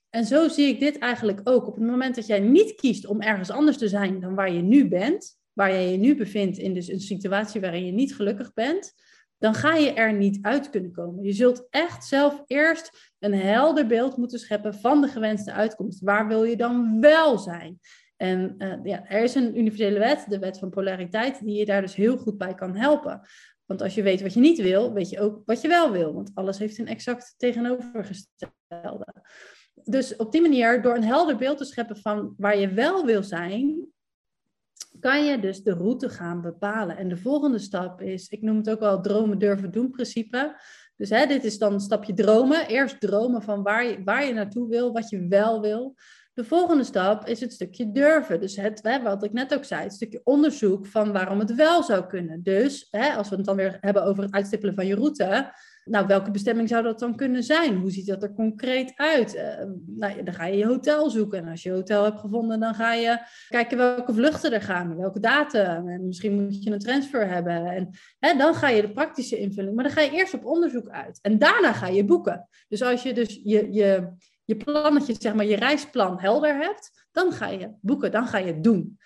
En 0.10 0.26
zo 0.26 0.48
zie 0.48 0.67
ik 0.67 0.80
dit 0.80 0.98
eigenlijk 0.98 1.39
ook. 1.43 1.67
Op 1.67 1.76
het 1.76 1.86
moment 1.86 2.15
dat 2.15 2.28
jij 2.28 2.39
niet 2.39 2.76
kiest 2.76 3.06
om 3.06 3.22
ergens 3.22 3.50
anders 3.50 3.78
te 3.78 3.88
zijn 3.88 4.20
dan 4.20 4.36
waar 4.36 4.52
je 4.52 4.62
nu 4.62 4.88
bent, 4.88 5.38
waar 5.54 5.74
je 5.74 5.91
je 5.91 5.98
nu 5.98 6.15
bevindt 6.15 6.58
in 6.58 6.74
dus 6.74 6.88
een 6.88 7.00
situatie 7.00 7.62
waarin 7.62 7.86
je 7.86 7.91
niet 7.91 8.15
gelukkig 8.15 8.54
bent, 8.54 8.93
dan 9.38 9.54
ga 9.54 9.76
je 9.76 9.93
er 9.93 10.13
niet 10.13 10.39
uit 10.41 10.70
kunnen 10.70 10.91
komen. 10.91 11.24
Je 11.24 11.34
zult 11.34 11.67
echt 11.70 12.06
zelf 12.06 12.43
eerst 12.46 13.13
een 13.20 13.34
helder 13.34 13.88
beeld 13.88 14.17
moeten 14.17 14.39
scheppen 14.39 14.74
van 14.74 15.02
de 15.02 15.08
gewenste 15.08 15.52
uitkomst. 15.52 16.02
Waar 16.02 16.28
wil 16.28 16.43
je 16.43 16.58
dan 16.58 17.00
wel 17.02 17.38
zijn? 17.38 17.80
En 18.15 18.56
uh, 18.58 18.76
ja, 18.84 19.06
er 19.06 19.24
is 19.24 19.36
een 19.36 19.58
universele 19.58 20.00
wet, 20.00 20.26
de 20.30 20.39
wet 20.39 20.60
van 20.60 20.70
polariteit, 20.70 21.46
die 21.46 21.58
je 21.58 21.65
daar 21.65 21.82
dus 21.82 21.96
heel 21.96 22.17
goed 22.17 22.38
bij 22.38 22.54
kan 22.56 22.76
helpen. 22.76 23.22
Want 23.65 23.82
als 23.82 23.96
je 23.96 24.02
weet 24.02 24.22
wat 24.22 24.34
je 24.34 24.39
niet 24.39 24.62
wil, 24.62 24.93
weet 24.93 25.10
je 25.10 25.20
ook 25.20 25.41
wat 25.46 25.62
je 25.62 25.67
wel 25.67 25.91
wil. 25.91 26.13
Want 26.13 26.32
alles 26.34 26.58
heeft 26.58 26.78
een 26.78 26.88
exact 26.88 27.34
tegenovergestelde 27.38 29.24
dus 29.84 30.16
op 30.16 30.32
die 30.32 30.42
manier, 30.42 30.82
door 30.82 30.96
een 30.96 31.04
helder 31.04 31.38
beeld 31.38 31.58
te 31.58 31.66
scheppen 31.66 31.98
van 31.98 32.34
waar 32.38 32.58
je 32.58 32.74
wel 32.74 33.06
wil 33.06 33.24
zijn, 33.24 33.88
kan 35.00 35.26
je 35.26 35.40
dus 35.40 35.63
de 35.63 35.74
route 35.74 36.10
gaan 36.10 36.42
bepalen. 36.42 36.98
En 36.98 37.10
de 37.10 37.18
volgende 37.18 37.60
stap 37.60 38.02
is, 38.02 38.30
ik 38.30 38.42
noem 38.42 38.58
het 38.58 38.70
ook 38.70 38.80
wel 38.80 39.02
dromen 39.02 39.40
durven 39.40 39.72
doen 39.72 39.90
principe. 39.90 40.62
Dus 40.96 41.10
hè, 41.10 41.26
dit 41.26 41.44
is 41.44 41.58
dan 41.58 41.74
een 41.74 41.80
stapje 41.80 42.13
dromen. 42.13 42.68
Eerst 42.68 43.00
dromen 43.00 43.42
van 43.42 43.63
waar 43.63 43.86
je, 43.86 44.04
waar 44.04 44.26
je 44.26 44.34
naartoe 44.34 44.70
wil, 44.70 44.94
wat 44.94 45.10
je 45.10 45.28
wel 45.28 45.62
wil. 45.62 45.96
De 46.34 46.44
volgende 46.44 46.84
stap 46.84 47.28
is 47.28 47.40
het 47.40 47.54
stukje 47.54 47.92
durven. 47.92 48.40
Dus 48.40 48.56
het, 48.56 48.80
hè, 48.84 49.02
wat 49.02 49.24
ik 49.24 49.34
net 49.34 49.54
ook 49.54 49.63
zei, 49.63 49.84
het 49.84 49.94
stukje 49.94 50.22
onderzoek 50.24 50.88
van 50.88 51.12
waarom 51.12 51.40
het 51.40 51.56
wel 51.56 51.84
zou 51.84 52.08
kunnen. 52.08 52.44
Dus 52.44 52.88
hè, 52.92 53.13
als 53.13 53.30
we 53.30 53.36
het 53.36 53.46
dan 53.46 53.56
weer 53.56 53.78
hebben 53.82 54.04
over 54.04 54.24
het 54.24 54.34
uitstippelen 54.34 54.76
van 54.76 54.86
je 54.86 54.96
route, 54.96 55.54
nou, 55.88 56.08
welke 56.08 56.32
bestemming 56.32 56.69
zou 56.69 56.84
dat 56.84 57.00
dan 57.00 57.15
kunnen 57.15 57.43
zijn? 57.43 57.78
Hoe 57.78 57.91
ziet 57.91 58.08
dat 58.08 58.23
er 58.23 58.34
concreet 58.34 58.93
uit? 58.95 59.36
Uh, 59.36 59.43
nou, 59.86 60.23
dan 60.23 60.34
ga 60.34 60.45
je 60.45 60.58
je 60.58 60.65
hotel 60.65 61.10
zoeken. 61.10 61.39
En 61.39 61.47
als 61.47 61.63
je 61.63 61.69
je 61.69 61.76
hotel 61.76 62.04
hebt 62.04 62.19
gevonden, 62.19 62.60
dan 62.60 62.76
ga 62.76 62.93
je 62.93 63.19
kijken 63.47 63.78
welke 63.78 64.13
vluchten 64.13 64.54
er 64.54 64.62
gaan, 64.62 64.97
welke 64.97 65.19
datum. 65.19 65.89
En 65.89 66.08
misschien 66.08 66.43
moet 66.43 66.63
je 66.63 66.71
een 66.71 66.80
transfer 66.80 67.30
hebben. 67.30 67.65
En 67.65 67.89
hè, 68.19 68.38
dan 68.38 68.56
ga 68.56 68.69
je 68.69 68.82
de 68.82 68.91
praktische 68.91 69.38
invulling. 69.38 69.76
Maar 69.76 69.84
dan 69.84 69.93
ga 69.93 70.02
je 70.02 70.12
eerst 70.12 70.34
op 70.34 70.45
onderzoek 70.45 70.89
uit. 70.89 71.19
En 71.21 71.38
daarna 71.38 71.73
ga 71.73 71.88
je 71.88 72.06
boeken. 72.06 72.47
Dus 72.67 72.82
als 72.82 73.04
je 73.04 73.13
dus 73.13 73.41
je, 73.43 73.73
je, 73.73 74.10
je 74.45 74.56
plannetje, 74.56 75.15
zeg 75.19 75.34
maar, 75.34 75.45
je 75.45 75.56
reisplan 75.56 76.19
helder 76.19 76.56
hebt, 76.56 77.08
dan 77.12 77.32
ga 77.32 77.47
je 77.47 77.69
boeken, 77.82 78.12
dan 78.12 78.28
ga 78.28 78.38
je 78.38 78.54
het 78.54 78.63
doen. 78.63 78.97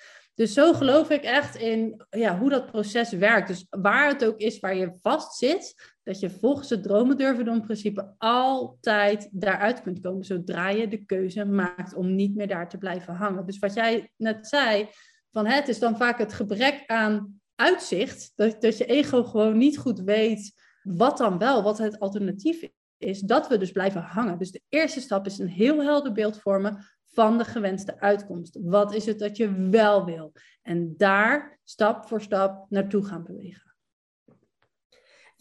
Dus 0.42 0.54
zo 0.54 0.74
geloof 0.74 1.10
ik 1.10 1.24
echt 1.24 1.56
in 1.56 2.06
ja, 2.10 2.38
hoe 2.38 2.50
dat 2.50 2.72
proces 2.72 3.12
werkt. 3.12 3.48
Dus 3.48 3.66
waar 3.70 4.08
het 4.08 4.26
ook 4.26 4.38
is 4.38 4.60
waar 4.60 4.76
je 4.76 4.92
vast 5.02 5.38
zit, 5.38 5.91
dat 6.04 6.20
je 6.20 6.30
volgens 6.30 6.70
het 6.70 6.84
dromen 6.84 7.18
durven 7.18 7.62
principe 7.62 8.16
altijd 8.18 9.30
daaruit 9.32 9.82
kunt 9.82 10.00
komen. 10.00 10.26
Zodra 10.26 10.70
je 10.70 10.88
de 10.88 11.06
keuze 11.06 11.46
maakt 11.46 11.94
om 11.94 12.16
niet 12.16 12.36
meer 12.36 12.48
daar 12.48 12.70
te 12.70 12.78
blijven 12.78 13.14
hangen. 13.14 13.46
Dus 13.46 13.60
wat 13.60 13.74
jij 13.74 14.12
net 14.18 14.48
zei, 14.48 14.90
van 15.32 15.46
het 15.46 15.68
is 15.68 15.80
dan 15.80 15.98
vaak 15.98 16.18
het 16.18 16.34
gebrek 16.34 16.84
aan 16.88 17.42
uitzicht. 17.56 18.32
Dat, 18.36 18.62
dat 18.62 18.78
je 18.78 18.86
ego 18.86 19.24
gewoon 19.24 19.58
niet 19.58 19.78
goed 19.78 20.00
weet 20.00 20.54
wat 20.84 21.18
dan 21.18 21.38
wel, 21.38 21.64
wat 21.64 21.78
het 21.78 22.00
alternatief 22.00 22.70
is. 22.98 23.20
Dat 23.20 23.48
we 23.48 23.58
dus 23.58 23.72
blijven 23.72 24.02
hangen. 24.02 24.38
Dus 24.38 24.52
de 24.52 24.62
eerste 24.70 25.02
stap 25.02 25.26
is 25.26 25.38
een 25.38 25.48
heel 25.48 25.84
helder 25.84 26.12
beeld 26.12 26.40
vormen 26.40 26.86
van 27.06 27.38
de 27.38 27.46
gewenste 27.46 28.00
uitkomst. 28.00 28.58
Wat 28.62 28.94
is 28.94 29.06
het 29.06 29.20
dat 29.20 29.38
je 29.38 29.70
wel 29.70 30.06
wil? 30.06 30.34
En 30.62 30.94
daar 30.98 31.60
stap 31.64 32.08
voor 32.08 32.22
stap 32.22 32.66
naartoe 32.70 33.06
gaan 33.06 33.24
bewegen. 33.24 33.71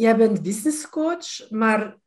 Jij 0.01 0.17
bent 0.17 0.43
business 0.43 0.89
coach, 0.89 1.51
maar 1.51 1.99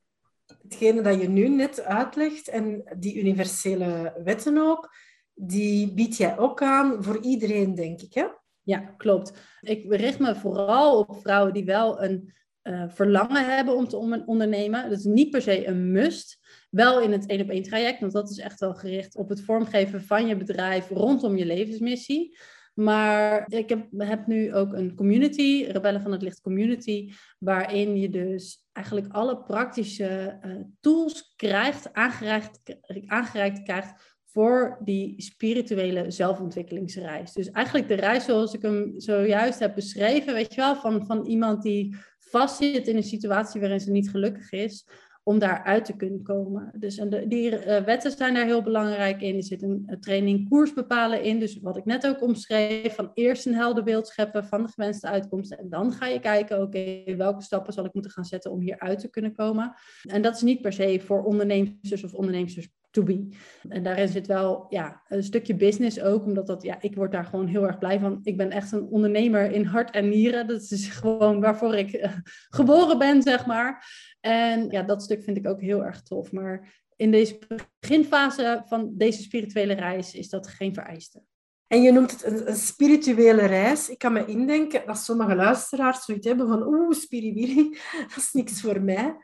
hetgene 0.62 1.02
dat 1.02 1.22
je 1.22 1.30
nu 1.30 1.48
net 1.48 1.82
uitlegt 1.82 2.48
en 2.48 2.84
die 2.98 3.20
universele 3.20 4.20
wetten 4.24 4.58
ook, 4.58 4.96
die 5.34 5.94
bied 5.94 6.18
jij 6.18 6.38
ook 6.38 6.62
aan 6.62 7.04
voor 7.04 7.22
iedereen, 7.22 7.76
denk 7.76 8.02
ik, 8.02 8.14
hè? 8.14 8.26
Ja, 8.64 8.78
klopt. 8.78 9.34
Ik 9.62 9.94
richt 9.94 10.20
me 10.20 10.36
vooral 10.36 11.00
op 11.00 11.22
vrouwen 11.22 11.54
die 11.54 11.66
wel 11.66 12.04
een 12.04 12.34
uh, 12.64 12.84
verlangen 12.88 13.56
hebben 13.56 13.76
om 13.76 13.88
te 13.88 14.24
ondernemen. 14.26 14.90
Dat 14.90 15.00
is 15.00 15.06
niet 15.06 15.30
per 15.30 15.42
se 15.42 15.68
een 15.68 15.92
must. 15.92 16.40
Wel 16.70 17.02
in 17.02 17.12
het 17.12 17.26
één 17.26 17.42
op 17.42 17.50
één 17.50 17.64
traject, 17.64 18.00
want 18.00 18.14
dat 18.14 18.30
is 18.30 18.38
echt 18.38 18.60
wel 18.60 18.74
gericht 18.74 19.16
op 19.16 19.30
het 19.30 19.42
vormgeven 19.42 20.04
van 20.04 20.28
je 20.28 20.38
bedrijf 20.38 20.90
rondom 20.90 21.38
je 21.38 21.46
levensmissie. 21.46 22.38
Maar 22.74 23.44
ik 23.52 23.70
heb, 23.70 23.88
heb 23.98 24.28
nu 24.28 24.54
ook 24.54 24.74
een 24.74 24.96
community, 24.96 25.66
Rebellen 25.68 26.02
van 26.02 26.12
het 26.12 26.22
Licht 26.22 26.42
Community, 26.42 27.12
waarin 27.40 27.98
je 27.98 28.10
dus 28.10 28.66
eigenlijk 28.72 29.14
alle 29.14 29.44
praktische 29.44 30.40
uh, 30.46 30.56
tools 30.80 31.34
krijgt, 31.36 31.94
aangereikt, 31.94 32.60
aangereikt 33.06 33.64
krijgt 33.64 34.14
voor 34.26 34.80
die 34.84 35.22
spirituele 35.22 36.12
zelfontwikkelingsreis. 36.12 37.34
Dus 37.34 37.52
eigenlijk 37.52 37.88
de 37.88 37.94
reis 37.94 38.26
zoals 38.26 38.54
ik 38.54 38.62
hem 38.62 38.94
zojuist 38.96 39.60
heb 39.60 39.76
beschreven, 39.76 40.34
weet 40.34 40.54
je 40.54 40.62
wel, 40.62 40.76
van, 40.76 41.06
van 41.06 41.26
iemand 41.26 41.62
die 41.62 41.96
vastzit 42.20 42.88
in 42.88 42.96
een 42.96 43.04
situatie 43.04 43.60
waarin 43.60 43.80
ze 43.80 43.92
niet 43.92 44.10
gelukkig 44.10 44.52
is, 44.52 44.88
om 45.24 45.40
daaruit 45.40 45.86
te 45.86 45.96
kunnen 45.96 46.24
komen. 46.24 46.72
Dus 46.76 46.98
en 46.98 47.10
de, 47.10 47.28
die 47.28 47.52
uh, 47.52 47.84
wetten 47.84 48.12
zijn 48.12 48.34
daar 48.34 48.46
heel 48.46 48.62
belangrijk 48.62 49.22
in. 49.22 49.36
Er 49.36 49.44
zit 49.44 49.62
een, 49.62 49.98
training 50.00 50.50
koers 50.50 50.74
bepalen 50.74 51.24
in. 51.24 51.40
Dus 51.40 51.60
wat 51.62 51.78
ik 51.78 51.86
net 51.86 52.08
ook 52.08 52.22
omschreef, 52.22 52.96
van 52.96 53.12
eerst 53.14 53.46
een 53.46 53.54
helder 53.54 53.84
beeld 53.84 54.08
scheppen 54.08 54.46
van 54.46 54.64
de 54.64 54.70
gewenste 54.70 55.08
uitkomsten. 55.08 55.58
En 55.58 55.70
dan 55.70 55.92
ga 55.92 56.06
je 56.06 56.20
kijken, 56.20 56.62
oké, 56.62 57.16
welke 57.18 57.42
stappen 57.42 57.74
zal 57.74 57.86
ik 57.86 57.94
moeten 57.94 58.12
gaan 58.12 58.26
zetten 58.26 58.52
om 58.52 58.60
hieruit 58.60 59.00
te 59.00 59.10
kunnen 59.10 59.34
komen. 59.34 59.74
En 60.10 60.22
dat 60.22 60.36
is 60.36 60.42
niet 60.42 60.62
per 60.62 60.74
se 60.74 61.02
voor 61.06 61.24
ondernemers 61.24 62.04
of 62.04 62.14
ondernemers 62.14 62.70
to 62.94 63.04
be. 63.04 63.28
En 63.70 63.84
daarin 63.84 64.08
zit 64.08 64.28
wel 64.28 64.66
ja, 64.70 65.02
een 65.08 65.24
stukje 65.24 65.56
business 65.56 66.02
ook, 66.02 66.24
omdat 66.26 66.48
dat, 66.48 66.64
ja, 66.64 66.78
ik 66.82 66.96
word 66.96 67.12
daar 67.12 67.26
gewoon 67.26 67.48
heel 67.48 67.68
erg 67.68 67.78
blij 67.78 68.00
van. 68.00 68.20
Ik 68.24 68.38
ben 68.38 68.52
echt 68.52 68.72
een 68.72 68.84
ondernemer 68.84 69.52
in 69.52 69.66
hart 69.66 69.92
en 69.92 70.10
nieren. 70.10 70.48
Dat 70.48 70.62
is 70.62 70.88
gewoon 71.00 71.42
waarvoor 71.42 71.76
ik 71.76 71.94
uh, 71.94 72.12
geboren 72.50 72.98
ben, 72.98 73.22
zeg 73.22 73.46
maar. 73.46 73.86
En 74.20 74.70
ja, 74.70 74.82
dat 74.82 75.04
stuk 75.04 75.24
vind 75.24 75.38
ik 75.38 75.48
ook 75.48 75.62
heel 75.62 75.84
erg 75.84 76.02
tof. 76.02 76.32
Maar 76.32 76.82
in 76.96 77.12
deze 77.12 77.40
beginfase 77.80 78.64
van 78.66 78.92
deze 78.94 79.22
spirituele 79.22 79.74
reis 79.74 80.14
is 80.14 80.30
dat 80.30 80.48
geen 80.48 80.74
vereiste. 80.74 81.24
En 81.68 81.82
je 81.82 81.92
noemt 81.92 82.12
het 82.12 82.48
een, 82.48 82.56
spirituele 82.56 83.46
reis. 83.46 83.90
Ik 83.90 83.98
kan 83.98 84.14
me 84.14 84.26
indenken 84.26 84.86
dat 84.86 84.98
sommige 84.98 85.36
luisteraars 85.36 86.06
zoiets 86.06 86.28
hebben 86.28 86.48
van 86.48 86.68
oeh, 86.68 86.92
spiriwiri, 86.92 87.70
dat 88.10 88.18
is 88.18 88.30
niks 88.32 88.62
voor 88.62 88.82
mij. 88.82 89.16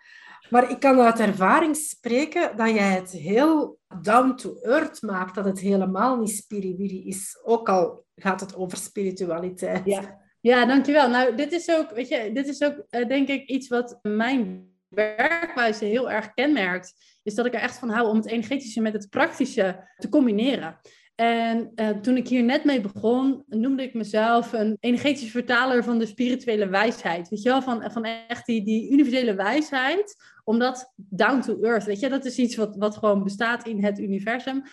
Maar 0.50 0.72
ik 0.72 0.80
kan 0.80 1.00
uit 1.00 1.20
ervaring 1.20 1.76
spreken 1.76 2.58
dat 2.58 2.70
jij 2.70 2.91
het 2.91 3.12
heel 3.12 3.80
down 4.02 4.36
to 4.36 4.56
earth 4.62 5.02
maakt, 5.02 5.36
dat 5.36 5.45
het 5.45 5.60
helemaal 5.60 6.18
niet 6.20 6.30
spiriwiri 6.30 7.08
is. 7.08 7.39
Ook 7.43 7.70
al 7.70 8.06
gaat 8.16 8.39
het 8.39 8.56
over 8.56 8.78
spiritualiteit. 8.78 9.86
Ja, 9.86 10.20
Ja, 10.41 10.66
dankjewel. 10.66 11.10
Nou, 11.10 11.36
dit 11.36 11.52
is 11.52 11.70
ook, 11.70 11.91
weet 11.91 12.08
je, 12.08 12.32
dit 12.34 12.47
is 12.47 12.62
ook 12.62 12.86
uh, 12.89 13.08
denk 13.08 13.28
ik 13.28 13.47
iets 13.47 13.68
wat 13.68 14.00
mijn 14.02 14.68
werkwijze 14.88 15.86
heel 15.86 16.12
erg 16.12 16.34
kenmerkt. 16.34 16.93
Is 17.24 17.36
dat 17.36 17.45
ik 17.45 17.54
er 17.54 17.60
echt 17.60 17.78
van 17.78 17.89
hou 17.89 18.08
om 18.08 18.16
het 18.16 18.26
energetische 18.26 18.82
met 18.82 18.93
het 18.93 19.10
praktische 19.10 19.89
te 19.97 20.10
combineren. 20.10 20.80
En 21.20 21.72
uh, 21.76 21.89
toen 21.89 22.17
ik 22.17 22.28
hier 22.28 22.43
net 22.43 22.63
mee 22.63 22.82
begon, 22.82 23.43
noemde 23.47 23.84
ik 23.84 23.93
mezelf 23.93 24.53
een 24.53 24.78
energetische 24.80 25.32
vertaler 25.32 25.84
van 25.84 25.99
de 25.99 26.05
spirituele 26.05 26.67
wijsheid. 26.67 27.30
Weet 27.30 27.41
je 27.41 27.49
wel, 27.49 27.61
van, 27.61 27.91
van 27.91 28.03
echt 28.03 28.45
die, 28.45 28.63
die 28.63 28.91
universele 28.91 29.34
wijsheid, 29.34 30.15
omdat 30.43 30.93
down 30.95 31.41
to 31.41 31.61
earth, 31.61 31.84
weet 31.84 31.99
je, 31.99 32.09
dat 32.09 32.26
is 32.26 32.38
iets 32.38 32.55
wat, 32.55 32.76
wat 32.76 32.97
gewoon 32.97 33.24
bestaat 33.24 33.67
in 33.67 33.84
het 33.84 33.99
universum. 33.99 34.63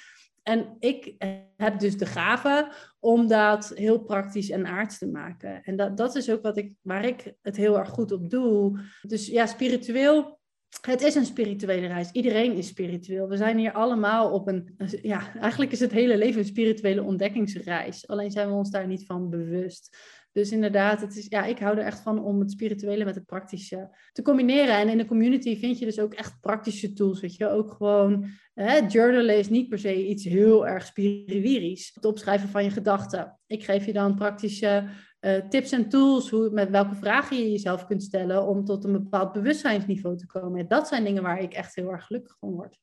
En 0.42 0.76
ik 0.78 1.14
heb 1.57 1.78
dus 1.78 1.97
de 1.97 2.07
gave 2.07 2.72
om 3.01 3.26
dat 3.26 3.72
heel 3.74 3.99
praktisch 3.99 4.51
en 4.51 4.66
aards 4.66 4.99
te 4.99 5.09
maken. 5.09 5.62
En 5.62 5.76
dat, 5.76 5.97
dat 5.97 6.16
is 6.16 6.30
ook 6.30 6.42
wat 6.42 6.57
ik, 6.57 6.72
waar 6.82 7.05
ik 7.05 7.34
het 7.42 7.57
heel 7.57 7.78
erg 7.78 7.88
goed 7.88 8.12
op 8.12 8.30
doe. 8.30 8.80
Dus 9.03 9.26
ja, 9.26 9.47
spiritueel 9.47 10.38
het 10.81 11.03
is 11.03 11.14
een 11.14 11.24
spirituele 11.24 11.87
reis. 11.87 12.11
Iedereen 12.12 12.53
is 12.53 12.66
spiritueel. 12.66 13.29
We 13.29 13.37
zijn 13.37 13.59
hier 13.59 13.72
allemaal 13.72 14.31
op 14.31 14.49
een. 14.49 14.77
Ja, 15.03 15.35
eigenlijk 15.35 15.72
is 15.72 15.81
het 15.81 15.93
hele 15.93 16.18
leven 16.18 16.41
een 16.41 16.47
spirituele 16.47 17.03
ontdekkingsreis. 17.03 18.09
Alleen 18.09 18.31
zijn 18.31 18.49
we 18.49 18.55
ons 18.55 18.70
daar 18.70 18.87
niet 18.87 19.07
van 19.07 19.31
bewust. 19.31 19.97
Dus 20.33 20.53
inderdaad, 20.53 21.01
het 21.01 21.16
is, 21.16 21.27
ja, 21.29 21.45
ik 21.45 21.59
hou 21.59 21.79
er 21.79 21.85
echt 21.85 22.01
van 22.01 22.24
om 22.24 22.41
het 22.41 22.51
spirituele 22.51 23.05
met 23.05 23.14
het 23.14 23.27
praktische 23.27 23.97
te 24.12 24.22
combineren. 24.22 24.74
En 24.74 24.89
in 24.89 24.99
de 24.99 25.05
community 25.05 25.59
vind 25.59 25.79
je 25.79 25.85
dus 25.85 25.99
ook 25.99 26.14
echt 26.14 26.41
praktische 26.41 26.93
tools. 26.93 27.20
Weet 27.20 27.37
je, 27.37 27.49
ook 27.49 27.70
gewoon 27.70 28.27
hè, 28.55 28.79
journalen 28.89 29.39
is 29.39 29.49
niet 29.49 29.68
per 29.68 29.79
se 29.79 30.07
iets 30.07 30.24
heel 30.24 30.66
erg 30.66 30.87
spiritueels. 30.87 31.91
Het 31.95 32.05
opschrijven 32.05 32.49
van 32.49 32.64
je 32.64 32.70
gedachten. 32.70 33.39
Ik 33.47 33.64
geef 33.64 33.87
je 33.87 33.93
dan 33.93 34.14
praktische 34.14 34.89
uh, 35.27 35.49
tips 35.49 35.72
en 35.72 35.89
tools, 35.89 36.31
hoe, 36.31 36.51
met 36.51 36.70
welke 36.70 36.95
vragen 36.95 37.37
je 37.37 37.51
jezelf 37.51 37.87
kunt 37.87 38.03
stellen 38.03 38.47
om 38.47 38.64
tot 38.64 38.85
een 38.85 38.93
bepaald 38.93 39.33
bewustzijnsniveau 39.33 40.16
te 40.16 40.27
komen. 40.27 40.68
Dat 40.68 40.89
zijn 40.89 41.05
dingen 41.05 41.22
waar 41.22 41.41
ik 41.41 41.53
echt 41.53 41.74
heel 41.74 41.91
erg 41.91 42.07
gelukkig 42.07 42.37
van 42.39 42.51
word. 42.51 42.79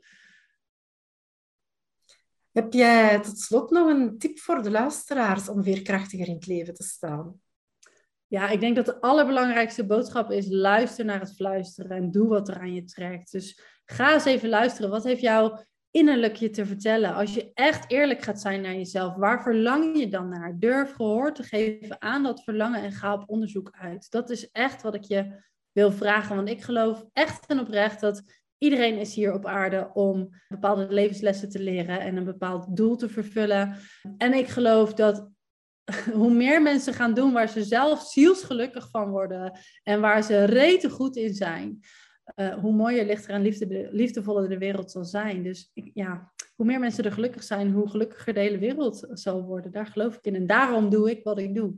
Heb 2.51 2.73
jij 2.73 3.19
tot 3.19 3.39
slot 3.39 3.69
nog 3.69 3.87
een 3.87 4.17
tip 4.17 4.39
voor 4.39 4.61
de 4.61 4.71
luisteraars 4.71 5.49
om 5.49 5.63
veerkrachtiger 5.63 6.27
in 6.27 6.33
het 6.33 6.47
leven 6.47 6.73
te 6.73 6.83
staan? 6.83 7.41
Ja, 8.27 8.49
ik 8.49 8.59
denk 8.59 8.75
dat 8.75 8.85
de 8.85 9.01
allerbelangrijkste 9.01 9.85
boodschap 9.85 10.31
is: 10.31 10.47
luister 10.49 11.05
naar 11.05 11.19
het 11.19 11.35
fluisteren 11.35 11.97
en 11.97 12.11
doe 12.11 12.27
wat 12.27 12.47
er 12.47 12.59
aan 12.59 12.73
je 12.73 12.83
trekt. 12.83 13.31
Dus 13.31 13.59
ga 13.85 14.13
eens 14.13 14.25
even 14.25 14.49
luisteren. 14.49 14.89
Wat 14.89 15.03
heeft 15.03 15.21
jou 15.21 15.59
innerlijk 15.93 16.35
je 16.35 16.49
te 16.49 16.65
vertellen. 16.65 17.13
Als 17.13 17.33
je 17.33 17.51
echt 17.53 17.91
eerlijk 17.91 18.21
gaat 18.21 18.41
zijn 18.41 18.61
naar 18.61 18.73
jezelf, 18.73 19.15
waar 19.15 19.43
verlang 19.43 19.97
je 19.97 20.07
dan 20.07 20.29
naar? 20.29 20.59
Durf 20.59 20.93
gehoor 20.93 21.33
te 21.33 21.43
geven 21.43 22.01
aan 22.01 22.23
dat 22.23 22.43
verlangen 22.43 22.81
en 22.81 22.91
ga 22.91 23.13
op 23.13 23.23
onderzoek 23.29 23.69
uit. 23.71 24.11
Dat 24.11 24.29
is 24.29 24.51
echt 24.51 24.81
wat 24.81 24.95
ik 24.95 25.03
je 25.03 25.41
wil 25.71 25.91
vragen, 25.91 26.35
want 26.35 26.49
ik 26.49 26.61
geloof 26.61 27.05
echt 27.13 27.45
en 27.45 27.59
oprecht 27.59 27.99
dat 27.99 28.23
iedereen 28.57 28.97
is 28.97 29.15
hier 29.15 29.33
op 29.33 29.45
aarde 29.45 29.89
om 29.93 30.29
bepaalde 30.47 30.87
levenslessen 30.89 31.49
te 31.49 31.59
leren 31.59 31.99
en 31.99 32.17
een 32.17 32.25
bepaald 32.25 32.75
doel 32.77 32.95
te 32.95 33.09
vervullen. 33.09 33.77
En 34.17 34.33
ik 34.33 34.47
geloof 34.47 34.93
dat 34.93 35.29
hoe 36.13 36.33
meer 36.33 36.61
mensen 36.61 36.93
gaan 36.93 37.13
doen 37.13 37.33
waar 37.33 37.49
ze 37.49 37.63
zelf 37.63 38.01
zielsgelukkig 38.01 38.89
van 38.89 39.09
worden 39.09 39.59
en 39.83 40.01
waar 40.01 40.23
ze 40.23 40.43
rete 40.43 40.89
goed 40.89 41.15
in 41.15 41.33
zijn, 41.33 41.79
uh, 42.35 42.53
hoe 42.53 42.73
mooier, 42.73 43.05
lichter 43.05 43.33
en 43.33 43.41
liefde, 43.41 43.89
liefdevoller 43.91 44.49
de 44.49 44.57
wereld 44.57 44.91
zal 44.91 45.05
zijn. 45.05 45.43
Dus 45.43 45.71
ja, 45.93 46.31
hoe 46.55 46.65
meer 46.65 46.79
mensen 46.79 47.03
er 47.03 47.11
gelukkig 47.11 47.43
zijn, 47.43 47.71
hoe 47.71 47.89
gelukkiger 47.89 48.33
de 48.33 48.39
hele 48.39 48.57
wereld 48.57 49.07
zal 49.09 49.43
worden. 49.43 49.71
Daar 49.71 49.85
geloof 49.85 50.15
ik 50.15 50.25
in. 50.25 50.35
En 50.35 50.47
daarom 50.47 50.89
doe 50.89 51.11
ik 51.11 51.23
wat 51.23 51.39
ik 51.39 51.55
doe. 51.55 51.73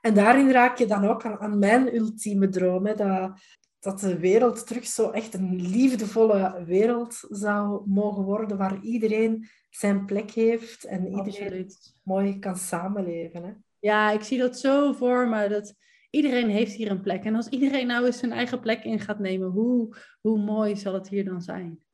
En 0.00 0.14
daarin 0.14 0.50
raak 0.50 0.78
je 0.78 0.86
dan 0.86 1.04
ook 1.04 1.24
aan, 1.24 1.58
mijn 1.58 1.96
ultieme 1.96 2.48
droom. 2.48 2.86
Hè, 2.86 2.94
dat, 2.94 3.32
dat 3.78 4.00
de 4.00 4.18
wereld 4.18 4.66
terug 4.66 4.86
zo 4.86 5.10
echt 5.10 5.34
een 5.34 5.60
liefdevolle 5.60 6.64
wereld 6.64 7.24
zou 7.28 7.82
mogen 7.86 8.22
worden, 8.22 8.56
waar 8.56 8.80
iedereen 8.82 9.48
zijn 9.70 10.04
plek 10.04 10.30
heeft 10.30 10.84
en 10.84 11.06
iedereen 11.06 11.70
mooi 12.02 12.38
kan 12.38 12.56
samenleven. 12.56 13.42
Hè? 13.44 13.52
Ja, 13.78 14.10
ik 14.10 14.22
zie 14.22 14.38
dat 14.38 14.58
zo 14.58 14.92
voor 14.92 15.28
me. 15.28 15.48
Dat, 15.48 15.74
iedereen 16.14 16.48
heeft 16.48 16.72
hier 16.72 16.90
een 16.90 17.00
plek. 17.00 17.24
En 17.24 17.34
als 17.34 17.48
iedereen 17.48 17.86
nou 17.86 18.06
eens 18.06 18.18
zijn 18.18 18.32
eigen 18.32 18.60
plek 18.60 18.84
in 18.84 19.00
gaat 19.00 19.18
nemen, 19.18 19.48
hoe, 19.48 19.96
hoe 20.20 20.38
mooi 20.38 20.76
zal 20.76 20.94
het 20.94 21.08
hier 21.08 21.24
dan 21.24 21.42
zijn? 21.42 21.84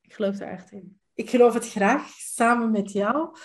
Ik 0.00 0.14
geloof 0.14 0.40
er 0.40 0.48
echt 0.48 0.72
in. 0.72 1.00
Ik 1.14 1.30
geloof 1.30 1.54
het 1.54 1.70
graag, 1.70 2.08
samen 2.08 2.70
met 2.70 2.92
jou. 2.92 3.36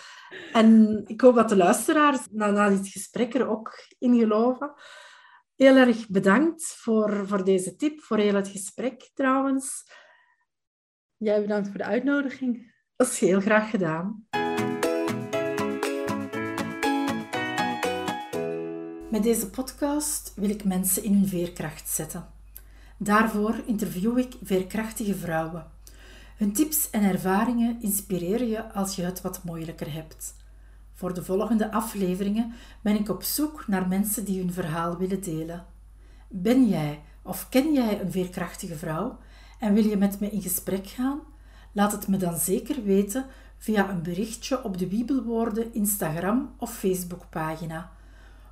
En 0.54 1.02
ik 1.06 1.22
hoop 1.22 1.36
dat 1.36 1.50
de 1.50 1.56
luisteraars 1.56 2.28
na, 2.32 2.52
na 2.52 2.70
dit 2.70 2.88
gesprek 2.88 3.34
er 3.34 3.48
ook 3.48 3.88
in 4.00 4.20
geloven. 4.20 4.74
Heel 5.56 5.76
erg 5.76 6.08
bedankt 6.08 6.66
voor, 6.66 7.28
voor 7.28 7.44
deze 7.44 7.76
tip, 7.76 8.02
voor 8.02 8.18
heel 8.18 8.36
het 8.36 8.48
gesprek 8.48 9.10
trouwens. 9.14 9.92
Jij 11.18 11.42
bedankt 11.42 11.68
voor 11.68 11.78
de 11.78 11.84
uitnodiging. 11.84 12.74
Dat 12.96 13.08
is 13.08 13.20
heel 13.20 13.42
graag 13.42 13.70
gedaan. 13.70 14.28
Met 19.20 19.28
deze 19.28 19.50
podcast 19.50 20.32
wil 20.36 20.50
ik 20.50 20.64
mensen 20.64 21.04
in 21.04 21.14
hun 21.14 21.28
veerkracht 21.28 21.90
zetten. 21.90 22.26
Daarvoor 22.98 23.56
interview 23.66 24.18
ik 24.18 24.34
veerkrachtige 24.44 25.16
vrouwen. 25.16 25.66
Hun 26.38 26.54
tips 26.54 26.90
en 26.90 27.04
ervaringen 27.04 27.82
inspireren 27.82 28.48
je 28.48 28.74
als 28.74 28.96
je 28.96 29.02
het 29.02 29.22
wat 29.22 29.44
moeilijker 29.44 29.94
hebt. 29.94 30.36
Voor 30.94 31.14
de 31.14 31.24
volgende 31.24 31.72
afleveringen 31.72 32.54
ben 32.82 32.96
ik 32.96 33.10
op 33.10 33.24
zoek 33.24 33.68
naar 33.68 33.88
mensen 33.88 34.26
die 34.26 34.40
hun 34.40 34.54
verhaal 34.54 34.98
willen 34.98 35.22
delen. 35.22 35.66
Ben 36.28 36.68
jij 36.68 37.02
of 37.22 37.50
ken 37.50 37.74
jij 37.74 38.02
een 38.02 38.12
veerkrachtige 38.12 38.76
vrouw 38.76 39.18
en 39.60 39.74
wil 39.74 39.86
je 39.86 39.98
met 39.98 40.20
me 40.20 40.30
in 40.30 40.42
gesprek 40.42 40.88
gaan? 40.88 41.20
Laat 41.72 41.92
het 41.92 42.08
me 42.08 42.18
dan 42.18 42.38
zeker 42.38 42.84
weten 42.84 43.26
via 43.58 43.90
een 43.90 44.02
berichtje 44.02 44.64
op 44.64 44.78
de 44.78 44.88
Wiebelwoorden 44.88 45.74
Instagram 45.74 46.54
of 46.58 46.78
Facebookpagina. 46.78 47.92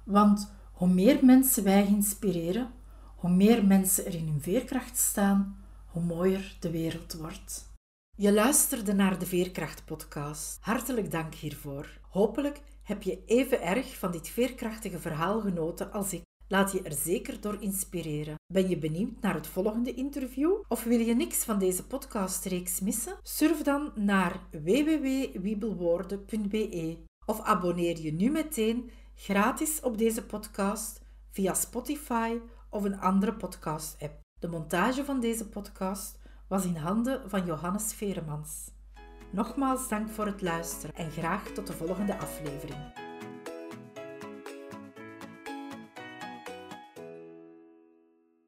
Want 0.04 0.56
hoe 0.78 0.88
meer 0.88 1.26
mensen 1.26 1.64
wij 1.64 1.86
inspireren, 1.86 2.74
hoe 3.16 3.30
meer 3.30 3.66
mensen 3.66 4.06
er 4.06 4.14
in 4.14 4.28
hun 4.28 4.42
veerkracht 4.42 4.98
staan, 4.98 5.66
hoe 5.86 6.04
mooier 6.04 6.58
de 6.60 6.72
wereld 6.72 7.14
wordt. 7.14 7.76
Je 8.16 8.34
luisterde 8.34 8.94
naar 8.94 9.20
de 9.20 9.26
Veerkracht-podcast. 9.26 10.58
Hartelijk 10.62 11.12
dank 11.12 11.34
hiervoor. 11.34 12.00
Hopelijk 12.10 12.62
heb 12.84 13.04
je 13.04 13.24
even 13.26 13.62
erg 13.62 13.98
van 13.98 14.12
dit 14.12 14.30
veerkrachtige 14.30 15.00
verhaal 15.00 15.42
genoten 15.42 15.92
als 15.92 16.14
ik. 16.14 16.22
Laat 16.48 16.72
je 16.72 16.82
er 16.82 16.94
zeker 16.94 17.42
door 17.42 17.62
inspireren. 17.62 18.36
Ben 18.54 18.70
je 18.70 18.78
benieuwd 18.78 19.22
naar 19.22 19.34
het 19.34 19.48
volgende 19.48 19.94
interview? 19.94 20.52
Of 20.68 20.84
wil 20.84 21.00
je 21.00 21.16
niks 21.16 21.44
van 21.44 21.60
deze 21.60 21.88
podcastreeks 21.88 22.80
missen? 22.80 23.18
Surf 23.24 23.62
dan 23.62 23.92
naar 23.96 24.40
www.wiebelwoorden.be 24.52 26.98
of 27.26 27.42
abonneer 27.42 28.00
je 28.00 28.14
nu 28.14 28.32
meteen 28.32 28.92
gratis 29.20 29.80
op 29.82 29.98
deze 29.98 30.26
podcast 30.26 31.02
via 31.32 31.54
Spotify 31.54 32.38
of 32.70 32.84
een 32.84 33.00
andere 33.00 33.34
podcast-app. 33.34 34.20
De 34.40 34.48
montage 34.48 35.06
van 35.06 35.20
deze 35.20 35.48
podcast 35.48 36.20
was 36.48 36.66
in 36.66 36.76
handen 36.76 37.30
van 37.30 37.46
Johannes 37.46 37.94
Veremans. 37.94 38.72
Nogmaals 39.32 39.90
dank 39.90 40.10
voor 40.10 40.26
het 40.26 40.42
luisteren 40.42 40.96
en 40.96 41.12
graag 41.12 41.44
tot 41.44 41.68
de 41.68 41.74
volgende 41.74 42.18
aflevering. 42.18 43.07